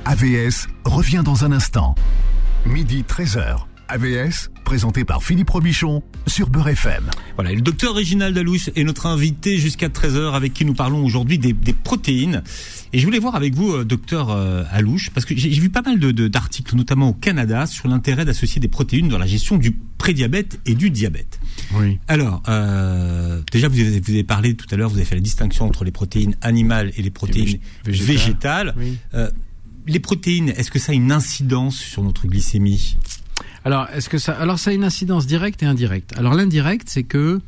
AVS 0.06 0.68
revient 0.86 1.22
dans 1.24 1.46
un 1.46 1.52
instant. 1.52 1.96
Midi 2.66 3.04
13h. 3.08 3.66
AVS, 3.88 4.50
présenté 4.64 5.04
par 5.04 5.22
Philippe 5.22 5.50
Robichon 5.50 6.02
sur 6.26 6.50
Beurre 6.50 6.70
FM. 6.70 7.10
Voilà, 7.36 7.52
et 7.52 7.56
le 7.56 7.62
docteur 7.62 7.94
Réginald 7.94 8.38
Alouche 8.38 8.70
est 8.78 8.86
notre 8.86 9.06
invité 9.06 9.58
jusqu'à 9.58 9.90
13h 9.90 10.32
avec 10.34 10.54
qui 10.54 10.64
nous 10.64 10.74
parlons 10.74 11.04
aujourd'hui 11.04 11.38
des, 11.38 11.52
des 11.52 11.74
protéines. 11.74 12.42
Et 12.94 13.00
je 13.00 13.06
voulais 13.06 13.20
voir 13.20 13.36
avec 13.36 13.54
vous, 13.54 13.74
euh, 13.74 13.84
docteur 13.84 14.30
euh, 14.30 14.64
Alouche, 14.72 15.10
parce 15.10 15.26
que 15.26 15.36
j'ai 15.36 15.50
vu 15.50 15.70
pas 15.70 15.82
mal 15.82 16.00
de- 16.00 16.12
de- 16.12 16.30
d'articles, 16.30 16.74
notamment 16.78 17.10
au 17.10 17.14
Canada, 17.14 17.66
sur 17.66 17.90
l'intérêt 17.90 18.24
d'associer 18.24 18.62
des 18.62 18.70
protéines 18.70 19.10
dans 19.10 19.18
la 19.18 19.28
gestion 19.28 19.58
du 19.58 19.72
prédiabète 19.98 20.62
et 20.66 20.74
du 20.74 20.90
diabète. 20.90 21.40
Oui. 21.74 22.00
Alors, 22.08 22.42
euh, 22.48 23.42
déjà, 23.52 23.68
vous 23.68 23.78
avez, 23.78 24.00
vous 24.00 24.12
avez 24.12 24.24
parlé 24.24 24.56
tout 24.56 24.68
à 24.72 24.78
l'heure, 24.78 24.90
vous 24.90 24.98
avez 24.98 25.06
fait 25.06 25.16
la 25.16 25.22
distinction 25.22 25.66
entre 25.66 25.84
les 25.84 25.92
protéines 25.92 26.36
animales 26.42 26.94
et 26.96 27.02
les 27.02 27.12
protéines 27.12 27.46
végé- 27.46 27.60
végétales. 27.86 28.08
végétales. 28.08 28.74
Oui. 28.78 28.98
Euh, 29.16 29.30
les 29.88 30.00
protéines, 30.00 30.50
est-ce 30.50 30.72
que 30.72 30.80
ça 30.80 30.92
a 30.92 30.96
une 30.96 31.12
incidence 31.12 31.78
sur 31.78 32.04
notre 32.04 32.28
glycémie? 32.28 32.98
Alors, 33.64 33.88
est-ce 33.94 34.10
que 34.10 34.18
ça 34.18 34.34
Alors, 34.34 34.60
ça 34.60 34.72
a 34.72 34.74
une 34.74 34.84
incidence 34.84 35.28
directe 35.28 35.62
et 35.64 35.66
indirecte. 35.66 36.14
Alors, 36.18 36.34
l'indirect, 36.34 36.88
c'est 36.90 37.04
que 37.04 37.40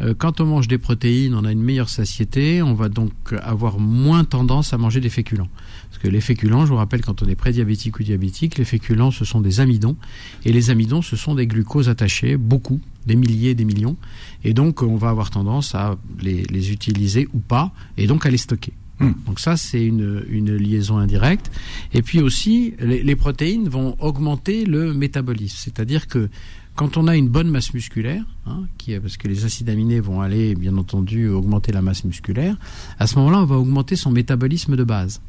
euh, 0.00 0.14
quand 0.16 0.40
on 0.40 0.46
mange 0.46 0.68
des 0.68 0.78
protéines, 0.78 1.34
on 1.34 1.44
a 1.44 1.52
une 1.52 1.62
meilleure 1.62 1.90
satiété, 1.90 2.62
on 2.62 2.72
va 2.72 2.88
donc 2.88 3.12
avoir 3.42 3.78
moins 3.78 4.24
tendance 4.24 4.72
à 4.72 4.78
manger 4.78 5.00
des 5.00 5.10
féculents. 5.10 5.48
Parce 5.90 6.02
que 6.02 6.08
les 6.08 6.20
féculents, 6.20 6.64
je 6.64 6.70
vous 6.70 6.76
rappelle, 6.76 7.02
quand 7.02 7.22
on 7.22 7.26
est 7.26 7.34
prédiabétique 7.34 7.98
ou 7.98 8.02
diabétique, 8.02 8.56
les 8.56 8.64
féculents, 8.64 9.10
ce 9.10 9.24
sont 9.24 9.40
des 9.40 9.60
amidons. 9.60 9.96
Et 10.44 10.52
les 10.52 10.70
amidons, 10.70 11.02
ce 11.02 11.16
sont 11.16 11.34
des 11.34 11.46
glucoses 11.46 11.90
attachés, 11.90 12.36
beaucoup, 12.38 12.80
des 13.06 13.16
milliers, 13.16 13.54
des 13.54 13.66
millions. 13.66 13.96
Et 14.44 14.54
donc, 14.54 14.82
on 14.82 14.96
va 14.96 15.10
avoir 15.10 15.30
tendance 15.30 15.74
à 15.74 15.98
les, 16.20 16.44
les 16.44 16.72
utiliser 16.72 17.28
ou 17.34 17.38
pas, 17.38 17.72
et 17.98 18.06
donc 18.06 18.24
à 18.24 18.30
les 18.30 18.38
stocker. 18.38 18.72
Hmm. 19.00 19.12
Donc 19.26 19.40
ça, 19.40 19.56
c'est 19.56 19.82
une, 19.84 20.24
une 20.28 20.54
liaison 20.54 20.98
indirecte. 20.98 21.50
Et 21.92 22.02
puis 22.02 22.20
aussi, 22.20 22.74
les, 22.78 23.02
les 23.02 23.16
protéines 23.16 23.68
vont 23.68 23.96
augmenter 23.98 24.64
le 24.64 24.92
métabolisme. 24.94 25.56
C'est-à-dire 25.58 26.06
que 26.06 26.28
quand 26.76 26.96
on 26.96 27.08
a 27.08 27.16
une 27.16 27.28
bonne 27.28 27.48
masse 27.50 27.74
musculaire, 27.74 28.24
hein, 28.46 28.64
qui 28.78 28.92
est, 28.92 29.00
parce 29.00 29.16
que 29.16 29.28
les 29.28 29.44
acides 29.44 29.68
aminés 29.68 30.00
vont 30.00 30.20
aller, 30.20 30.54
bien 30.54 30.76
entendu, 30.76 31.28
augmenter 31.28 31.72
la 31.72 31.82
masse 31.82 32.04
musculaire, 32.04 32.56
à 32.98 33.06
ce 33.06 33.16
moment-là, 33.16 33.40
on 33.40 33.44
va 33.44 33.56
augmenter 33.56 33.96
son 33.96 34.10
métabolisme 34.10 34.76
de 34.76 34.84
base. 34.84 35.20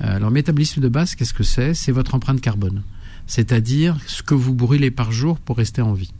Euh, 0.00 0.16
alors, 0.16 0.30
métabolisme 0.30 0.80
de 0.80 0.88
base, 0.88 1.14
qu'est-ce 1.14 1.34
que 1.34 1.44
c'est? 1.44 1.74
C'est 1.74 1.92
votre 1.92 2.14
empreinte 2.14 2.40
carbone. 2.40 2.82
C'est-à-dire 3.26 3.96
ce 4.06 4.22
que 4.22 4.34
vous 4.34 4.54
brûlez 4.54 4.90
par 4.90 5.12
jour 5.12 5.38
pour 5.38 5.56
rester 5.56 5.80
en 5.80 5.94
vie. 5.94 6.12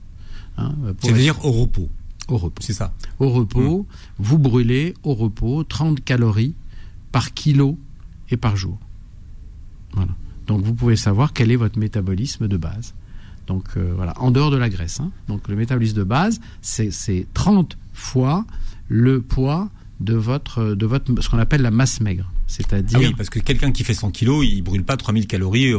Hein, 0.57 0.73
C'est-à-dire 1.03 1.45
au 1.45 1.53
repos, 1.53 1.89
au 2.29 2.39
repos. 2.39 2.63
c'est 2.63 2.73
ça 2.73 2.95
Au 3.19 3.31
repos, 3.31 3.87
vous 4.19 4.39
brûlez 4.39 4.95
au 5.03 5.15
repos 5.15 5.65
30 5.65 6.03
calories 6.05 6.55
par 7.13 7.33
kilo 7.35 7.79
et 8.31 8.37
par 8.37 8.57
jour. 8.57 8.79
Voilà. 9.95 10.13
Donc 10.47 10.63
vous 10.63 10.75
pouvez 10.75 10.97
savoir 10.97 11.33
quel 11.33 11.51
est 11.51 11.57
votre 11.57 11.79
métabolisme 11.79 12.49
de 12.49 12.57
base. 12.57 12.95
Donc 13.47 13.65
euh, 13.77 13.93
voilà, 13.95 14.15
en 14.21 14.31
dehors 14.31 14.51
de 14.51 14.57
la 14.57 14.69
graisse. 14.69 15.01
hein. 15.01 15.11
Donc 15.29 15.49
le 15.49 15.57
métabolisme 15.57 15.97
de 15.97 16.05
base, 16.05 16.41
c'est 16.63 16.91
c'est 16.91 17.27
30 17.35 17.77
fois 17.93 18.45
le 18.89 19.21
poids 19.21 19.69
de 20.01 20.15
votre, 20.15 20.75
de 20.75 20.87
votre 20.87 21.21
ce 21.23 21.29
qu'on 21.29 21.39
appelle 21.39 21.63
la 21.63 21.71
masse 21.71 22.01
maigre. 22.01 22.31
C'est-à-dire 22.49 22.99
Ah 23.03 23.07
oui, 23.07 23.15
parce 23.17 23.31
que 23.31 23.39
quelqu'un 23.39 23.73
qui 23.73 23.83
fait 23.85 23.95
100 23.95 24.11
kilos, 24.11 24.45
il 24.47 24.63
brûle 24.63 24.85
pas 24.85 24.97
3000 24.97 25.27
calories, 25.27 25.73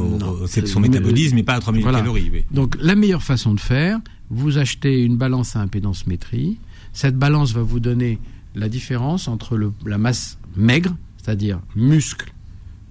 c'est 0.47 0.65
son 0.67 0.79
métabolisme 0.79 1.35
n'est 1.35 1.43
pas 1.43 1.53
à 1.55 1.59
3000 1.59 1.83
voilà. 1.83 1.99
calories. 1.99 2.29
oui. 2.33 2.45
Donc 2.51 2.77
la 2.79 2.95
meilleure 2.95 3.21
façon 3.23 3.53
de 3.53 3.59
faire, 3.59 3.99
vous 4.29 4.57
achetez 4.57 5.03
une 5.03 5.17
balance 5.17 5.55
à 5.55 5.59
impédance 5.61 6.07
métrie. 6.07 6.57
Cette 6.93 7.17
balance 7.17 7.51
va 7.53 7.61
vous 7.61 7.79
donner 7.79 8.17
la 8.55 8.69
différence 8.69 9.27
entre 9.27 9.57
le- 9.57 9.73
la 9.85 9.97
masse 9.97 10.37
maigre, 10.55 10.95
c'est-à-dire 11.23 11.59
muscle, 11.75 12.33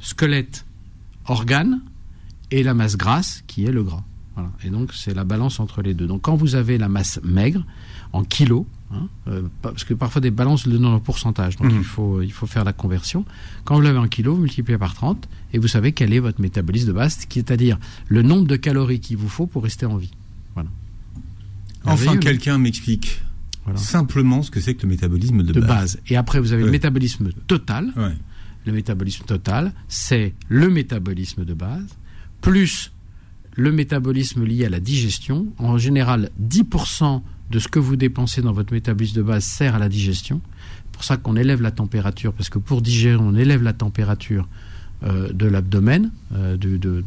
squelette, 0.01 0.65
organe, 1.27 1.81
et 2.51 2.63
la 2.63 2.75
masse 2.75 2.97
grasse, 2.97 3.45
qui 3.47 3.65
est 3.65 3.71
le 3.73 3.83
gras. 3.83 4.03
Voilà. 4.35 4.51
Et 4.65 4.71
donc 4.71 4.93
c'est 4.95 5.15
la 5.15 5.25
balance 5.25 5.61
entre 5.61 5.83
les 5.83 5.95
deux. 5.95 6.07
Donc 6.07 6.23
quand 6.23 6.35
vous 6.37 6.55
avez 6.55 6.79
la 6.79 6.89
masse 6.89 7.21
maigre 7.23 7.65
en 8.13 8.25
kilos, 8.25 8.65
hein, 8.93 9.09
euh, 9.29 9.43
parce 9.61 9.85
que 9.85 9.93
parfois 9.95 10.21
des 10.23 10.31
balances 10.31 10.67
le 10.67 10.73
donnent 10.73 10.87
en 10.87 11.01
pourcentage, 11.01 11.57
donc 11.57 11.71
Mhm. 11.71 11.79
il, 11.79 11.85
faut, 11.85 12.23
il 12.23 12.33
faut 12.33 12.47
faire 12.47 12.65
la 12.65 12.73
conversion. 12.73 13.25
Quand 13.65 13.75
vous 13.75 13.81
l'avez 13.83 13.99
en 13.99 14.09
kilos, 14.09 14.35
vous 14.37 14.43
multipliez 14.43 14.79
par 14.79 14.95
30 14.95 15.29
et 15.53 15.59
vous 15.59 15.69
savez 15.69 15.93
quel 15.93 16.13
est 16.13 16.19
votre 16.19 16.41
métabolisme 16.41 16.89
de 16.89 16.93
base, 16.93 17.19
c'est-à-dire 17.29 17.79
le 18.09 18.23
nombre 18.23 18.47
de 18.47 18.57
calories 18.57 19.01
qu'il 19.01 19.19
vous 19.19 19.29
faut 19.29 19.47
pour 19.47 19.63
rester 19.65 19.85
en 19.87 19.97
vie. 19.97 20.13
Voilà. 20.55 20.71
Enfin, 21.85 22.17
quelqu'un 22.17 22.59
m'explique 22.59 23.23
Voilà. 23.65 23.79
simplement 23.79 24.43
ce 24.43 24.51
que 24.51 24.61
c'est 24.61 24.75
que 24.75 24.83
le 24.83 24.89
métabolisme 24.89 25.43
de, 25.43 25.53
de 25.53 25.61
base. 25.61 26.01
Et 26.09 26.17
après, 26.17 26.41
vous 26.41 26.53
avez 26.53 26.63
Ouais. 26.63 26.67
le 26.67 26.73
métabolisme 26.73 27.31
total. 27.47 27.93
Ouais. 27.97 28.17
Le 28.67 28.73
métabolisme 28.73 29.25
total, 29.25 29.73
c'est 29.89 30.35
le 30.49 30.69
métabolisme 30.71 31.45
de 31.45 31.55
base, 31.55 31.87
plus 32.41 32.93
le 33.57 33.71
métabolisme 33.73 34.45
lié 34.45 34.65
à 34.67 34.69
la 34.69 34.81
digestion. 34.81 35.47
En 35.59 35.79
général, 35.79 36.31
10% 36.41 37.23
de 37.51 37.59
ce 37.59 37.69
que 37.69 37.79
vous 37.79 37.97
dépensez 37.97 38.41
dans 38.41 38.53
votre 38.53 38.73
métabolisme 38.73 39.17
de 39.17 39.23
base 39.23 39.45
sert 39.45 39.75
à 39.75 39.79
la 39.79 39.89
digestion. 39.89 40.41
C'est 40.85 40.93
pour 40.93 41.05
ça 41.05 41.17
qu'on 41.17 41.37
élève 41.37 41.61
la 41.63 41.71
température, 41.71 42.33
parce 42.33 42.49
que 42.49 42.59
pour 42.59 42.83
digérer, 42.83 43.17
on 43.17 43.35
élève 43.35 43.63
la 43.63 43.73
température 43.73 44.49
euh, 45.05 45.33
de 45.33 45.47
l'abdomen, 45.47 46.11
euh, 46.35 46.57
du, 46.57 46.79
du- 46.79 47.03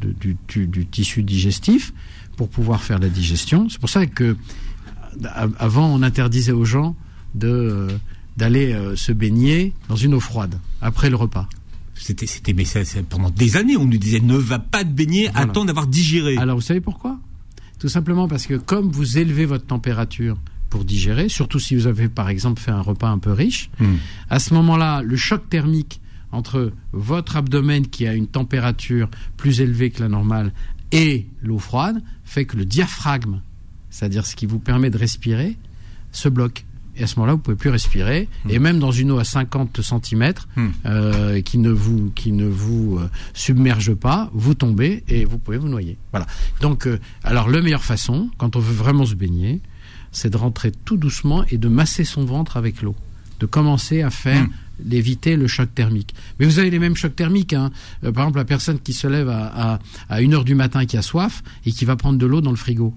du- 0.50 0.68
du 0.68 0.86
tissu 0.86 1.24
digestif, 1.24 1.94
pour 2.36 2.50
pouvoir 2.50 2.84
faire 2.84 3.00
la 3.00 3.08
digestion. 3.10 3.70
C'est 3.70 3.80
pour 3.80 3.90
ça 3.90 4.06
que 4.06 4.36
avant, 5.60 5.88
on 5.94 6.02
interdisait 6.02 6.52
aux 6.52 6.66
gens 6.66 6.96
de 7.36 7.48
euh, 7.48 7.88
d'aller 8.38 8.74
euh, 8.74 8.96
se 8.96 9.12
baigner 9.12 9.74
dans 9.90 9.96
une 9.96 10.14
eau 10.14 10.20
froide 10.20 10.60
après 10.82 11.10
le 11.10 11.16
repas. 11.16 11.48
C'était, 11.96 12.28
c'était, 12.28 12.54
mais 12.54 12.66
ça, 12.66 12.84
c'est- 12.84 13.04
pendant 13.04 13.30
des 13.30 13.56
années, 13.58 13.78
on 13.78 13.86
nous 13.86 13.98
disait 13.98 14.20
ne 14.20 14.36
va 14.36 14.60
pas 14.60 14.84
te 14.84 14.90
baigner, 14.90 15.30
Voilà. 15.34 15.50
attends 15.50 15.64
d'avoir 15.66 15.88
digéré. 15.88 16.38
Alors 16.38 16.56
vous 16.58 16.62
savez 16.62 16.82
pourquoi? 16.82 17.18
Tout 17.80 17.88
simplement 17.90 18.28
parce 18.28 18.48
que 18.48 18.56
comme 18.56 18.90
vous 18.92 19.18
élevez 19.18 19.46
votre 19.46 19.66
température 19.66 20.38
pour 20.70 20.84
digérer, 20.84 21.30
surtout 21.30 21.60
si 21.60 21.76
vous 21.76 21.88
avez 21.88 22.10
par 22.10 22.28
exemple 22.30 22.60
fait 22.62 22.72
un 22.72 22.82
repas 22.82 23.10
un 23.10 23.18
peu 23.20 23.32
riche, 23.32 23.70
Hmm. 23.80 23.96
à 24.30 24.40
ce 24.40 24.54
moment-là, 24.54 25.02
le 25.02 25.16
choc 25.16 25.50
thermique 25.50 26.02
entre 26.34 26.74
votre 26.92 27.38
abdomen 27.38 27.88
qui 27.88 28.06
a 28.08 28.14
une 28.14 28.28
température 28.28 29.10
plus 29.38 29.62
élevée 29.62 29.90
que 29.92 30.02
la 30.02 30.10
normale 30.10 30.52
Et 30.92 31.26
l'eau 31.42 31.58
froide 31.60 32.02
fait 32.26 32.46
que 32.46 32.56
le 32.58 32.64
diaphragme, 32.66 33.40
c'est-à-dire 33.96 34.26
ce 34.26 34.36
qui 34.36 34.46
vous 34.46 34.60
permet 34.60 34.90
de 34.90 34.98
respirer, 34.98 35.56
se 36.12 36.28
bloque. 36.28 36.66
Et 36.98 37.04
à 37.04 37.08
ce 37.08 37.16
moment-là, 37.18 37.34
vous 37.34 37.40
pouvez 37.40 37.56
plus 37.58 37.70
respirer. 37.70 38.28
Hmm. 38.46 38.50
Et 38.52 38.60
même 38.60 38.80
dans 38.80 38.92
une 38.92 39.12
eau 39.12 39.20
à 39.20 39.24
50 39.24 39.82
cm, 39.82 40.34
Hmm. 40.58 40.68
euh, 40.86 41.42
qui 41.42 41.58
ne 41.58 41.70
vous 41.70 42.12
qui 42.12 42.32
ne 42.34 42.46
vous 42.46 42.98
euh, 43.00 43.10
submerge 43.34 43.94
pas, 43.94 44.30
vous 44.34 44.54
tombez 44.54 45.04
et 45.08 45.24
vous 45.26 45.38
pouvez 45.38 45.58
vous 45.58 45.70
noyer. 45.70 45.98
Voilà. 46.12 46.26
Donc, 46.62 46.88
euh, 46.88 47.00
alors, 47.24 47.50
la 47.50 47.62
meilleure 47.62 47.84
façon, 47.86 48.30
quand 48.38 48.56
on 48.58 48.60
veut 48.60 48.74
vraiment 48.74 49.06
se 49.06 49.16
baigner, 49.16 49.62
c'est 50.12 50.30
de 50.30 50.38
rentrer 50.38 50.72
tout 50.72 50.98
doucement 50.98 51.44
et 51.50 51.58
de 51.58 51.68
masser 51.70 52.04
son 52.06 52.24
ventre 52.26 52.58
avec 52.58 52.82
l'eau, 52.82 52.96
de 53.40 53.46
commencer 53.46 54.02
à 54.02 54.10
faire 54.10 54.44
Hmm. 54.44 54.50
d'éviter 54.80 55.36
le 55.38 55.48
choc 55.48 55.74
thermique. 55.74 56.14
Mais 56.40 56.46
vous 56.46 56.60
avez 56.60 56.70
les 56.70 56.80
mêmes 56.80 56.96
chocs 56.98 57.16
thermiques. 57.16 57.54
Hein. 57.54 57.72
Euh, 58.04 58.12
par 58.12 58.24
exemple, 58.26 58.40
la 58.40 58.46
personne 58.46 58.80
qui 58.80 58.92
se 58.94 59.08
lève 59.08 59.30
à, 59.30 59.46
à, 59.74 59.80
à 60.10 60.22
1 60.22 60.34
heure 60.34 60.44
du 60.46 60.54
matin 60.56 60.86
qui 60.86 60.98
a 60.98 61.02
soif 61.02 61.44
et 61.66 61.72
qui 61.72 61.84
va 61.86 61.96
prendre 61.96 62.18
de 62.20 62.26
l'eau 62.26 62.42
dans 62.42 62.52
le 62.52 62.58
frigo. 62.58 62.94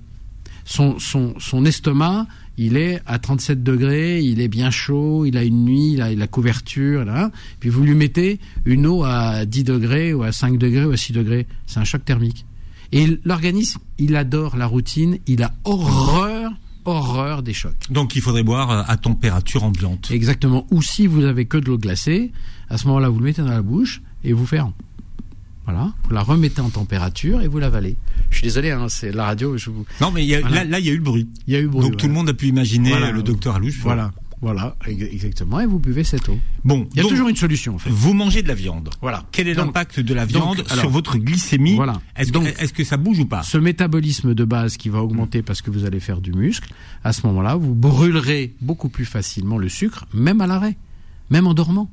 Son, 0.71 0.99
son, 0.99 1.33
son 1.39 1.65
estomac, 1.65 2.27
il 2.59 2.77
est 2.77 3.01
à 3.07 3.19
37 3.19 3.63
degrés, 3.63 4.21
il 4.21 4.39
est 4.39 4.49
bien 4.49 4.71
chaud, 4.71 5.25
il 5.25 5.39
a 5.39 5.43
une 5.43 5.65
nuit, 5.65 5.93
il 5.93 6.03
a 6.03 6.15
la 6.15 6.27
couverture, 6.27 7.07
là. 7.07 7.31
Puis 7.59 7.71
vous 7.71 7.83
lui 7.85 7.95
mettez 7.95 8.39
une 8.67 8.87
eau 8.87 9.03
à 9.03 9.47
10 9.47 9.65
degrés 9.65 10.13
ou 10.13 10.25
à 10.25 10.31
5 10.31 10.59
degrés 10.59 10.85
ou 10.85 10.91
à 10.91 10.97
6 10.99 11.15
degrés. 11.15 11.47
C'est 11.67 11.81
un 11.81 11.85
choc 11.85 12.05
thermique. 12.05 12.45
Et 12.93 13.19
l'organisme, 13.25 13.81
il 13.97 14.15
adore 14.15 14.59
la 14.59 14.67
routine, 14.67 15.19
il 15.27 15.43
a 15.43 15.55
horreur, 15.65 16.53
horreur 16.85 17.43
des 17.43 17.55
chocs. 17.55 17.91
Donc 17.91 18.15
il 18.15 18.21
faudrait 18.21 18.43
boire 18.43 18.71
euh, 18.71 18.83
à 18.87 18.99
température 18.99 19.65
ambiante. 19.65 20.11
Exactement. 20.11 20.67
Ou 20.71 20.83
si 20.83 21.07
vous 21.07 21.25
avez 21.25 21.47
que 21.47 21.57
de 21.57 21.65
l'eau 21.65 21.79
glacée, 21.79 22.31
à 22.69 22.77
ce 22.77 22.87
moment-là, 22.89 23.09
vous 23.09 23.21
le 23.21 23.25
mettez 23.25 23.41
dans 23.41 23.49
la 23.49 23.63
bouche 23.63 24.03
et 24.23 24.35
vous 24.35 24.45
faites. 24.45 24.61
Voilà, 25.71 25.93
vous 26.05 26.15
la 26.15 26.23
remettez 26.23 26.63
en 26.63 26.71
température 26.71 27.43
et 27.43 27.47
vous 27.47 27.59
l'avalez. 27.59 27.97
Je 28.31 28.37
suis 28.37 28.45
désolé, 28.45 28.71
hein, 28.71 28.87
c'est 28.89 29.13
la 29.13 29.25
radio. 29.27 29.59
Je 29.59 29.69
vous... 29.69 29.85
Non, 30.01 30.11
mais 30.11 30.25
il 30.25 30.29
y 30.31 30.35
a- 30.35 30.41
Voilà. 30.41 30.65
là, 30.65 30.79
il 30.79 30.87
y 30.87 30.89
a 30.89 30.93
eu 30.93 30.97
le 30.97 31.03
bruit. 31.03 31.29
Il 31.47 31.53
y 31.53 31.57
a 31.57 31.61
eu 31.61 31.67
bruit, 31.67 31.83
Donc 31.83 31.99
tout 31.99 32.07
le 32.07 32.15
monde 32.15 32.29
a 32.31 32.33
pu 32.35 32.47
imaginer 32.47 32.89
Voilà. 32.91 33.11
le 33.11 33.23
docteur 33.23 33.57
Alouche. 33.57 33.79
Voilà, 33.83 34.13
voilà, 34.41 34.77
ex- 34.87 35.03
exactement. 35.13 35.61
Et 35.61 35.67
vous 35.67 35.79
buvez 35.79 36.05
cette 36.05 36.27
eau. 36.31 36.39
Bon, 36.65 36.89
Il 36.93 36.97
y 36.97 37.01
a 37.01 37.03
donc, 37.03 37.11
toujours 37.13 37.29
une 37.29 37.37
solution, 37.37 37.75
en 37.75 37.79
fait. 37.79 37.91
vous 37.91 38.15
mangez 38.15 38.43
de 38.43 38.49
la 38.49 38.55
viande. 38.55 38.89
Voilà. 39.03 39.25
Quel 39.31 39.47
est 39.47 39.53
l'impact 39.53 40.01
de 40.01 40.15
la 40.15 40.25
donc, 40.25 40.31
viande 40.43 40.65
alors, 40.71 40.81
sur 40.85 40.89
votre 40.91 41.19
glycémie? 41.19 41.75
Voilà. 41.75 42.01
Est-ce 42.17 42.33
que, 42.33 42.39
est-ce 42.63 42.73
que 42.73 42.85
ça 42.85 42.97
bouge 42.97 43.19
ou 43.19 43.27
pas? 43.27 43.43
Ce 43.43 43.59
métabolisme 43.59 44.35
de 44.35 44.45
base 44.45 44.79
qui 44.79 44.89
va 44.89 45.03
augmenter 45.03 45.43
parce 45.43 45.61
que 45.61 45.71
vous 45.71 45.85
allez 45.85 46.01
faire 46.01 46.23
du 46.23 46.33
muscle, 46.33 46.73
à 47.05 47.13
ce 47.13 47.27
moment-là, 47.27 47.57
vous 47.57 47.75
brûlerez 47.75 48.55
beaucoup 48.63 48.89
plus 48.89 49.05
facilement 49.05 49.59
le 49.59 49.69
sucre, 49.69 50.07
même 50.15 50.41
à 50.41 50.47
l'arrêt, 50.47 50.79
même 51.29 51.47
en 51.47 51.53
dormant. 51.53 51.91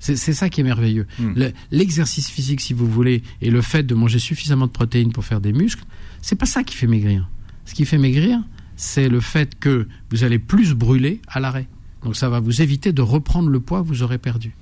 C'est 0.00 0.16
ça 0.34 0.50
qui 0.50 0.60
est 0.60 0.64
merveilleux. 0.64 1.06
Hmm. 1.18 1.32
Le- 1.34 1.52
L'exercice 1.70 2.28
physique, 2.28 2.60
si 2.60 2.74
vous 2.74 2.86
voulez, 2.86 3.22
et 3.40 3.50
le 3.50 3.62
fait 3.62 3.82
de 3.84 3.94
manger 3.94 4.18
suffisamment 4.18 4.66
de 4.66 4.70
protéines 4.72 5.12
pour 5.12 5.24
faire 5.24 5.40
des 5.40 5.52
muscles, 5.54 5.84
c'est 6.20 6.36
pas 6.36 6.44
ça 6.46 6.62
qui 6.62 6.76
fait 6.76 6.86
maigrir. 6.86 7.28
Ce 7.64 7.72
qui 7.74 7.86
fait 7.86 7.96
maigrir, 7.96 8.38
c'est 8.76 9.08
le 9.08 9.20
fait 9.20 9.58
que 9.58 9.88
vous 10.10 10.22
allez 10.24 10.38
plus 10.38 10.74
brûler 10.74 11.20
à 11.28 11.40
l'arrêt. 11.40 11.68
Donc 12.02 12.16
ça 12.16 12.28
va 12.28 12.40
vous 12.40 12.60
éviter 12.60 12.92
de 12.92 13.00
reprendre 13.00 13.48
le 13.48 13.60
poids 13.60 13.82
que 13.82 13.86
vous 13.88 14.02
aurez 14.02 14.18
perdu. 14.18 14.52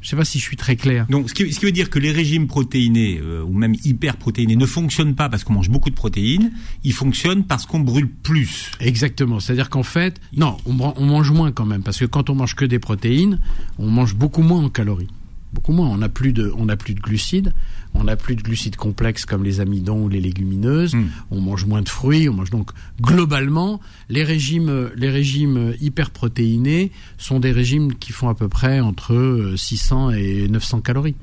Je 0.00 0.10
sais 0.10 0.16
pas 0.16 0.24
si 0.24 0.38
je 0.38 0.44
suis 0.44 0.56
très 0.56 0.76
clair. 0.76 1.06
Donc, 1.08 1.28
ce 1.28 1.34
qui, 1.34 1.52
ce 1.52 1.58
qui 1.58 1.64
veut 1.64 1.72
dire 1.72 1.90
que 1.90 1.98
les 1.98 2.12
régimes 2.12 2.46
protéinés 2.46 3.18
euh, 3.20 3.42
ou 3.42 3.52
même 3.52 3.74
hyper 3.84 4.16
protéinés 4.16 4.56
ne 4.56 4.66
fonctionnent 4.66 5.14
pas 5.14 5.28
parce 5.28 5.42
qu'on 5.42 5.54
mange 5.54 5.70
beaucoup 5.70 5.90
de 5.90 5.94
protéines. 5.94 6.52
Ils 6.84 6.92
fonctionnent 6.92 7.44
parce 7.44 7.66
qu'on 7.66 7.80
brûle 7.80 8.08
plus. 8.08 8.70
Exactement. 8.80 9.40
C'est-à-dire 9.40 9.68
qu'en 9.68 9.82
fait, 9.82 10.20
non, 10.36 10.56
on, 10.64 10.72
mange 10.72 11.30
moins 11.32 11.50
quand 11.50 11.66
même, 11.66 11.82
parce 11.82 11.98
que 11.98 12.04
quand 12.04 12.30
on 12.30 12.34
mange 12.34 12.54
que 12.54 12.64
des 12.64 12.78
protéines, 12.78 13.38
on 13.78 13.90
mange 13.90 14.14
beaucoup 14.14 14.42
moins 14.42 14.62
en 14.62 14.68
calories. 14.68 15.08
Beaucoup 15.52 15.72
moins. 15.72 15.88
On 15.88 15.98
n'a 15.98 16.08
plus 16.08 16.32
de, 16.32 16.52
on 16.56 16.66
n'a 16.66 16.76
plus 16.76 16.94
de 16.94 17.00
glucides. 17.00 17.52
On 17.98 18.04
n'a 18.04 18.16
plus 18.16 18.36
de 18.36 18.42
glucides 18.42 18.76
complexes 18.76 19.24
comme 19.24 19.42
les 19.42 19.60
amidons 19.60 20.04
ou 20.04 20.08
les 20.08 20.20
légumineuses. 20.20 20.94
Mm. 20.94 21.06
On 21.30 21.40
mange 21.40 21.64
moins 21.64 21.82
de 21.82 21.88
fruits. 21.88 22.28
On 22.28 22.34
mange 22.34 22.50
donc 22.50 22.70
globalement 23.00 23.80
les 24.08 24.22
régimes, 24.24 24.90
les 24.96 25.10
régimes 25.10 25.74
hyperprotéinés 25.80 26.92
sont 27.18 27.40
des 27.40 27.52
régimes 27.52 27.94
qui 27.94 28.12
font 28.12 28.28
à 28.28 28.34
peu 28.34 28.48
près 28.48 28.80
entre 28.80 29.14
euh, 29.14 29.56
600 29.56 30.10
et 30.10 30.48
900 30.48 30.80
calories. 30.82 31.16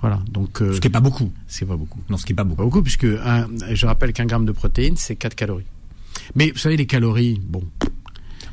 Voilà. 0.00 0.20
Donc 0.30 0.60
euh, 0.62 0.74
Ce 0.74 0.80
qui 0.80 0.88
est 0.88 0.90
pas 0.90 1.00
beaucoup. 1.00 1.32
c'est 1.46 1.64
pas 1.66 1.76
beaucoup. 1.76 2.00
Non, 2.10 2.16
ce 2.16 2.26
qui 2.26 2.32
est 2.32 2.34
pas 2.34 2.42
Pas 2.42 2.48
beaucoup. 2.48 2.62
beaucoup, 2.64 2.82
puisque 2.82 3.04
un- 3.04 3.46
je 3.72 3.86
rappelle 3.86 4.12
qu'un 4.12 4.26
gramme 4.26 4.44
de 4.46 4.52
protéines, 4.52 4.96
c'est 4.96 5.16
4 5.16 5.34
calories. 5.34 5.64
Mais 6.34 6.50
vous 6.50 6.58
savez, 6.58 6.76
les 6.76 6.86
calories, 6.86 7.40
bon, 7.48 7.62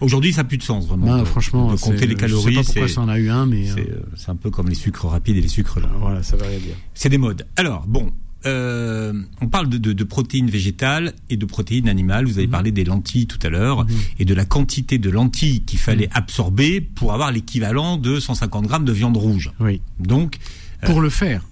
Aujourd'hui, 0.02 0.32
ça 0.34 0.42
n'a 0.44 0.48
plus 0.48 0.58
de 0.58 0.64
sens 0.64 0.88
vraiment. 0.88 1.18
de- 1.20 1.26
franchement, 1.26 1.74
de 1.74 1.78
compter 1.80 2.08
les 2.08 2.16
calories, 2.16 2.44
Je 2.44 2.50
sais 2.50 2.56
pas 2.56 2.64
pourquoi 2.64 2.88
ça 2.88 3.02
en 3.02 3.10
a 3.10 3.20
eu 3.20 3.30
un, 3.30 3.46
mais 3.46 3.66
c'est, 3.66 3.82
euh, 3.90 3.96
euh, 3.96 4.04
c'est 4.16 4.30
un 4.30 4.36
peu 4.36 4.50
comme 4.50 4.70
les 4.70 4.76
sucres 4.76 5.06
rapides 5.08 5.38
et 5.38 5.42
les 5.42 5.48
sucres 5.48 5.80
lents. 5.80 5.90
voilà, 6.00 6.24
ça 6.24 6.36
veut 6.38 6.46
rien 6.48 6.60
dire. 6.60 6.76
C'est 6.94 7.10
des 7.10 7.18
modes. 7.18 7.46
Alors, 7.58 7.86
bon, 7.88 8.12
euh, 8.46 9.12
on 9.42 9.48
parle 9.50 9.68
de, 9.68 9.78
de- 9.78 9.92
de 9.94 10.04
protéines 10.06 10.50
végétales 10.50 11.14
et 11.30 11.36
de 11.36 11.46
protéines 11.46 11.90
animales. 11.90 12.26
Vous 12.26 12.38
avez 12.38 12.48
Mhm. 12.48 12.52
parlé 12.52 12.72
des 12.72 12.86
lentilles 12.86 13.28
tout 13.28 13.40
à 13.44 13.50
l'heure 13.50 13.86
et 14.18 14.26
de 14.26 14.34
la 14.34 14.46
quantité 14.46 14.98
de 14.98 15.10
lentilles 15.10 15.62
qu'il 15.62 15.80
fallait 15.80 16.06
Mhm. 16.08 16.14
absorber 16.16 16.80
pour 16.82 17.14
avoir 17.14 17.32
l'équivalent 17.34 17.98
de 17.98 18.20
150 18.20 18.66
grammes 18.68 18.86
de 18.86 18.94
viande 18.94 19.18
rouge. 19.18 19.52
Oui. 19.60 19.82
Donc, 20.00 20.38
euh, 20.84 20.88
Pour 20.88 21.02
le 21.02 21.10
faire, 21.10 21.44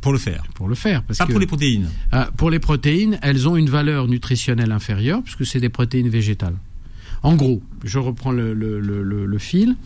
pour 0.00 0.12
le 0.12 0.18
faire. 0.18 0.44
pour 0.54 0.68
le 0.68 0.74
faire, 0.74 1.02
parce 1.02 1.18
Pas 1.18 1.26
que 1.26 1.32
pour 1.32 1.40
les 1.40 1.46
protéines. 1.46 1.90
Ah, 2.10 2.30
pour 2.36 2.50
les 2.50 2.58
protéines, 2.58 3.18
elles 3.20 3.46
ont 3.46 3.56
une 3.56 3.68
valeur 3.68 4.08
nutritionnelle 4.08 4.72
inférieure 4.72 5.22
puisque 5.22 5.44
c'est 5.44 5.60
des 5.60 5.68
protéines 5.68 6.08
végétales. 6.08 6.56
En 7.24 7.36
gros, 7.36 7.62
je 7.82 7.98
reprends 7.98 8.32
le, 8.32 9.38
fil. 9.38 9.76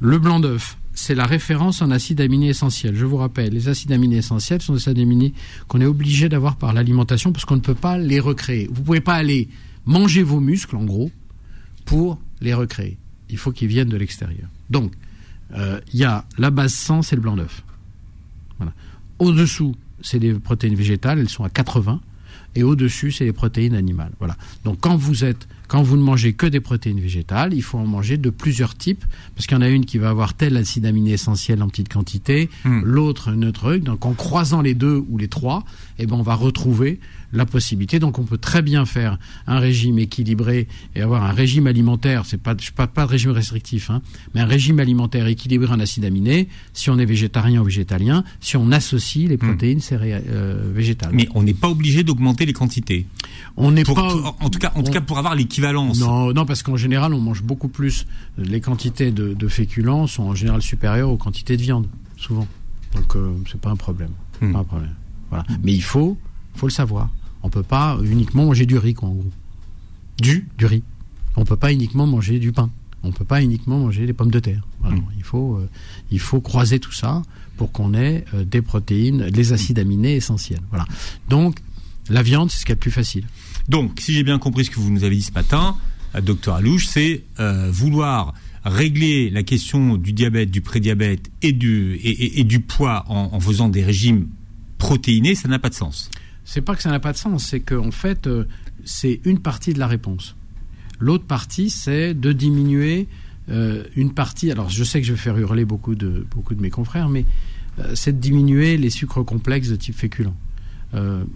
Le 0.00 0.18
blanc 0.18 0.38
d'œuf, 0.38 0.76
c'est 0.92 1.14
la 1.14 1.24
référence 1.24 1.80
en 1.80 1.90
acides 1.90 2.20
aminés 2.20 2.50
essentiels. 2.50 2.94
Je 2.94 3.06
vous 3.06 3.16
rappelle, 3.16 3.54
les 3.54 3.68
acides 3.68 3.90
aminés 3.90 4.18
essentiels 4.18 4.60
sont 4.60 4.74
des 4.74 4.80
acides 4.80 4.98
aminés 4.98 5.32
qu'on 5.66 5.80
est 5.80 5.86
obligé 5.86 6.28
d'avoir 6.28 6.56
par 6.56 6.74
l'alimentation 6.74 7.32
parce 7.32 7.46
qu'on 7.46 7.56
ne 7.56 7.60
peut 7.60 7.74
pas 7.74 7.96
les 7.96 8.20
recréer. 8.20 8.68
Vous 8.70 8.82
pouvez 8.82 9.00
pas 9.00 9.14
aller 9.14 9.48
manger 9.86 10.22
vos 10.22 10.40
muscles, 10.40 10.76
en 10.76 10.84
gros, 10.84 11.10
pour 11.86 12.20
les 12.42 12.52
recréer. 12.52 12.98
Il 13.30 13.38
faut 13.38 13.50
qu'ils 13.50 13.68
viennent 13.68 13.88
de 13.88 13.96
l'extérieur. 13.96 14.48
Donc, 14.68 14.92
euh, 15.54 15.80
il 15.94 16.00
y 16.00 16.04
a 16.04 16.26
la 16.36 16.50
base 16.50 16.74
100, 16.74 17.00
c'est 17.00 17.16
le 17.16 17.22
blanc 17.22 17.36
d'œuf. 17.36 17.64
Au-dessous, 19.18 19.74
c'est 20.02 20.18
des 20.18 20.34
protéines 20.34 20.74
végétales, 20.74 21.18
elles 21.18 21.30
sont 21.30 21.44
à 21.44 21.48
80. 21.48 22.02
Et 22.56 22.62
au-dessus, 22.62 23.10
c'est 23.10 23.24
les 23.24 23.32
protéines 23.32 23.74
animales. 23.74 24.12
Voilà. 24.18 24.36
Donc 24.64 24.80
quand 24.80 24.96
vous 24.96 25.24
êtes, 25.24 25.48
quand 25.68 25.82
vous 25.82 25.96
ne 25.96 26.02
mangez 26.02 26.32
que 26.34 26.46
des 26.46 26.60
protéines 26.60 27.00
végétales, 27.00 27.54
il 27.54 27.62
faut 27.62 27.78
en 27.78 27.86
manger 27.86 28.16
de 28.18 28.30
plusieurs 28.30 28.74
types, 28.74 29.04
parce 29.34 29.46
qu'il 29.46 29.56
y 29.56 29.58
en 29.58 29.62
a 29.62 29.68
une 29.68 29.84
qui 29.84 29.98
va 29.98 30.10
avoir 30.10 30.34
tel 30.34 30.56
acide 30.56 30.86
aminé 30.86 31.12
essentiel 31.12 31.62
en 31.62 31.68
petite 31.68 31.92
quantité, 31.92 32.50
Hmm. 32.64 32.80
l'autre 32.84 33.30
un 33.30 33.42
autre 33.42 33.60
truc. 33.60 33.84
Donc 33.84 34.04
en 34.04 34.12
croisant 34.12 34.60
les 34.62 34.74
deux 34.74 35.02
ou 35.08 35.16
les 35.18 35.28
trois, 35.28 35.64
eh 35.98 36.06
ben 36.06 36.16
on 36.16 36.22
va 36.22 36.34
retrouver 36.34 37.00
la 37.34 37.46
possibilité. 37.46 37.98
Donc 37.98 38.18
on 38.18 38.24
peut 38.24 38.38
très 38.38 38.62
bien 38.62 38.86
faire 38.86 39.18
un 39.46 39.58
régime 39.58 39.98
équilibré 39.98 40.68
et 40.94 41.02
avoir 41.02 41.24
un 41.24 41.32
régime 41.32 41.66
alimentaire. 41.66 42.24
C'est 42.26 42.40
pas, 42.40 42.54
je 42.60 42.70
parle 42.72 42.88
pas 42.90 43.04
de 43.04 43.10
régime 43.10 43.30
restrictif, 43.32 43.90
hein, 43.90 44.00
mais 44.34 44.40
un 44.40 44.46
régime 44.46 44.80
alimentaire 44.80 45.26
équilibré 45.26 45.72
en 45.72 45.80
acides 45.80 46.04
aminés. 46.04 46.48
Si 46.72 46.90
on 46.90 46.98
est 46.98 47.04
végétarien 47.04 47.60
ou 47.60 47.64
végétalien, 47.64 48.24
si 48.40 48.56
on 48.56 48.70
associe 48.72 49.28
les 49.28 49.36
protéines 49.36 49.80
céré- 49.80 50.22
euh, 50.28 50.70
végétales. 50.74 51.10
Mais 51.12 51.28
on 51.34 51.42
n'est 51.42 51.54
pas 51.54 51.68
obligé 51.68 52.02
d'augmenter 52.04 52.46
les 52.46 52.52
quantités. 52.52 53.06
on 53.56 53.70
n'est 53.72 53.84
pas 53.84 53.94
pour- 53.94 54.36
en 54.40 54.50
tout 54.50 54.58
cas, 54.58 54.72
en 54.74 54.82
tout 54.82 54.92
cas 54.92 55.00
pour 55.00 55.18
avoir 55.18 55.34
l'équivalence. 55.34 55.98
non, 56.00 56.32
non, 56.32 56.46
parce 56.46 56.62
qu'en 56.62 56.76
général, 56.76 57.12
on 57.14 57.20
mange 57.20 57.42
beaucoup 57.42 57.68
plus. 57.68 58.06
Les 58.38 58.60
quantités 58.60 59.10
de, 59.10 59.34
de 59.34 59.48
féculents 59.48 60.06
sont 60.06 60.22
en 60.24 60.34
général 60.34 60.62
supérieures 60.62 61.10
aux 61.10 61.16
quantités 61.16 61.56
de 61.56 61.62
viande, 61.62 61.86
souvent. 62.16 62.46
Donc, 62.94 63.16
euh, 63.16 63.32
c'est 63.50 63.60
pas 63.60 63.70
un 63.70 63.76
problème. 63.76 64.10
Hmm. 64.40 64.52
Pas 64.52 64.58
un 64.60 64.64
problème. 64.64 64.94
Voilà. 65.30 65.44
Mais 65.62 65.72
il 65.72 65.82
faut, 65.82 66.16
faut 66.54 66.66
le 66.66 66.72
savoir. 66.72 67.10
On 67.44 67.50
peut 67.50 67.62
pas 67.62 67.98
uniquement 68.02 68.46
manger 68.46 68.66
du 68.66 68.76
riz, 68.78 68.94
quoi, 68.94 69.08
en 69.10 69.12
gros. 69.14 69.30
Du, 70.20 70.48
du 70.58 70.66
riz. 70.66 70.82
On 71.36 71.44
peut 71.44 71.56
pas 71.56 71.72
uniquement 71.72 72.06
manger 72.06 72.38
du 72.38 72.50
pain. 72.52 72.70
On 73.02 73.12
peut 73.12 73.24
pas 73.24 73.42
uniquement 73.42 73.78
manger 73.78 74.06
des 74.06 74.12
pommes 74.14 74.30
de 74.30 74.40
terre. 74.40 74.66
Voilà. 74.80 74.96
Hmm. 74.96 75.04
Il 75.18 75.22
faut, 75.22 75.56
euh, 75.56 75.68
il 76.10 76.18
faut 76.20 76.40
croiser 76.40 76.78
tout 76.80 76.92
ça 76.92 77.22
pour 77.56 77.70
qu'on 77.70 77.92
ait 77.94 78.24
euh, 78.34 78.44
des 78.44 78.62
protéines, 78.62 79.24
les 79.26 79.52
acides 79.52 79.78
aminés 79.78 80.16
essentiels. 80.16 80.62
Voilà. 80.70 80.86
Donc, 81.28 81.58
la 82.08 82.22
viande, 82.22 82.50
c'est 82.50 82.58
ce 82.58 82.64
qu'il 82.64 82.70
y 82.70 82.72
a 82.72 82.76
de 82.76 82.80
plus 82.80 82.90
facile. 82.90 83.24
Donc, 83.68 84.00
si 84.00 84.12
j'ai 84.14 84.22
bien 84.24 84.38
compris 84.38 84.64
ce 84.64 84.70
que 84.70 84.80
vous 84.80 84.90
nous 84.90 85.04
avez 85.04 85.16
dit 85.16 85.22
ce 85.22 85.32
matin, 85.32 85.76
euh, 86.14 86.20
docteur 86.22 86.54
Alouche, 86.56 86.86
c'est 86.86 87.24
euh, 87.40 87.70
vouloir 87.70 88.32
régler 88.64 89.28
la 89.28 89.42
question 89.42 89.96
du 89.98 90.14
diabète, 90.14 90.50
du 90.50 90.62
prédiabète 90.62 91.30
et 91.42 91.52
du, 91.52 91.96
et, 91.96 92.08
et- 92.10 92.40
et 92.40 92.44
du 92.44 92.60
poids 92.60 93.04
en, 93.08 93.28
en 93.34 93.40
faisant 93.40 93.68
des 93.68 93.84
régimes 93.84 94.28
protéinés, 94.78 95.34
ça 95.34 95.48
n'a 95.48 95.58
pas 95.58 95.68
de 95.68 95.74
sens. 95.74 96.10
C'est 96.44 96.60
pas 96.60 96.76
que 96.76 96.82
ça 96.82 96.90
n'a 96.90 97.00
pas 97.00 97.12
de 97.12 97.16
sens, 97.16 97.46
c'est 97.46 97.60
qu'en 97.60 97.90
fait, 97.90 98.26
euh, 98.26 98.44
c'est 98.84 99.20
une 99.24 99.38
partie 99.38 99.72
de 99.72 99.78
la 99.78 99.86
réponse. 99.86 100.36
L'autre 101.00 101.24
partie, 101.24 101.70
c'est 101.70 102.14
de 102.14 102.32
diminuer 102.32 103.08
euh, 103.50 103.84
une 103.96 104.12
partie. 104.12 104.50
Alors, 104.50 104.68
je 104.68 104.84
sais 104.84 105.00
que 105.00 105.06
je 105.06 105.12
vais 105.12 105.18
faire 105.18 105.36
hurler 105.38 105.64
beaucoup 105.64 105.94
de, 105.94 106.26
beaucoup 106.30 106.54
de 106.54 106.60
mes 106.60 106.70
confrères, 106.70 107.08
mais 107.08 107.24
euh, 107.78 107.94
c'est 107.94 108.12
de 108.12 108.20
diminuer 108.20 108.76
les 108.76 108.90
sucres 108.90 109.24
complexes 109.24 109.68
de 109.68 109.76
type 109.76 109.96
féculent. 109.96 110.32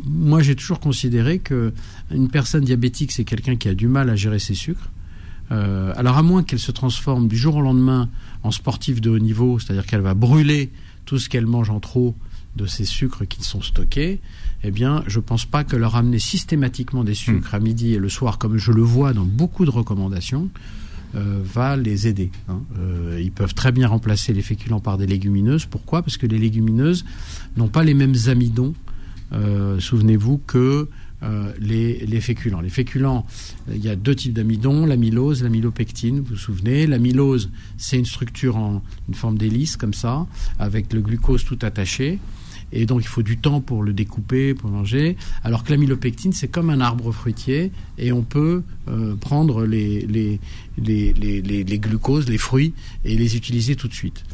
Moi, 0.04 0.40
j'ai 0.40 0.54
toujours 0.54 0.78
considéré 0.78 1.40
que 1.40 1.72
une 2.12 2.28
personne 2.28 2.62
diabétique, 2.62 3.11
c'est 3.11 3.24
quelqu'un 3.24 3.56
qui 3.56 3.68
a 3.68 3.74
du 3.74 3.88
mal 3.88 4.09
à 4.09 4.14
gérer 4.14 4.38
ses 4.38 4.54
sucres. 4.54 4.88
Alors, 5.50 6.16
à 6.16 6.22
moins 6.22 6.44
qu'elle 6.44 6.61
se 6.61 6.70
transforme 6.70 7.26
du 7.26 7.36
jour 7.36 7.56
au 7.56 7.61
lendemain 7.61 8.09
en 8.44 8.52
sportif 8.52 9.00
de 9.00 9.11
haut 9.11 9.18
niveau, 9.18 9.59
c'est-à-dire 9.59 9.84
qu'elle 9.84 10.02
va 10.02 10.14
brûler 10.14 10.70
tout 11.06 11.18
ce 11.18 11.28
qu'elle 11.28 11.46
mange 11.46 11.70
en 11.70 11.80
trop 11.80 12.14
de 12.54 12.66
ces 12.66 12.84
sucres 12.84 13.26
qui 13.26 13.42
sont 13.42 13.61
stockés, 13.61 14.20
eh 14.64 14.70
bien, 14.70 15.04
je 15.06 15.18
ne 15.18 15.24
pense 15.24 15.44
pas 15.44 15.64
que 15.64 15.76
leur 15.76 15.96
amener 15.96 16.18
systématiquement 16.18 17.04
des 17.04 17.14
sucres 17.14 17.54
à 17.54 17.61
midi 17.61 17.94
et 17.94 17.98
le 17.98 18.09
soir, 18.09 18.38
comme 18.38 18.56
je 18.56 18.72
le 18.72 18.82
vois 18.82 19.12
dans 19.12 19.24
beaucoup 19.24 19.64
de 19.64 19.70
recommandations, 19.70 20.50
euh, 21.14 21.40
va 21.42 21.76
les 21.76 22.09
aider. 22.09 22.30
Hein. 22.48 22.61
Euh, 22.78 23.20
ils 23.22 23.32
peuvent 23.32 23.54
très 23.54 23.72
bien 23.72 23.88
remplacer 23.88 24.32
les 24.34 24.42
féculents 24.42 24.80
par 24.80 24.98
des 24.98 25.06
légumineuses. 25.06 25.64
Pourquoi? 25.64 26.02
Parce 26.02 26.16
que 26.16 26.26
les 26.26 26.38
légumineuses 26.38 27.04
n'ont 27.56 27.68
pas 27.68 27.84
les 27.84 27.94
mêmes 27.94 28.16
amidons, 28.26 28.74
euh, 29.32 29.78
souvenez-vous, 29.80 30.38
que 30.46 30.88
les, 31.59 32.06
les, 32.06 32.20
féculents. 32.20 32.61
Les 32.61 32.68
féculents, 32.68 33.26
il 33.74 33.84
y 33.84 33.88
a 33.88 33.96
deux 33.96 34.14
types 34.14 34.32
d'amidons, 34.32 34.86
l'amylose, 34.86 35.42
l'amylopectine, 35.42 36.20
vous 36.20 36.26
vous 36.30 36.36
souvenez. 36.36 36.86
L'amylose, 36.86 37.50
c'est 37.76 37.98
une 37.98 38.06
structure 38.06 38.56
en 38.56 38.82
forme 39.14 39.36
d'hélice, 39.36 39.76
comme 39.76 39.94
ça, 39.94 40.28
avec 40.61 40.92
le 40.92 41.00
glucose 41.00 41.44
tout 41.44 41.59
attaché 41.62 42.20
et 42.73 42.87
donc 42.87 43.03
il 43.03 43.07
faut 43.07 43.23
du 43.23 43.39
temps 43.39 43.61
pour 43.61 43.83
le 43.83 43.93
découper, 43.93 44.55
pour 44.55 44.71
manger. 44.71 45.16
Alors 45.45 45.64
que 45.64 45.71
l'amylopectine, 45.71 46.33
c'est 46.33 46.49
comme 46.49 46.71
un 46.71 46.81
arbre 46.81 47.12
fruitier, 47.12 47.73
et 47.99 48.12
on 48.12 48.23
peut 48.23 48.62
euh, 48.89 49.14
prendre 49.16 49.64
les, 49.64 50.39
glucoses, 50.79 52.29
les 52.29 52.39
fruits, 52.39 52.75
et 53.05 53.16
les 53.16 53.37
utiliser 53.37 53.77
tout 53.77 53.89
de 53.89 53.95
suite. 53.95 54.25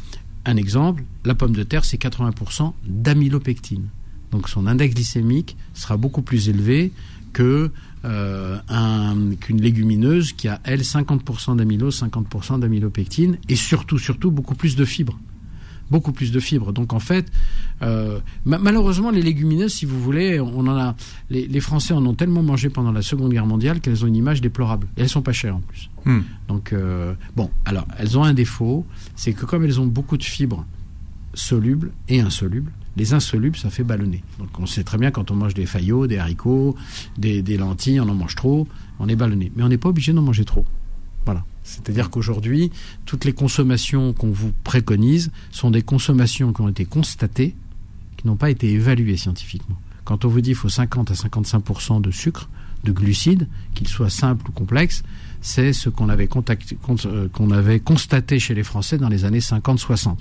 Un 0.45 0.57
exemple, 0.57 1.03
la 1.23 1.35
pomme 1.35 1.53
de 1.53 1.63
terre, 1.63 1.85
c'est 1.85 2.01
80% 2.01 2.73
d'amylopectine. 2.85 3.87
Donc 4.31 4.49
son 4.49 4.67
index 4.67 4.93
glycémique 4.93 5.55
sera 5.73 5.97
beaucoup 5.97 6.21
plus 6.21 6.49
élevé 6.49 6.91
que 7.33 7.71
euh, 8.05 8.57
qu'une 9.41 9.61
légumineuse 9.61 10.33
qui 10.33 10.47
a, 10.47 10.59
elle, 10.63 10.81
50% 10.81 11.55
d'amylose, 11.55 12.01
50% 12.01 12.59
d'amylopectine, 12.59 13.37
et 13.49 13.55
surtout, 13.55 13.97
surtout, 13.97 14.29
beaucoup 14.29 14.55
plus 14.55 14.75
de 14.75 14.85
fibres 14.85 15.17
beaucoup 15.91 16.11
plus 16.11 16.31
de 16.31 16.39
fibres. 16.39 16.73
Donc 16.73 16.93
en 16.93 16.99
fait, 16.99 17.25
euh, 17.81 18.19
malheureusement, 18.45 19.11
les 19.11 19.21
légumineuses, 19.21 19.73
si 19.73 19.85
vous 19.85 19.99
voulez, 19.99 20.39
on 20.39 20.59
en 20.59 20.77
a, 20.77 20.95
les, 21.29 21.59
Français 21.59 21.93
en 21.93 22.05
ont 22.05 22.13
tellement 22.13 22.43
mangé 22.43 22.69
pendant 22.69 22.91
la 22.91 23.01
Seconde 23.01 23.31
Guerre 23.31 23.45
mondiale 23.45 23.79
qu'elles 23.79 24.03
ont 24.03 24.07
une 24.07 24.15
image 24.15 24.41
déplorable. 24.41 24.87
Et 24.97 25.01
elles 25.01 25.09
sont 25.09 25.21
pas 25.21 25.33
chères 25.33 25.55
en 25.55 25.61
plus. 25.61 25.89
Hmm. 26.05 26.21
Donc 26.47 26.73
euh, 26.73 27.13
bon, 27.35 27.49
alors 27.65 27.87
elles 27.97 28.17
ont 28.17 28.23
un 28.23 28.33
défaut, 28.33 28.85
c'est 29.15 29.33
que 29.33 29.45
comme 29.45 29.63
elles 29.63 29.79
ont 29.79 29.87
beaucoup 29.87 30.17
de 30.17 30.23
fibres 30.23 30.65
solubles 31.33 31.91
et 32.07 32.21
insolubles, 32.21 32.71
les 32.97 33.13
insolubles, 33.13 33.57
ça 33.57 33.69
fait 33.69 33.83
ballonner. 33.83 34.23
Donc 34.39 34.57
on 34.59 34.65
sait 34.65 34.83
très 34.83 34.97
bien 34.97 35.11
quand 35.11 35.31
on 35.31 35.35
mange 35.35 35.53
des 35.53 35.65
faillots, 35.65 36.07
des 36.07 36.17
haricots, 36.17 36.75
des, 37.17 37.41
des 37.41 37.57
lentilles, 37.57 37.99
on 37.99 38.07
en 38.07 38.15
mange 38.15 38.35
trop, 38.35 38.67
on 38.99 39.09
est 39.09 39.15
ballonné. 39.15 39.51
Mais 39.55 39.63
on 39.63 39.69
n'est 39.69 39.77
pas 39.77 39.89
obligé 39.89 40.13
d'en 40.13 40.21
manger 40.21 40.45
trop. 40.45 40.63
Voilà. 41.25 41.43
C'est-à-dire 41.65 42.11
qu'aujourd'hui, 42.11 42.71
toutes 43.05 43.25
les 43.25 43.33
consommations 43.33 44.13
qu'on 44.13 44.29
vous 44.29 44.53
préconise 44.63 45.31
sont 45.51 45.71
des 45.71 45.81
consommations 45.81 46.53
qui 46.53 46.61
ont 46.61 46.69
été 46.69 46.85
constatées, 46.85 47.55
qui 48.17 48.27
n'ont 48.27 48.35
pas 48.35 48.51
été 48.51 48.71
évaluées 48.71 49.17
scientifiquement. 49.17 49.75
Quand 50.05 50.23
on 50.23 50.29
vous 50.29 50.41
dit 50.41 50.51
qu'il 50.51 50.55
faut 50.55 50.69
50 50.69 51.09
à 51.09 51.15
55% 51.15 52.01
de 52.01 52.11
sucre, 52.11 52.47
de 52.83 52.91
glucides, 52.91 53.47
qu'ils 53.73 53.87
soient 53.87 54.11
simples 54.11 54.47
ou 54.49 54.53
complexes, 54.53 55.01
c'est 55.41 55.73
ce 55.73 55.89
qu'on 55.89 56.07
avait, 56.09 56.29
euh, 56.29 57.27
qu'on 57.29 57.51
avait 57.51 57.79
constaté 57.79 58.37
chez 58.39 58.53
les 58.53 58.63
Français 58.63 58.99
dans 58.99 59.09
les 59.09 59.25
années 59.25 59.39
50-60. 59.39 60.17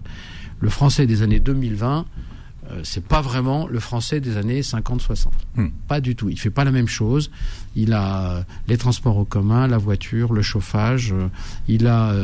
Le 0.60 0.70
Français 0.70 1.06
des 1.06 1.20
années 1.20 1.40
2020 1.40 2.06
euh, 2.70 2.80
c'est 2.82 3.04
pas 3.04 3.20
vraiment 3.20 3.66
le 3.66 3.78
français 3.78 4.20
des 4.20 4.36
années 4.36 4.60
50-60. 4.60 5.26
Hmm. 5.56 5.68
Pas 5.86 6.00
du 6.00 6.16
tout. 6.16 6.30
Il 6.30 6.38
fait 6.38 6.50
pas 6.50 6.64
la 6.64 6.70
même 6.70 6.88
chose. 6.88 7.30
Il 7.76 7.92
a 7.92 8.30
euh, 8.30 8.42
les 8.68 8.78
transports 8.78 9.18
en 9.18 9.24
commun, 9.24 9.66
la 9.66 9.78
voiture, 9.78 10.32
le 10.32 10.42
chauffage. 10.42 11.12
Euh, 11.12 11.28
il 11.68 11.86
a, 11.86 12.14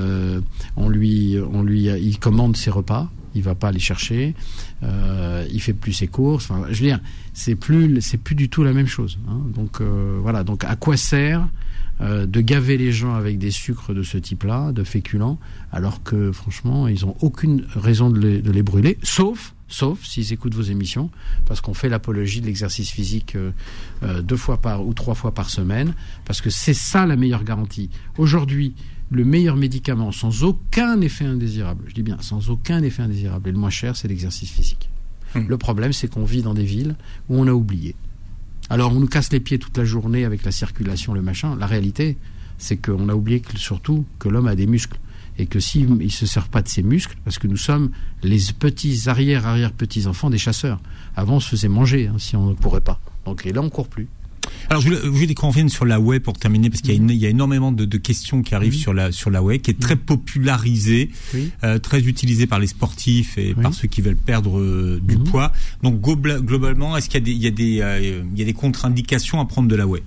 on 0.76 0.88
lui, 0.88 1.36
on 1.52 1.62
lui, 1.62 1.84
il 1.84 2.18
commande 2.18 2.56
ses 2.56 2.70
repas. 2.70 3.10
Il 3.34 3.42
va 3.42 3.54
pas 3.54 3.70
les 3.70 3.78
chercher. 3.78 4.34
il 4.82 5.60
fait 5.60 5.72
plus 5.72 5.92
ses 5.92 6.08
courses. 6.08 6.50
Enfin, 6.50 6.64
je 6.70 6.80
veux 6.80 6.88
dire, 6.88 7.00
c'est 7.32 7.54
plus, 7.54 8.00
c'est 8.00 8.18
plus 8.18 8.34
du 8.34 8.48
tout 8.48 8.64
la 8.64 8.72
même 8.72 8.88
chose. 8.88 9.18
Hein. 9.28 9.40
Donc 9.54 9.80
voilà. 9.80 10.42
Donc 10.42 10.64
à 10.64 10.76
quoi 10.76 10.96
sert 10.96 11.46
de 12.00 12.40
gaver 12.40 12.78
les 12.78 12.92
gens 12.92 13.14
avec 13.14 13.38
des 13.38 13.50
sucres 13.50 13.92
de 13.92 14.02
ce 14.02 14.16
type-là, 14.16 14.72
de 14.72 14.84
féculents, 14.84 15.38
alors 15.70 16.02
que 16.02 16.32
franchement, 16.32 16.88
ils 16.88 17.04
ont 17.04 17.14
aucune 17.20 17.66
raison 17.74 18.10
de 18.10 18.18
les, 18.18 18.42
de 18.42 18.50
les 18.50 18.62
brûler, 18.62 18.98
sauf 19.02 19.54
sauf 19.70 20.04
s'ils 20.04 20.32
écoutent 20.32 20.54
vos 20.54 20.62
émissions, 20.62 21.10
parce 21.46 21.60
qu'on 21.60 21.74
fait 21.74 21.88
l'apologie 21.88 22.40
de 22.40 22.46
l'exercice 22.46 22.90
physique 22.90 23.36
euh, 23.36 23.52
euh, 24.02 24.20
deux 24.20 24.36
fois 24.36 24.60
par 24.60 24.86
ou 24.86 24.92
trois 24.92 25.14
fois 25.14 25.32
par 25.32 25.48
semaine, 25.48 25.94
parce 26.26 26.40
que 26.40 26.50
c'est 26.50 26.74
ça 26.74 27.06
la 27.06 27.16
meilleure 27.16 27.44
garantie. 27.44 27.88
Aujourd'hui, 28.18 28.74
le 29.10 29.24
meilleur 29.24 29.56
médicament 29.56 30.12
sans 30.12 30.44
aucun 30.44 31.00
effet 31.00 31.24
indésirable, 31.24 31.84
je 31.88 31.94
dis 31.94 32.02
bien 32.02 32.18
sans 32.20 32.50
aucun 32.50 32.82
effet 32.82 33.02
indésirable, 33.02 33.48
et 33.48 33.52
le 33.52 33.58
moins 33.58 33.70
cher, 33.70 33.96
c'est 33.96 34.08
l'exercice 34.08 34.50
physique. 34.50 34.90
Hum. 35.34 35.46
Le 35.48 35.56
problème, 35.56 35.92
c'est 35.92 36.08
qu'on 36.08 36.24
vit 36.24 36.42
dans 36.42 36.54
des 36.54 36.64
villes 36.64 36.96
où 37.28 37.40
on 37.40 37.46
a 37.46 37.52
oublié. 37.52 37.94
Alors, 38.72 38.92
on 38.92 39.00
nous 39.00 39.08
casse 39.08 39.32
les 39.32 39.40
pieds 39.40 39.58
toute 39.58 39.76
la 39.76 39.84
journée 39.84 40.24
avec 40.24 40.44
la 40.44 40.52
circulation, 40.52 41.12
le 41.12 41.22
machin. 41.22 41.56
La 41.56 41.66
réalité, 41.66 42.16
c'est 42.56 42.76
qu'on 42.76 43.08
a 43.08 43.14
oublié 43.14 43.42
surtout 43.56 44.04
que 44.20 44.28
l'homme 44.28 44.46
a 44.46 44.54
des 44.54 44.68
muscles 44.68 45.00
et 45.38 45.46
que 45.46 45.58
s'il 45.58 45.92
ne 45.92 46.08
se 46.08 46.24
sert 46.24 46.48
pas 46.48 46.62
de 46.62 46.68
ses 46.68 46.84
muscles, 46.84 47.16
parce 47.24 47.38
que 47.38 47.48
nous 47.48 47.56
sommes 47.56 47.90
les 48.22 48.38
petits 48.56 49.08
arrière-arrière-petits-enfants 49.08 50.30
des 50.30 50.38
chasseurs. 50.38 50.80
Avant, 51.16 51.36
on 51.36 51.40
se 51.40 51.48
faisait 51.48 51.68
manger 51.68 52.06
hein, 52.06 52.16
si 52.18 52.36
on 52.36 52.46
ne 52.50 52.54
pourrait 52.54 52.80
pas. 52.80 53.00
Donc, 53.24 53.44
et 53.44 53.52
là, 53.52 53.60
on 53.60 53.70
court 53.70 53.88
plus. 53.88 54.06
Alors, 54.68 54.82
je 54.82 54.88
voulais, 54.88 55.34
qu'on 55.34 55.48
revienne 55.48 55.68
sur 55.68 55.84
la 55.84 55.98
web 55.98 56.22
pour 56.22 56.38
terminer, 56.38 56.70
parce 56.70 56.80
qu'il 56.80 57.12
y, 57.12 57.26
a 57.26 57.28
énormément 57.28 57.72
de, 57.72 57.96
questions 57.96 58.42
qui 58.42 58.54
arrivent 58.54 58.74
sur 58.74 58.94
la 58.94 59.12
sur 59.12 59.30
la 59.30 59.40
qui 59.58 59.72
est 59.72 59.80
très 59.80 59.96
popularisée, 59.96 61.10
euh, 61.64 61.78
très 61.78 62.00
utilisée 62.00 62.46
par 62.46 62.58
les 62.58 62.68
sportifs 62.68 63.36
et 63.36 63.54
par 63.54 63.74
ceux 63.74 63.88
qui 63.88 64.00
veulent 64.00 64.16
perdre 64.16 64.58
euh, 64.58 65.00
du 65.02 65.16
mhm. 65.16 65.24
poids. 65.24 65.52
Donc, 65.82 66.00
globalement, 66.00 66.96
est-ce 66.96 67.08
qu'il 67.08 67.28
y 67.28 67.46
a 67.46 67.50
des, 67.50 67.64
il 67.64 67.82
euh, 67.82 68.22
il 68.32 68.38
y 68.38 68.42
a 68.42 68.44
des 68.44 68.52
contre-indications 68.52 69.40
à 69.40 69.44
prendre 69.44 69.68
de 69.68 69.76
la 69.76 69.86
whey 69.86 70.02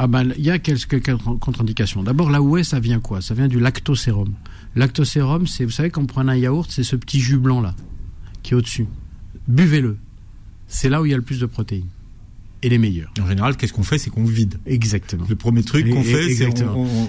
ah 0.00 0.06
ben, 0.06 0.32
il 0.38 0.44
y 0.44 0.50
a 0.50 0.60
quelques 0.60 1.16
contre-indications. 1.40 2.04
D'abord, 2.04 2.30
la 2.30 2.40
whey, 2.40 2.62
ça 2.62 2.78
vient 2.78 3.00
quoi? 3.00 3.20
Ça 3.20 3.34
vient 3.34 3.48
du 3.48 3.58
lactosérum. 3.58 4.32
Lactosérum, 4.76 5.48
c'est, 5.48 5.64
vous 5.64 5.72
savez, 5.72 5.90
quand 5.90 6.02
on 6.02 6.06
prend 6.06 6.26
un 6.28 6.36
yaourt, 6.36 6.70
c'est 6.70 6.84
ce 6.84 6.94
petit 6.94 7.18
jus 7.18 7.36
blanc 7.36 7.60
là, 7.60 7.74
qui 8.44 8.54
est 8.54 8.56
au-dessus. 8.56 8.86
Buvez-le. 9.48 9.98
C'est 10.68 10.88
là 10.88 11.02
où 11.02 11.06
il 11.06 11.10
y 11.10 11.14
a 11.14 11.16
le 11.16 11.22
plus 11.22 11.40
de 11.40 11.46
protéines 11.46 11.88
et 12.62 12.68
les 12.68 12.78
meilleurs. 12.78 13.12
En 13.20 13.26
général, 13.26 13.56
qu'est-ce 13.56 13.72
qu'on 13.72 13.82
fait 13.82 13.98
C'est 13.98 14.10
qu'on 14.10 14.24
vide. 14.24 14.58
Exactement. 14.66 15.24
Le 15.28 15.36
premier 15.36 15.62
truc 15.62 15.88
qu'on 15.88 16.02
fait, 16.02 16.34
c'est 16.34 16.48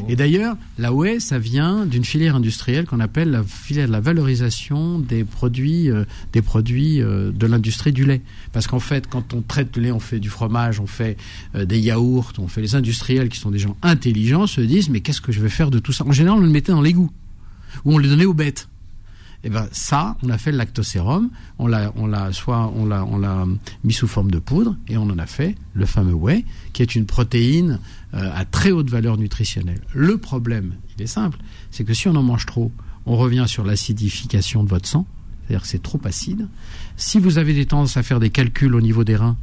Et 0.08 0.16
d'ailleurs, 0.16 0.56
la 0.78 0.94
whey, 0.94 1.20
ça 1.20 1.40
vient 1.40 1.86
d'une 1.86 2.06
filière 2.06 2.36
industrielle 2.36 2.86
qu'on 2.86 3.00
appelle 3.00 3.32
la 3.32 3.44
filière 3.44 3.88
de 3.88 3.92
la 3.92 4.00
valorisation 4.00 5.00
des 5.00 5.24
produits, 5.24 5.90
euh, 5.90 6.06
des 6.34 6.42
produits 6.42 7.02
euh, 7.02 7.32
de 7.32 7.48
l'industrie 7.48 7.92
du 7.92 8.06
lait. 8.06 8.22
Parce 8.52 8.68
qu'en 8.68 8.80
fait, 8.80 9.08
quand 9.08 9.34
on 9.34 9.42
traite 9.42 9.76
le 9.78 9.84
lait, 9.84 9.92
on 9.92 10.00
fait 10.00 10.20
du 10.20 10.30
fromage, 10.30 10.80
on 10.80 10.88
fait 10.88 11.18
euh, 11.56 11.66
des 11.66 11.80
yaourts, 11.80 12.34
on 12.38 12.48
fait 12.48 12.62
les 12.62 12.76
industriels 12.76 13.30
qui 13.30 13.40
sont 13.40 13.52
des 13.52 13.60
gens 13.60 13.76
intelligents 13.82 14.48
se 14.48 14.62
disent 14.62 14.90
mais 14.90 15.02
qu'est-ce 15.02 15.22
que 15.22 15.32
je 15.32 15.42
vais 15.42 15.50
faire 15.50 15.72
de 15.72 15.80
tout 15.80 15.94
ça? 15.94 16.06
En 16.06 16.12
général, 16.12 16.40
on 16.40 16.42
le 16.42 16.50
mettait 16.50 16.72
dans 16.72 16.82
l'égout 16.82 17.12
ou 17.86 17.94
on 17.94 17.98
le 17.98 18.08
donnait 18.08 18.26
aux 18.26 18.34
bêtes. 18.34 18.68
Eh 19.44 19.50
ben 19.50 19.68
ça, 19.72 20.18
on 20.22 20.30
a 20.30 20.38
fait 20.38 20.52
le 20.52 20.58
lactosérum, 20.58 21.30
on 21.60 21.68
l'a, 21.68 21.94
on 21.96 22.32
soit 22.34 22.72
on 22.76 22.86
l'a, 22.86 23.06
on 23.06 23.18
l'a 23.20 23.46
mis 23.86 23.94
sous 23.94 24.08
forme 24.08 24.32
de 24.32 24.40
poudre 24.40 24.76
et 24.90 24.98
on 24.98 25.04
en 25.04 25.18
a 25.18 25.26
fait 25.26 25.56
le 25.74 25.86
fameux 25.86 26.14
whey, 26.14 26.44
qui 26.74 26.82
est 26.82 26.94
une 26.94 27.06
protéine 27.06 27.80
euh, 28.14 28.30
à 28.36 28.44
très 28.44 28.72
haute 28.72 28.90
valeur 28.90 29.18
nutritionnelle. 29.18 29.82
Le 29.94 30.18
problème, 30.18 30.74
il 30.98 31.04
est 31.04 31.08
simple, 31.08 31.40
c'est 31.72 31.86
que 31.86 31.94
si 31.94 32.10
on 32.10 32.16
en 32.16 32.24
mange 32.24 32.46
trop, 32.46 32.72
on 33.06 33.16
revient 33.16 33.46
sur 33.48 33.64
l'acidification 33.64 34.64
de 34.64 34.70
votre 34.70 34.88
sang, 34.88 35.08
c'est-à-dire 35.48 35.62
que 35.62 35.68
c'est 35.70 35.82
trop 35.82 36.02
acide. 36.04 36.48
Si 36.98 37.18
vous 37.18 37.38
avez 37.38 37.54
des 37.54 37.66
tendances 37.66 37.96
à 37.96 38.04
faire 38.04 38.20
des 38.20 38.32
calculs 38.32 38.76
au 38.76 38.82
niveau 38.82 39.06
des 39.06 39.16
reins, 39.16 39.38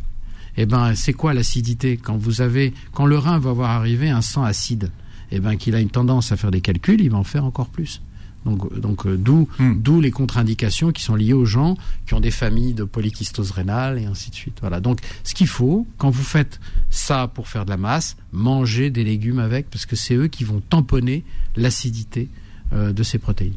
eh 0.58 0.66
ben 0.66 0.94
c'est 0.94 1.14
quoi 1.14 1.32
l'acidité? 1.32 1.96
Quand 1.96 2.18
vous 2.18 2.42
avez, 2.42 2.74
quand 2.92 3.06
le 3.06 3.16
rein 3.16 3.38
va 3.38 3.52
voir 3.52 3.70
arriver 3.70 4.10
un 4.10 4.20
sang 4.20 4.44
acide, 4.44 4.90
eh 5.32 5.40
ben 5.40 5.56
qu'il 5.56 5.74
a 5.74 5.80
une 5.80 5.90
tendance 5.90 6.32
à 6.32 6.36
faire 6.36 6.50
des 6.50 6.60
calculs, 6.60 7.00
il 7.00 7.10
va 7.10 7.18
en 7.18 7.24
faire 7.24 7.46
encore 7.46 7.68
plus. 7.68 8.02
Donc, 8.46 8.80
donc 8.80 9.06
euh, 9.06 9.16
d'où, 9.16 9.48
hmm. 9.58 9.74
d'où 9.76 10.00
les 10.00 10.10
contre-indications 10.10 10.92
qui 10.92 11.02
sont 11.02 11.16
liées 11.16 11.32
aux 11.32 11.44
gens 11.44 11.76
qui 12.06 12.14
ont 12.14 12.20
des 12.20 12.30
familles 12.30 12.72
de 12.72 12.84
polykystose 12.84 13.50
rénale 13.50 13.98
et 13.98 14.06
ainsi 14.06 14.30
de 14.30 14.36
suite. 14.36 14.58
Voilà. 14.60 14.80
Donc, 14.80 15.00
ce 15.24 15.34
qu'il 15.34 15.48
faut, 15.48 15.86
quand 15.98 16.10
vous 16.10 16.22
faites 16.22 16.60
ça 16.88 17.28
pour 17.28 17.48
faire 17.48 17.64
de 17.64 17.70
la 17.70 17.76
masse, 17.76 18.16
mangez 18.32 18.90
des 18.90 19.04
légumes 19.04 19.40
avec, 19.40 19.68
parce 19.68 19.84
que 19.84 19.96
c'est 19.96 20.14
eux 20.14 20.28
qui 20.28 20.44
vont 20.44 20.60
tamponner 20.60 21.24
l'acidité 21.56 22.28
euh, 22.72 22.92
de 22.92 23.02
ces 23.02 23.18
protéines. 23.18 23.54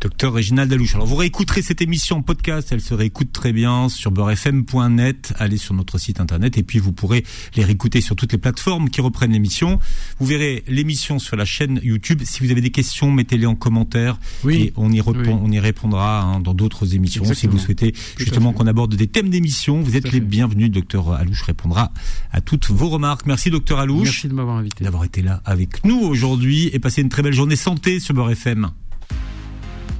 Docteur 0.00 0.32
Réginald 0.32 0.70
Dalouche. 0.70 0.94
Alors 0.94 1.06
vous 1.06 1.16
réécouterez 1.16 1.62
cette 1.62 1.80
émission 1.80 2.16
en 2.16 2.22
podcast, 2.22 2.68
elle 2.72 2.80
se 2.80 2.94
réécoute 2.94 3.32
très 3.32 3.52
bien 3.52 3.88
sur 3.88 4.10
beurrefm.net, 4.10 5.32
allez 5.38 5.56
sur 5.56 5.74
notre 5.74 5.98
site 5.98 6.20
internet 6.20 6.58
et 6.58 6.62
puis 6.62 6.78
vous 6.78 6.92
pourrez 6.92 7.24
les 7.56 7.64
réécouter 7.64 8.00
sur 8.00 8.14
toutes 8.14 8.32
les 8.32 8.38
plateformes 8.38 8.90
qui 8.90 9.00
reprennent 9.00 9.32
l'émission. 9.32 9.78
Vous 10.18 10.26
verrez 10.26 10.64
l'émission 10.68 11.18
sur 11.18 11.36
la 11.36 11.44
chaîne 11.44 11.80
YouTube. 11.82 12.22
Si 12.24 12.44
vous 12.44 12.50
avez 12.50 12.60
des 12.60 12.70
questions, 12.70 13.10
mettez-les 13.10 13.46
en 13.46 13.54
commentaire 13.54 14.18
oui. 14.44 14.54
et 14.54 14.72
on 14.76 14.92
y, 14.92 15.00
répond, 15.00 15.40
on 15.42 15.50
y 15.50 15.58
répondra 15.58 16.22
hein, 16.22 16.40
dans 16.40 16.54
d'autres 16.54 16.94
émissions. 16.94 17.24
Si 17.32 17.46
vous 17.46 17.58
souhaitez 17.58 17.94
justement 18.18 18.52
qu'on 18.52 18.66
aborde 18.66 18.94
des 18.94 19.06
thèmes 19.06 19.30
d'émission, 19.30 19.80
vous 19.80 19.96
êtes 19.96 20.12
les 20.12 20.20
bienvenus. 20.20 20.70
Docteur 20.70 21.12
Alouche 21.12 21.42
répondra 21.42 21.92
à 22.32 22.40
toutes 22.40 22.70
vos 22.70 22.88
remarques. 22.88 23.26
Merci 23.26 23.50
docteur 23.50 23.78
Alouche. 23.78 24.04
Merci 24.04 24.28
de 24.28 24.34
m'avoir 24.34 24.56
invité. 24.56 24.84
D'avoir 24.84 25.04
été 25.04 25.22
là 25.22 25.40
avec 25.44 25.84
nous 25.84 26.00
aujourd'hui 26.00 26.70
et 26.72 26.78
passer 26.78 27.02
une 27.02 27.08
très 27.08 27.22
belle 27.22 27.32
journée 27.32 27.56
santé 27.56 28.00
sur 28.00 28.14
Beurre 28.14 28.34